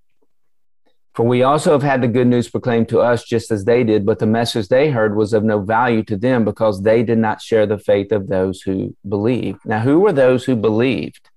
For 1.20 1.26
we 1.26 1.42
also 1.42 1.72
have 1.72 1.82
had 1.82 2.00
the 2.00 2.08
good 2.08 2.28
news 2.28 2.48
proclaimed 2.48 2.88
to 2.88 3.00
us 3.00 3.24
just 3.24 3.50
as 3.50 3.66
they 3.66 3.84
did, 3.84 4.06
but 4.06 4.20
the 4.20 4.26
message 4.26 4.68
they 4.68 4.88
heard 4.88 5.14
was 5.14 5.34
of 5.34 5.44
no 5.44 5.60
value 5.60 6.02
to 6.04 6.16
them 6.16 6.46
because 6.46 6.80
they 6.80 7.02
did 7.02 7.18
not 7.18 7.42
share 7.42 7.66
the 7.66 7.76
faith 7.76 8.10
of 8.10 8.28
those 8.28 8.62
who 8.62 8.96
believed. 9.06 9.58
Now, 9.66 9.80
who 9.80 10.00
were 10.00 10.14
those 10.14 10.46
who 10.46 10.56
believed? 10.56 11.28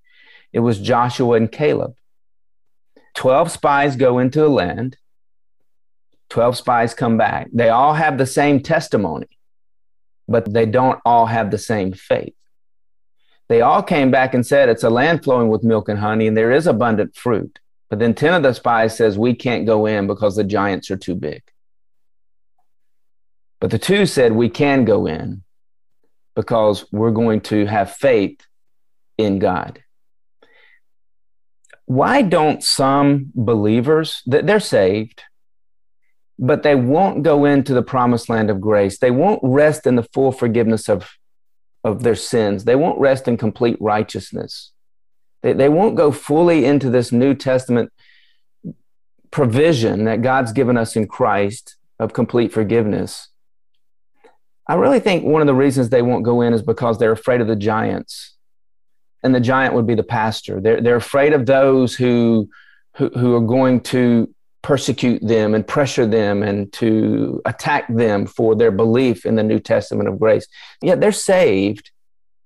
It 0.53 0.61
was 0.61 0.79
Joshua 0.79 1.35
and 1.35 1.51
Caleb. 1.51 1.95
Twelve 3.13 3.51
spies 3.51 3.97
go 3.97 4.19
into 4.19 4.45
a 4.45 4.47
land, 4.47 4.95
12 6.29 6.55
spies 6.55 6.93
come 6.93 7.17
back. 7.17 7.49
They 7.51 7.67
all 7.67 7.93
have 7.93 8.17
the 8.17 8.25
same 8.25 8.61
testimony, 8.61 9.37
but 10.29 10.53
they 10.53 10.65
don't 10.65 11.01
all 11.03 11.25
have 11.25 11.51
the 11.51 11.57
same 11.57 11.91
faith. 11.91 12.35
They 13.49 13.59
all 13.59 13.83
came 13.83 14.11
back 14.11 14.33
and 14.33 14.47
said, 14.47 14.69
It's 14.69 14.85
a 14.85 14.89
land 14.89 15.25
flowing 15.25 15.49
with 15.49 15.61
milk 15.61 15.89
and 15.89 15.99
honey, 15.99 16.27
and 16.27 16.37
there 16.37 16.53
is 16.53 16.67
abundant 16.67 17.17
fruit. 17.17 17.59
But 17.93 17.99
then 17.99 18.15
10 18.15 18.33
of 18.33 18.41
the 18.41 18.53
spies 18.53 18.97
says 18.97 19.19
we 19.19 19.35
can't 19.35 19.67
go 19.67 19.85
in 19.85 20.07
because 20.07 20.35
the 20.35 20.43
giants 20.43 20.89
are 20.89 20.97
too 20.97 21.13
big. 21.13 21.43
But 23.61 23.69
the 23.69 23.77
two 23.77 24.07
said 24.07 24.31
we 24.31 24.49
can 24.49 24.83
go 24.83 25.05
in 25.05 25.43
because 26.35 26.91
we're 26.91 27.11
going 27.11 27.41
to 27.41 27.67
have 27.67 27.91
faith 27.93 28.39
in 29.19 29.37
God. 29.37 29.83
Why 31.85 32.23
don't 32.23 32.63
some 32.63 33.31
believers 33.35 34.23
that 34.25 34.47
they're 34.47 34.59
saved, 34.59 35.21
but 36.39 36.63
they 36.63 36.73
won't 36.73 37.21
go 37.21 37.45
into 37.45 37.75
the 37.75 37.83
promised 37.83 38.27
land 38.27 38.49
of 38.49 38.59
grace. 38.59 38.97
They 38.97 39.11
won't 39.11 39.41
rest 39.43 39.85
in 39.85 39.97
the 39.97 40.09
full 40.13 40.31
forgiveness 40.31 40.89
of, 40.89 41.11
of 41.83 42.01
their 42.01 42.15
sins. 42.15 42.63
They 42.63 42.75
won't 42.75 42.99
rest 42.99 43.27
in 43.27 43.37
complete 43.37 43.77
righteousness. 43.79 44.72
They, 45.43 45.53
they 45.53 45.69
won't 45.69 45.95
go 45.95 46.11
fully 46.11 46.65
into 46.65 46.89
this 46.89 47.11
New 47.11 47.35
Testament 47.35 47.93
provision 49.29 50.05
that 50.05 50.21
God's 50.21 50.51
given 50.51 50.77
us 50.77 50.95
in 50.95 51.07
Christ 51.07 51.75
of 51.99 52.13
complete 52.13 52.51
forgiveness. 52.51 53.29
I 54.67 54.75
really 54.75 54.99
think 54.99 55.25
one 55.25 55.41
of 55.41 55.47
the 55.47 55.53
reasons 55.53 55.89
they 55.89 56.01
won't 56.01 56.23
go 56.23 56.41
in 56.41 56.53
is 56.53 56.61
because 56.61 56.97
they're 56.97 57.11
afraid 57.11 57.41
of 57.41 57.47
the 57.47 57.55
giants. 57.55 58.35
And 59.21 59.35
the 59.35 59.39
giant 59.39 59.73
would 59.73 59.87
be 59.87 59.95
the 59.95 60.03
pastor. 60.03 60.59
They're, 60.59 60.81
they're 60.81 60.95
afraid 60.95 61.33
of 61.33 61.45
those 61.45 61.95
who, 61.95 62.49
who, 62.95 63.09
who 63.09 63.35
are 63.35 63.41
going 63.41 63.81
to 63.81 64.33
persecute 64.61 65.21
them 65.25 65.53
and 65.53 65.67
pressure 65.67 66.05
them 66.05 66.41
and 66.43 66.71
to 66.73 67.41
attack 67.45 67.85
them 67.93 68.25
for 68.25 68.55
their 68.55 68.71
belief 68.71 69.25
in 69.25 69.35
the 69.35 69.43
New 69.43 69.59
Testament 69.59 70.07
of 70.07 70.19
grace. 70.19 70.47
Yet 70.81 71.01
they're 71.01 71.11
saved. 71.11 71.91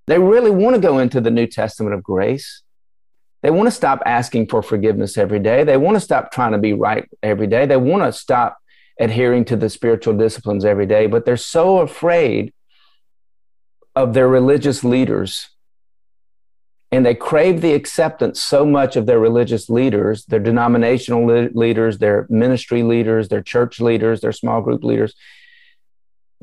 They 0.07 0.17
really 0.17 0.51
want 0.51 0.75
to 0.75 0.81
go 0.81 0.99
into 0.99 1.21
the 1.21 1.31
New 1.31 1.47
Testament 1.47 1.93
of 1.93 2.03
grace. 2.03 2.63
They 3.43 3.51
want 3.51 3.67
to 3.67 3.71
stop 3.71 4.01
asking 4.05 4.47
for 4.47 4.63
forgiveness 4.63 5.17
every 5.17 5.39
day. 5.39 5.63
They 5.63 5.77
want 5.77 5.95
to 5.95 6.01
stop 6.01 6.31
trying 6.31 6.53
to 6.53 6.57
be 6.57 6.73
right 6.73 7.07
every 7.21 7.47
day. 7.47 7.65
They 7.65 7.77
want 7.77 8.03
to 8.03 8.11
stop 8.11 8.57
adhering 8.99 9.45
to 9.45 9.55
the 9.55 9.69
spiritual 9.69 10.17
disciplines 10.17 10.65
every 10.65 10.85
day, 10.85 11.07
but 11.07 11.25
they're 11.25 11.37
so 11.37 11.79
afraid 11.79 12.53
of 13.95 14.13
their 14.13 14.27
religious 14.27 14.83
leaders. 14.83 15.49
And 16.91 17.05
they 17.05 17.15
crave 17.15 17.61
the 17.61 17.73
acceptance 17.73 18.41
so 18.41 18.65
much 18.65 18.95
of 18.95 19.05
their 19.05 19.19
religious 19.19 19.69
leaders, 19.69 20.25
their 20.25 20.39
denominational 20.39 21.25
le- 21.25 21.49
leaders, 21.53 21.97
their 21.97 22.25
ministry 22.29 22.81
leaders, 22.81 23.27
their 23.27 23.41
church 23.41 23.79
leaders, 23.79 24.21
their 24.21 24.31
small 24.31 24.61
group 24.61 24.83
leaders. 24.83 25.13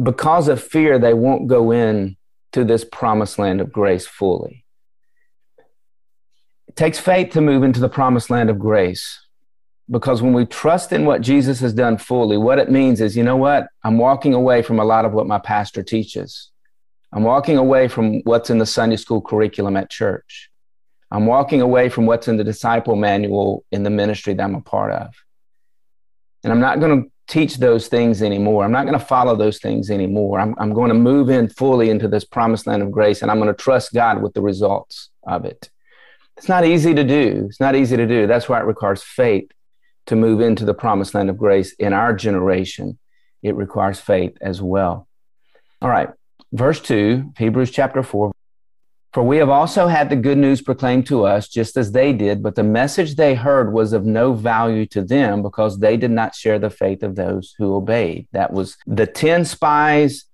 Because 0.00 0.48
of 0.48 0.62
fear, 0.62 0.98
they 0.98 1.14
won't 1.14 1.46
go 1.46 1.70
in 1.70 2.16
to 2.52 2.64
this 2.64 2.84
promised 2.84 3.38
land 3.38 3.60
of 3.60 3.72
grace 3.72 4.06
fully. 4.06 4.63
It 6.74 6.76
takes 6.76 6.98
faith 6.98 7.30
to 7.34 7.40
move 7.40 7.62
into 7.62 7.78
the 7.78 7.88
promised 7.88 8.30
land 8.30 8.50
of 8.50 8.58
grace 8.58 9.24
because 9.88 10.20
when 10.20 10.32
we 10.32 10.44
trust 10.44 10.92
in 10.92 11.04
what 11.04 11.20
Jesus 11.20 11.60
has 11.60 11.72
done 11.72 11.98
fully, 11.98 12.36
what 12.36 12.58
it 12.58 12.68
means 12.68 13.00
is, 13.00 13.16
you 13.16 13.22
know 13.22 13.36
what? 13.36 13.68
I'm 13.84 13.96
walking 13.96 14.34
away 14.34 14.60
from 14.60 14.80
a 14.80 14.84
lot 14.84 15.04
of 15.04 15.12
what 15.12 15.28
my 15.28 15.38
pastor 15.38 15.84
teaches. 15.84 16.50
I'm 17.12 17.22
walking 17.22 17.58
away 17.58 17.86
from 17.86 18.22
what's 18.24 18.50
in 18.50 18.58
the 18.58 18.66
Sunday 18.66 18.96
school 18.96 19.20
curriculum 19.20 19.76
at 19.76 19.88
church. 19.88 20.50
I'm 21.12 21.26
walking 21.26 21.60
away 21.60 21.90
from 21.90 22.06
what's 22.06 22.26
in 22.26 22.38
the 22.38 22.42
disciple 22.42 22.96
manual 22.96 23.64
in 23.70 23.84
the 23.84 23.90
ministry 23.90 24.34
that 24.34 24.42
I'm 24.42 24.56
a 24.56 24.60
part 24.60 24.90
of. 24.94 25.14
And 26.42 26.52
I'm 26.52 26.58
not 26.58 26.80
going 26.80 27.04
to 27.04 27.10
teach 27.28 27.58
those 27.58 27.86
things 27.86 28.20
anymore. 28.20 28.64
I'm 28.64 28.72
not 28.72 28.84
going 28.84 28.98
to 28.98 29.06
follow 29.06 29.36
those 29.36 29.60
things 29.60 29.92
anymore. 29.92 30.40
I'm, 30.40 30.56
I'm 30.58 30.74
going 30.74 30.88
to 30.88 30.96
move 30.96 31.30
in 31.30 31.50
fully 31.50 31.88
into 31.88 32.08
this 32.08 32.24
promised 32.24 32.66
land 32.66 32.82
of 32.82 32.90
grace 32.90 33.22
and 33.22 33.30
I'm 33.30 33.38
going 33.38 33.54
to 33.54 33.62
trust 33.62 33.94
God 33.94 34.20
with 34.20 34.34
the 34.34 34.42
results 34.42 35.10
of 35.22 35.44
it. 35.44 35.70
It's 36.36 36.48
not 36.48 36.64
easy 36.64 36.94
to 36.94 37.04
do. 37.04 37.46
It's 37.48 37.60
not 37.60 37.76
easy 37.76 37.96
to 37.96 38.06
do. 38.06 38.26
That's 38.26 38.48
why 38.48 38.60
it 38.60 38.66
requires 38.66 39.02
faith 39.02 39.50
to 40.06 40.16
move 40.16 40.40
into 40.40 40.64
the 40.64 40.74
promised 40.74 41.14
land 41.14 41.30
of 41.30 41.38
grace 41.38 41.72
in 41.74 41.92
our 41.92 42.12
generation. 42.12 42.98
It 43.42 43.54
requires 43.56 44.00
faith 44.00 44.36
as 44.40 44.60
well. 44.60 45.08
All 45.80 45.88
right, 45.88 46.08
verse 46.52 46.80
2, 46.80 47.34
Hebrews 47.38 47.70
chapter 47.70 48.02
4. 48.02 48.32
For 49.12 49.22
we 49.22 49.36
have 49.36 49.48
also 49.48 49.86
had 49.86 50.10
the 50.10 50.16
good 50.16 50.38
news 50.38 50.60
proclaimed 50.60 51.06
to 51.06 51.24
us, 51.24 51.48
just 51.48 51.76
as 51.76 51.92
they 51.92 52.12
did, 52.12 52.42
but 52.42 52.56
the 52.56 52.64
message 52.64 53.14
they 53.14 53.36
heard 53.36 53.72
was 53.72 53.92
of 53.92 54.04
no 54.04 54.32
value 54.32 54.86
to 54.86 55.02
them 55.02 55.40
because 55.40 55.78
they 55.78 55.96
did 55.96 56.10
not 56.10 56.34
share 56.34 56.58
the 56.58 56.68
faith 56.68 57.04
of 57.04 57.14
those 57.14 57.54
who 57.56 57.76
obeyed. 57.76 58.26
That 58.32 58.52
was 58.52 58.76
the 58.88 59.06
10 59.06 59.44
spies 59.44 60.24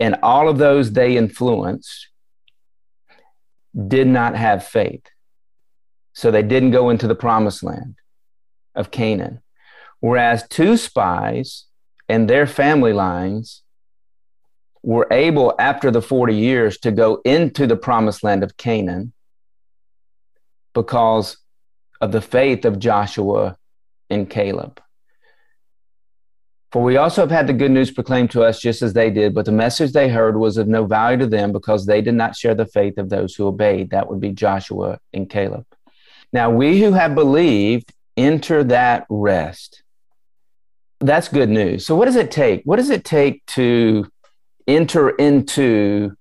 and 0.00 0.16
all 0.22 0.48
of 0.48 0.56
those 0.56 0.92
they 0.92 1.18
influenced 1.18 2.08
did 3.86 4.08
not 4.08 4.34
have 4.34 4.64
faith. 4.66 5.04
So 6.12 6.30
they 6.30 6.42
didn't 6.42 6.72
go 6.72 6.90
into 6.90 7.06
the 7.06 7.14
promised 7.14 7.62
land 7.62 7.96
of 8.74 8.90
Canaan. 8.90 9.40
Whereas 10.00 10.46
two 10.48 10.76
spies 10.76 11.66
and 12.08 12.28
their 12.28 12.46
family 12.46 12.92
lines 12.92 13.62
were 14.82 15.06
able, 15.10 15.54
after 15.58 15.90
the 15.90 16.02
40 16.02 16.34
years, 16.34 16.78
to 16.78 16.90
go 16.90 17.20
into 17.24 17.66
the 17.66 17.76
promised 17.76 18.24
land 18.24 18.42
of 18.42 18.56
Canaan 18.56 19.12
because 20.74 21.36
of 22.00 22.12
the 22.12 22.22
faith 22.22 22.64
of 22.64 22.78
Joshua 22.78 23.56
and 24.08 24.28
Caleb. 24.28 24.80
For 26.72 26.82
we 26.82 26.96
also 26.96 27.22
have 27.22 27.32
had 27.32 27.48
the 27.48 27.52
good 27.52 27.72
news 27.72 27.90
proclaimed 27.90 28.30
to 28.30 28.44
us 28.44 28.60
just 28.60 28.80
as 28.80 28.92
they 28.92 29.10
did, 29.10 29.34
but 29.34 29.44
the 29.44 29.52
message 29.52 29.92
they 29.92 30.08
heard 30.08 30.36
was 30.36 30.56
of 30.56 30.68
no 30.68 30.86
value 30.86 31.18
to 31.18 31.26
them 31.26 31.50
because 31.52 31.84
they 31.84 32.00
did 32.00 32.14
not 32.14 32.36
share 32.36 32.54
the 32.54 32.64
faith 32.64 32.96
of 32.96 33.08
those 33.08 33.34
who 33.34 33.48
obeyed. 33.48 33.90
That 33.90 34.08
would 34.08 34.20
be 34.20 34.30
Joshua 34.30 35.00
and 35.12 35.28
Caleb. 35.28 35.66
Now, 36.32 36.50
we 36.50 36.80
who 36.80 36.92
have 36.92 37.14
believed 37.14 37.92
enter 38.16 38.62
that 38.64 39.06
rest. 39.08 39.82
That's 41.00 41.28
good 41.28 41.48
news. 41.48 41.86
So, 41.86 41.96
what 41.96 42.04
does 42.04 42.16
it 42.16 42.30
take? 42.30 42.62
What 42.64 42.76
does 42.76 42.90
it 42.90 43.04
take 43.04 43.44
to 43.46 44.06
enter 44.66 45.10
into 45.10 46.14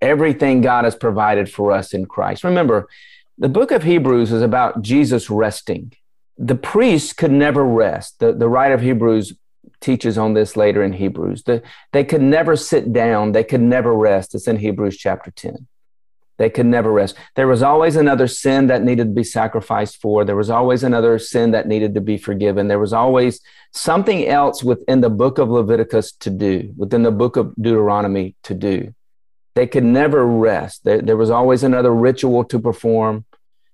everything 0.00 0.60
God 0.60 0.84
has 0.84 0.94
provided 0.94 1.50
for 1.50 1.72
us 1.72 1.94
in 1.94 2.06
Christ? 2.06 2.44
Remember, 2.44 2.86
the 3.38 3.48
book 3.48 3.70
of 3.70 3.82
Hebrews 3.82 4.32
is 4.32 4.42
about 4.42 4.82
Jesus 4.82 5.30
resting. 5.30 5.92
The 6.38 6.54
priests 6.54 7.12
could 7.12 7.32
never 7.32 7.64
rest. 7.64 8.18
The, 8.18 8.32
the 8.32 8.48
writer 8.48 8.74
of 8.74 8.82
Hebrews 8.82 9.34
teaches 9.80 10.18
on 10.18 10.34
this 10.34 10.56
later 10.56 10.82
in 10.82 10.92
Hebrews. 10.92 11.44
The, 11.44 11.62
they 11.92 12.04
could 12.04 12.22
never 12.22 12.56
sit 12.56 12.92
down, 12.92 13.32
they 13.32 13.44
could 13.44 13.60
never 13.60 13.94
rest. 13.94 14.34
It's 14.34 14.48
in 14.48 14.58
Hebrews 14.58 14.96
chapter 14.96 15.30
10. 15.30 15.66
They 16.38 16.50
could 16.50 16.66
never 16.66 16.92
rest. 16.92 17.16
There 17.34 17.48
was 17.48 17.62
always 17.62 17.96
another 17.96 18.26
sin 18.26 18.66
that 18.66 18.82
needed 18.82 19.04
to 19.04 19.14
be 19.14 19.24
sacrificed 19.24 20.00
for. 20.02 20.24
There 20.24 20.36
was 20.36 20.50
always 20.50 20.82
another 20.82 21.18
sin 21.18 21.52
that 21.52 21.66
needed 21.66 21.94
to 21.94 22.00
be 22.00 22.18
forgiven. 22.18 22.68
There 22.68 22.78
was 22.78 22.92
always 22.92 23.40
something 23.72 24.26
else 24.26 24.62
within 24.62 25.00
the 25.00 25.10
book 25.10 25.38
of 25.38 25.48
Leviticus 25.48 26.12
to 26.20 26.30
do, 26.30 26.72
within 26.76 27.02
the 27.02 27.10
book 27.10 27.36
of 27.36 27.54
Deuteronomy 27.56 28.34
to 28.42 28.54
do. 28.54 28.94
They 29.54 29.66
could 29.66 29.84
never 29.84 30.26
rest. 30.26 30.84
There, 30.84 31.00
there 31.00 31.16
was 31.16 31.30
always 31.30 31.62
another 31.62 31.94
ritual 31.94 32.44
to 32.44 32.58
perform. 32.58 33.24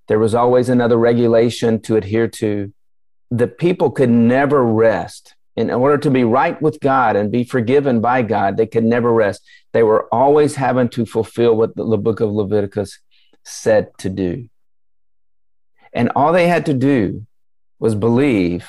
There 0.07 0.21
was 0.21 0.35
always 0.35 0.69
another 0.69 0.97
regulation 0.97 1.81
to 1.83 1.97
adhere 1.97 2.29
to. 2.29 2.73
The 3.33 3.49
people 3.49 3.91
could 3.91 4.11
never 4.11 4.65
rest 4.65 5.35
in 5.57 5.71
order 5.71 5.99
to 5.99 6.11
be 6.11 6.25
right 6.25 6.61
with 6.63 6.81
God 6.81 7.17
and 7.17 7.31
be 7.31 7.45
forgiven 7.45 8.01
by 8.01 8.23
God, 8.23 8.57
they 8.57 8.67
could 8.67 8.85
never 8.85 9.13
rest. 9.13 9.43
They 9.73 9.83
were 9.83 10.07
always 10.13 10.57
having 10.57 10.89
to 10.91 11.07
fulfill 11.07 11.57
what 11.57 11.77
the, 11.77 11.85
the 11.85 11.97
book 11.97 12.21
of 12.21 12.31
Leviticus 12.31 12.99
said 13.45 13.91
to 13.99 14.09
do. 14.09 14.49
And 15.93 16.11
all 16.15 16.33
they 16.33 16.49
had 16.49 16.67
to 16.67 16.75
do 16.75 17.27
was 17.79 17.95
believe 17.95 18.69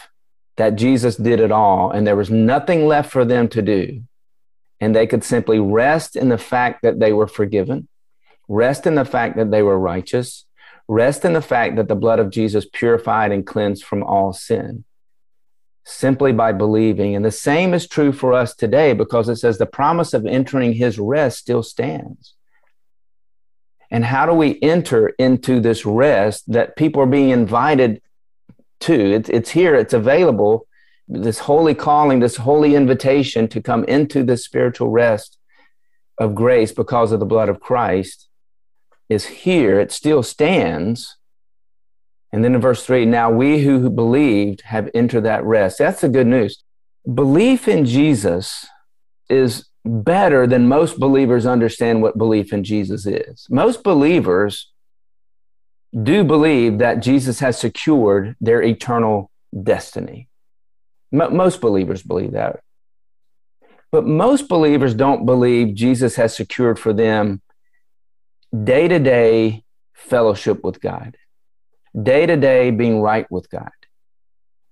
that 0.57 0.75
Jesus 0.75 1.15
did 1.15 1.39
it 1.39 1.51
all, 1.51 1.91
and 1.91 2.05
there 2.05 2.15
was 2.15 2.29
nothing 2.29 2.87
left 2.87 3.11
for 3.11 3.25
them 3.25 3.47
to 3.49 3.61
do. 3.61 4.03
And 4.79 4.95
they 4.95 5.07
could 5.07 5.23
simply 5.23 5.59
rest 5.59 6.15
in 6.15 6.29
the 6.29 6.37
fact 6.37 6.81
that 6.83 6.99
they 6.99 7.13
were 7.13 7.27
forgiven, 7.27 7.87
rest 8.47 8.85
in 8.85 8.95
the 8.95 9.05
fact 9.05 9.37
that 9.37 9.51
they 9.51 9.63
were 9.63 9.79
righteous, 9.79 10.45
rest 10.87 11.25
in 11.25 11.33
the 11.33 11.41
fact 11.41 11.77
that 11.77 11.87
the 11.87 11.95
blood 11.95 12.19
of 12.19 12.29
Jesus 12.29 12.65
purified 12.71 13.31
and 13.31 13.47
cleansed 13.47 13.83
from 13.83 14.03
all 14.03 14.33
sin 14.33 14.83
simply 15.85 16.31
by 16.31 16.51
believing. 16.51 17.15
And 17.15 17.25
the 17.25 17.31
same 17.31 17.73
is 17.73 17.87
true 17.87 18.11
for 18.11 18.33
us 18.33 18.55
today 18.55 18.93
because 18.93 19.29
it 19.29 19.37
says 19.37 19.57
the 19.57 19.65
promise 19.65 20.13
of 20.13 20.25
entering 20.25 20.73
his 20.73 20.97
rest 20.97 21.39
still 21.39 21.63
stands. 21.63 22.33
And 23.91 24.05
how 24.05 24.25
do 24.25 24.33
we 24.33 24.59
enter 24.61 25.09
into 25.19 25.59
this 25.59 25.85
rest 25.85 26.51
that 26.51 26.75
people 26.75 27.01
are 27.01 27.07
being 27.07 27.29
invited 27.29 28.01
to? 28.81 28.93
It's, 28.93 29.29
it's 29.29 29.51
here, 29.51 29.75
it's 29.75 29.93
available. 29.93 30.67
This 31.07 31.39
holy 31.39 31.75
calling, 31.75 32.19
this 32.19 32.37
holy 32.37 32.75
invitation 32.75 33.47
to 33.49 33.61
come 33.61 33.83
into 33.83 34.23
this 34.23 34.43
spiritual 34.43 34.89
rest 34.89 35.37
of 36.17 36.33
grace 36.33 36.71
because 36.71 37.11
of 37.11 37.19
the 37.19 37.25
blood 37.25 37.49
of 37.49 37.59
Christ 37.59 38.29
is 39.09 39.25
here. 39.25 39.79
It 39.79 39.91
still 39.91 40.23
stands. 40.23 41.17
And 42.33 42.43
then 42.43 42.55
in 42.55 42.61
verse 42.61 42.83
three, 42.83 43.05
now 43.05 43.29
we 43.29 43.61
who 43.61 43.91
believed 43.91 44.61
have 44.61 44.89
entered 44.95 45.21
that 45.21 45.43
rest. 45.45 45.77
That's 45.77 46.01
the 46.01 46.09
good 46.09 46.25
news. 46.25 46.63
Belief 47.13 47.67
in 47.67 47.85
Jesus 47.85 48.65
is 49.29 49.69
better 49.85 50.47
than 50.47 50.67
most 50.67 50.99
believers 50.99 51.45
understand 51.45 52.01
what 52.01 52.17
belief 52.17 52.51
in 52.51 52.63
Jesus 52.63 53.05
is. 53.05 53.45
Most 53.51 53.83
believers 53.83 54.71
do 56.01 56.23
believe 56.23 56.79
that 56.79 57.01
Jesus 57.01 57.39
has 57.39 57.59
secured 57.59 58.35
their 58.41 58.63
eternal 58.63 59.29
destiny. 59.61 60.27
Most 61.11 61.61
believers 61.61 62.01
believe 62.01 62.31
that. 62.31 62.61
But 63.91 64.07
most 64.07 64.47
believers 64.49 64.95
don't 64.95 65.27
believe 65.27 65.75
Jesus 65.75 66.15
has 66.15 66.35
secured 66.35 66.79
for 66.79 66.93
them 66.93 67.43
day 68.63 68.87
to 68.87 68.97
day 68.97 69.63
fellowship 69.93 70.63
with 70.63 70.81
God 70.81 71.15
day 72.01 72.25
to 72.25 72.35
day 72.35 72.71
being 72.71 73.01
right 73.01 73.29
with 73.31 73.49
God, 73.49 73.71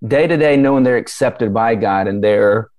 day 0.06 0.26
to 0.26 0.36
day 0.36 0.56
knowing 0.56 0.84
they're 0.84 0.96
accepted 0.96 1.54
by 1.54 1.74
God 1.74 2.08
and 2.08 2.22
they're 2.22 2.70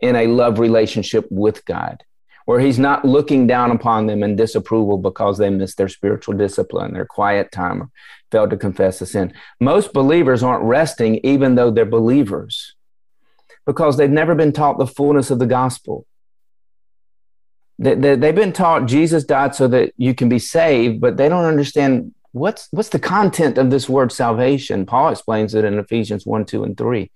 in 0.00 0.16
a 0.16 0.26
love 0.26 0.58
relationship 0.58 1.26
with 1.30 1.64
God, 1.64 2.04
where 2.44 2.60
He's 2.60 2.78
not 2.78 3.04
looking 3.04 3.46
down 3.46 3.70
upon 3.70 4.06
them 4.06 4.22
in 4.22 4.36
disapproval 4.36 4.98
because 4.98 5.38
they 5.38 5.50
missed 5.50 5.78
their 5.78 5.88
spiritual 5.88 6.34
discipline, 6.34 6.92
their 6.92 7.06
quiet 7.06 7.50
time, 7.52 7.82
or 7.82 7.90
failed 8.30 8.50
to 8.50 8.56
confess 8.56 9.00
a 9.00 9.06
sin. 9.06 9.32
Most 9.60 9.92
believers 9.92 10.42
aren't 10.42 10.64
resting, 10.64 11.20
even 11.24 11.54
though 11.54 11.70
they're 11.70 11.86
believers, 11.86 12.74
because 13.64 13.96
they've 13.96 14.10
never 14.10 14.34
been 14.34 14.52
taught 14.52 14.78
the 14.78 14.86
fullness 14.86 15.30
of 15.30 15.38
the 15.38 15.46
gospel. 15.46 16.06
They, 17.78 17.94
they've 17.94 18.34
been 18.34 18.52
taught 18.52 18.86
Jesus 18.86 19.24
died 19.24 19.54
so 19.54 19.66
that 19.68 19.92
you 19.96 20.14
can 20.14 20.28
be 20.28 20.38
saved, 20.38 21.00
but 21.00 21.16
they 21.16 21.28
don't 21.28 21.44
understand 21.44 22.13
what's 22.34 22.68
what's 22.72 22.88
the 22.88 22.98
content 22.98 23.58
of 23.58 23.70
this 23.70 23.88
word 23.88 24.10
salvation 24.10 24.84
paul 24.84 25.08
explains 25.08 25.54
it 25.54 25.64
in 25.64 25.78
ephesians 25.78 26.26
1 26.26 26.44
2 26.44 26.64
and 26.64 26.76
3 26.76 27.10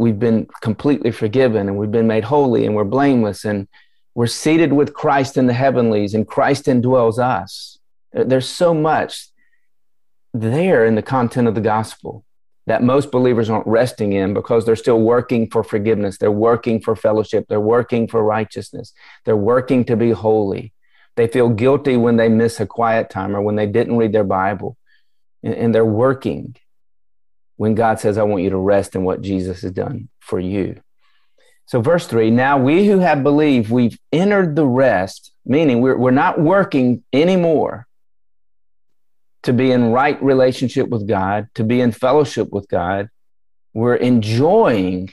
we've 0.00 0.18
been 0.18 0.46
completely 0.60 1.12
forgiven 1.12 1.68
and 1.68 1.78
we've 1.78 1.92
been 1.92 2.08
made 2.08 2.24
holy 2.24 2.66
and 2.66 2.74
we're 2.74 2.84
blameless 2.84 3.44
and 3.44 3.68
we're 4.16 4.26
seated 4.26 4.72
with 4.72 4.92
christ 4.92 5.36
in 5.36 5.46
the 5.46 5.52
heavenlies 5.52 6.12
and 6.12 6.26
christ 6.26 6.66
indwells 6.66 7.18
us 7.18 7.78
there's 8.12 8.48
so 8.48 8.74
much 8.74 9.28
there 10.32 10.84
in 10.84 10.96
the 10.96 11.02
content 11.02 11.46
of 11.46 11.54
the 11.54 11.60
gospel 11.60 12.24
that 12.66 12.82
most 12.82 13.12
believers 13.12 13.50
aren't 13.50 13.66
resting 13.66 14.12
in 14.12 14.34
because 14.34 14.64
they're 14.64 14.74
still 14.74 15.00
working 15.00 15.50
for 15.50 15.62
forgiveness. 15.62 16.16
They're 16.18 16.32
working 16.32 16.80
for 16.80 16.96
fellowship. 16.96 17.46
They're 17.48 17.60
working 17.60 18.08
for 18.08 18.24
righteousness. 18.24 18.92
They're 19.24 19.36
working 19.36 19.84
to 19.84 19.96
be 19.96 20.12
holy. 20.12 20.72
They 21.16 21.26
feel 21.26 21.48
guilty 21.48 21.96
when 21.96 22.16
they 22.16 22.28
miss 22.28 22.60
a 22.60 22.66
quiet 22.66 23.10
time 23.10 23.36
or 23.36 23.42
when 23.42 23.56
they 23.56 23.66
didn't 23.66 23.96
read 23.96 24.12
their 24.12 24.24
Bible. 24.24 24.76
And 25.42 25.74
they're 25.74 25.84
working 25.84 26.56
when 27.56 27.74
God 27.74 28.00
says, 28.00 28.18
I 28.18 28.22
want 28.24 28.42
you 28.42 28.50
to 28.50 28.58
rest 28.58 28.94
in 28.94 29.04
what 29.04 29.20
Jesus 29.20 29.62
has 29.62 29.72
done 29.72 30.08
for 30.20 30.40
you. 30.40 30.80
So, 31.66 31.80
verse 31.80 32.06
three 32.06 32.30
now 32.30 32.58
we 32.58 32.86
who 32.86 32.98
have 32.98 33.22
believed, 33.22 33.70
we've 33.70 33.98
entered 34.12 34.56
the 34.56 34.66
rest, 34.66 35.32
meaning 35.44 35.80
we're, 35.80 35.96
we're 35.96 36.10
not 36.10 36.40
working 36.40 37.04
anymore 37.12 37.86
to 39.44 39.52
be 39.52 39.70
in 39.70 39.92
right 39.92 40.20
relationship 40.22 40.88
with 40.88 41.06
God, 41.06 41.48
to 41.54 41.64
be 41.64 41.80
in 41.80 41.92
fellowship 41.92 42.50
with 42.50 42.68
God. 42.68 43.08
We're 43.72 43.96
enjoying 43.96 45.10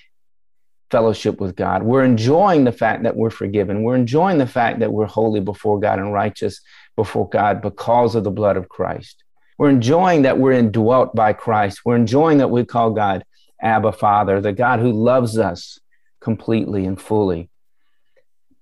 fellowship 0.91 1.39
with 1.39 1.55
God. 1.55 1.83
We're 1.83 2.03
enjoying 2.03 2.65
the 2.65 2.71
fact 2.71 3.03
that 3.03 3.15
we're 3.15 3.29
forgiven. 3.29 3.83
We're 3.83 3.95
enjoying 3.95 4.37
the 4.37 4.47
fact 4.47 4.79
that 4.79 4.91
we're 4.91 5.07
holy 5.07 5.39
before 5.39 5.79
God 5.79 5.99
and 5.99 6.13
righteous 6.13 6.61
before 6.95 7.29
God 7.29 7.61
because 7.61 8.15
of 8.15 8.23
the 8.23 8.31
blood 8.31 8.57
of 8.57 8.69
Christ. 8.69 9.23
We're 9.57 9.69
enjoying 9.69 10.23
that 10.23 10.37
we're 10.37 10.53
indwelt 10.53 11.15
by 11.15 11.33
Christ. 11.33 11.81
We're 11.85 11.95
enjoying 11.95 12.39
that 12.39 12.49
we 12.49 12.65
call 12.65 12.91
God 12.91 13.23
Abba 13.61 13.93
Father, 13.93 14.41
the 14.41 14.53
God 14.53 14.79
who 14.79 14.91
loves 14.91 15.37
us 15.37 15.79
completely 16.19 16.85
and 16.85 16.99
fully. 16.99 17.49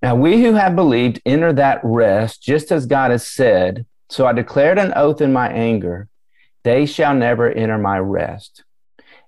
Now, 0.02 0.16
we 0.16 0.42
who 0.42 0.54
have 0.54 0.76
believed 0.76 1.22
enter 1.26 1.52
that 1.54 1.82
rest, 1.84 2.42
just 2.42 2.72
as 2.72 2.86
God 2.86 3.12
has 3.12 3.28
said 3.28 3.86
so 4.10 4.26
I 4.26 4.34
declared 4.34 4.80
an 4.80 4.94
oath 4.96 5.22
in 5.22 5.32
my 5.32 5.50
anger, 5.50 6.08
they 6.64 6.86
shall 6.86 7.14
never 7.14 7.50
enter 7.50 7.78
my 7.78 8.00
rest. 8.00 8.64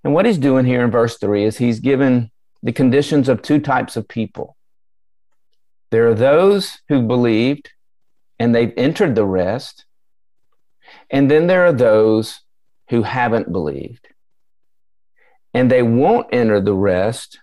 And 0.04 0.14
what 0.14 0.26
he's 0.26 0.40
doing 0.40 0.66
here 0.66 0.84
in 0.84 0.90
verse 0.90 1.18
3 1.20 1.44
is 1.44 1.58
he's 1.58 1.80
given 1.80 2.31
the 2.64 2.72
conditions 2.72 3.28
of 3.30 3.42
two 3.42 3.60
types 3.60 3.96
of 3.98 4.08
people. 4.08 4.56
There 5.90 6.08
are 6.08 6.16
those 6.16 6.80
who 6.88 7.02
believed 7.02 7.72
and 8.40 8.56
they've 8.56 8.74
entered 8.78 9.16
the 9.16 9.26
rest. 9.26 9.86
And 11.10 11.30
then 11.30 11.48
there 11.48 11.66
are 11.66 11.74
those 11.74 12.42
who 12.90 13.04
haven't 13.04 13.52
believed. 13.52 14.08
And 15.54 15.70
they 15.70 15.84
won't 15.84 16.28
enter 16.32 16.62
the 16.62 16.74
rest 16.74 17.40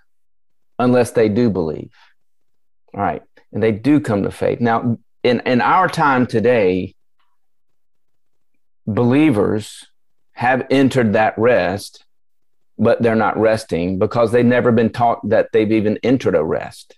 unless 0.79 1.11
they 1.12 1.29
do 1.29 1.51
believe. 1.51 1.93
All 2.95 3.01
right. 3.01 3.23
And 3.53 3.62
they 3.62 3.73
do 3.73 4.01
come 4.01 4.23
to 4.23 4.31
faith. 4.31 4.61
Now, 4.61 4.99
in, 5.23 5.41
in 5.47 5.61
our 5.61 5.89
time 5.89 6.27
today, 6.27 6.95
believers 8.87 9.87
have 10.33 10.66
entered 10.71 11.12
that 11.12 11.39
rest, 11.39 12.05
but 12.79 13.03
they're 13.03 13.14
not 13.14 13.39
resting 13.39 13.99
because 13.99 14.33
they've 14.33 14.45
never 14.45 14.72
been 14.72 14.91
taught 14.91 15.26
that 15.29 15.49
they've 15.53 15.72
even 15.72 15.99
entered 16.03 16.35
a 16.35 16.45
rest. 16.45 16.97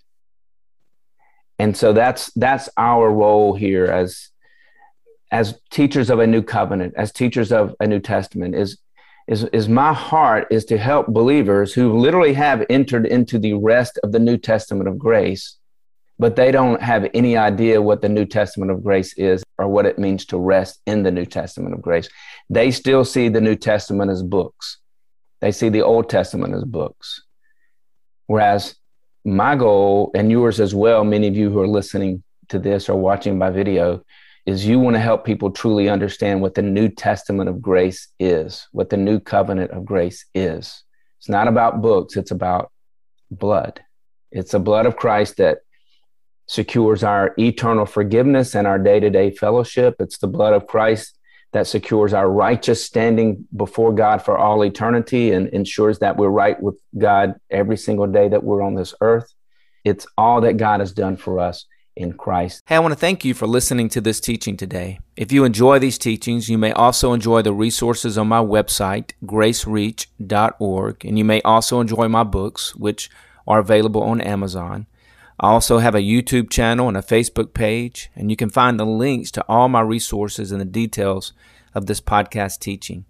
And 1.59 1.76
so 1.76 1.93
that's 1.93 2.33
that's 2.35 2.68
our 2.76 3.11
role 3.11 3.55
here 3.55 3.87
as 3.87 4.28
as 5.33 5.59
teachers 5.70 6.11
of 6.11 6.18
a 6.18 6.26
new 6.26 6.43
covenant, 6.43 6.95
as 6.97 7.12
teachers 7.12 7.53
of 7.53 7.74
a 7.81 7.87
New 7.87 8.01
Testament, 8.01 8.55
is 8.55 8.78
is 9.28 9.45
is 9.53 9.68
my 9.68 9.93
heart 9.93 10.49
is 10.51 10.64
to 10.66 10.78
help 10.78 11.07
believers 11.07 11.72
who 11.72 11.99
literally 11.99 12.33
have 12.35 12.64
entered 12.70 13.07
into 13.07 13.39
the 13.39 13.55
rest 13.55 13.99
of 14.03 14.12
the 14.12 14.18
New 14.18 14.37
Testament 14.37 14.89
of 14.89 14.99
grace 14.99 15.59
but 16.20 16.37
they 16.37 16.53
don't 16.53 16.83
have 16.83 17.09
any 17.14 17.35
idea 17.35 17.81
what 17.81 18.03
the 18.03 18.09
New 18.09 18.26
Testament 18.26 18.70
of 18.70 18.85
grace 18.85 19.14
is 19.14 19.43
or 19.57 19.66
what 19.66 19.87
it 19.87 19.99
means 19.99 20.26
to 20.26 20.37
rest 20.37 20.78
in 20.87 21.03
the 21.03 21.11
New 21.11 21.24
Testament 21.24 21.74
of 21.74 21.81
grace. 21.81 22.11
They 22.51 22.70
still 22.72 23.07
see 23.07 23.31
the 23.31 23.41
New 23.41 23.57
Testament 23.57 24.11
as 24.11 24.22
books, 24.22 24.76
they 25.41 25.53
see 25.53 25.68
the 25.68 25.82
Old 25.82 26.09
Testament 26.09 26.55
as 26.55 26.64
books. 26.64 27.22
Whereas 28.26 28.76
my 29.24 29.57
goal, 29.57 30.11
and 30.14 30.30
yours 30.30 30.61
as 30.61 30.74
well, 30.74 31.05
many 31.05 31.26
of 31.26 31.36
you 31.36 31.51
who 31.51 31.61
are 31.61 31.68
listening 31.68 32.22
to 32.49 32.59
this 32.59 32.88
or 32.88 32.99
watching 32.99 33.38
by 33.38 33.51
video, 33.51 34.03
is 34.47 34.66
you 34.66 34.78
want 34.78 34.97
to 34.97 35.01
help 35.01 35.24
people 35.24 35.51
truly 35.51 35.88
understand 35.88 36.41
what 36.41 36.55
the 36.55 36.62
New 36.62 36.88
Testament 36.88 37.49
of 37.49 37.61
grace 37.61 38.09
is, 38.18 38.66
what 38.72 38.91
the 38.91 38.97
new 38.97 39.20
covenant 39.20 39.70
of 39.70 39.84
grace 39.84 40.24
is. 40.34 40.82
It's 41.18 41.28
not 41.28 41.49
about 41.49 41.82
books, 41.82 42.16
it's 42.16 42.30
about 42.30 42.72
blood. 43.30 43.80
It's 44.32 44.53
the 44.53 44.59
blood 44.59 44.86
of 44.86 44.97
Christ 44.97 45.36
that 45.36 45.59
secures 46.47 47.05
our 47.05 47.34
eternal 47.38 47.86
forgiveness 47.86 48.55
and 48.55 48.66
our 48.66 48.78
day 48.78 49.01
to 49.01 49.11
day 49.11 49.30
fellowship. 49.30 49.97
It's 50.01 50.18
the 50.18 50.26
blood 50.26 50.55
of 50.55 50.66
Christ 50.66 51.18
that 51.53 51.66
secures 51.66 52.12
our 52.12 52.30
righteous 52.30 52.84
standing 52.84 53.46
before 53.57 53.92
God 53.92 54.22
for 54.22 54.38
all 54.38 54.64
eternity 54.64 55.32
and 55.32 55.48
ensures 55.48 55.98
that 55.98 56.16
we're 56.16 56.28
right 56.28 56.61
with 56.62 56.80
God 56.96 57.34
every 57.51 57.76
single 57.76 58.07
day 58.07 58.28
that 58.28 58.44
we're 58.44 58.62
on 58.62 58.74
this 58.74 58.94
earth. 59.01 59.32
It's 59.84 60.07
all 60.16 60.42
that 60.42 60.57
God 60.57 60.80
has 60.80 60.92
done 60.92 61.16
for 61.16 61.40
us 61.40 61.66
in 61.96 62.12
Christ. 62.12 62.62
Hey, 62.66 62.76
I 62.76 62.78
want 62.78 62.92
to 62.92 62.98
thank 62.98 63.24
you 63.24 63.34
for 63.34 63.46
listening 63.46 63.88
to 63.90 64.01
this 64.01 64.20
teaching 64.20 64.57
today. 64.57 65.01
If 65.16 65.32
you 65.32 65.44
enjoy 65.44 65.78
these 65.78 65.98
teachings, 65.98 66.48
you 66.48 66.57
may 66.57 66.72
also 66.72 67.12
enjoy 67.12 67.42
the 67.42 67.53
resources 67.53 68.16
on 68.16 68.28
my 68.28 68.40
website, 68.40 69.12
gracereach.org, 69.24 71.05
and 71.05 71.18
you 71.18 71.24
may 71.24 71.42
also 71.42 71.80
enjoy 71.80 72.09
my 72.09 72.22
books, 72.22 72.76
which 72.76 73.11
are 73.46 73.59
available 73.59 74.03
on 74.03 74.20
Amazon. 74.20 74.86
I 75.43 75.49
also 75.49 75.78
have 75.78 75.95
a 75.95 76.03
YouTube 76.03 76.51
channel 76.51 76.86
and 76.86 76.99
a 76.99 77.03
Facebook 77.03 77.55
page, 77.55 78.11
and 78.14 78.28
you 78.28 78.36
can 78.36 78.51
find 78.51 78.78
the 78.78 78.84
links 78.84 79.30
to 79.30 79.45
all 79.49 79.70
my 79.70 79.80
resources 79.80 80.53
and 80.53 80.61
the 80.61 80.66
details 80.66 81.32
of 81.74 81.86
this 81.86 81.99
podcast 81.99 82.59
teaching. 82.59 83.07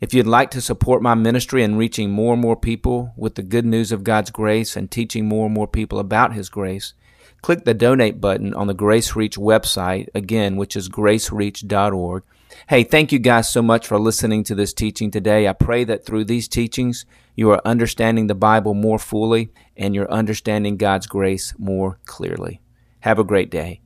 If 0.00 0.14
you'd 0.14 0.26
like 0.26 0.50
to 0.52 0.62
support 0.62 1.02
my 1.02 1.14
ministry 1.14 1.62
in 1.62 1.76
reaching 1.76 2.10
more 2.10 2.32
and 2.32 2.40
more 2.40 2.56
people 2.56 3.12
with 3.14 3.34
the 3.34 3.42
good 3.42 3.66
news 3.66 3.92
of 3.92 4.04
God's 4.04 4.30
grace 4.30 4.74
and 4.74 4.90
teaching 4.90 5.28
more 5.28 5.44
and 5.44 5.54
more 5.54 5.68
people 5.68 5.98
about 5.98 6.32
His 6.32 6.48
grace, 6.48 6.94
click 7.42 7.66
the 7.66 7.74
donate 7.74 8.22
button 8.22 8.54
on 8.54 8.66
the 8.66 8.72
Grace 8.72 9.14
Reach 9.14 9.36
website, 9.36 10.08
again, 10.14 10.56
which 10.56 10.76
is 10.76 10.88
gracereach.org. 10.88 12.22
Hey, 12.70 12.84
thank 12.84 13.10
you 13.10 13.18
guys 13.18 13.50
so 13.50 13.62
much 13.62 13.88
for 13.88 13.98
listening 13.98 14.44
to 14.44 14.54
this 14.54 14.72
teaching 14.72 15.10
today. 15.10 15.48
I 15.48 15.54
pray 15.54 15.82
that 15.82 16.06
through 16.06 16.26
these 16.26 16.46
teachings, 16.46 17.04
you 17.34 17.50
are 17.50 17.60
understanding 17.64 18.28
the 18.28 18.36
Bible 18.36 18.74
more 18.74 19.00
fully 19.00 19.50
and 19.76 19.92
you're 19.92 20.08
understanding 20.08 20.76
God's 20.76 21.08
grace 21.08 21.52
more 21.58 21.98
clearly. 22.04 22.60
Have 23.00 23.18
a 23.18 23.24
great 23.24 23.50
day. 23.50 23.80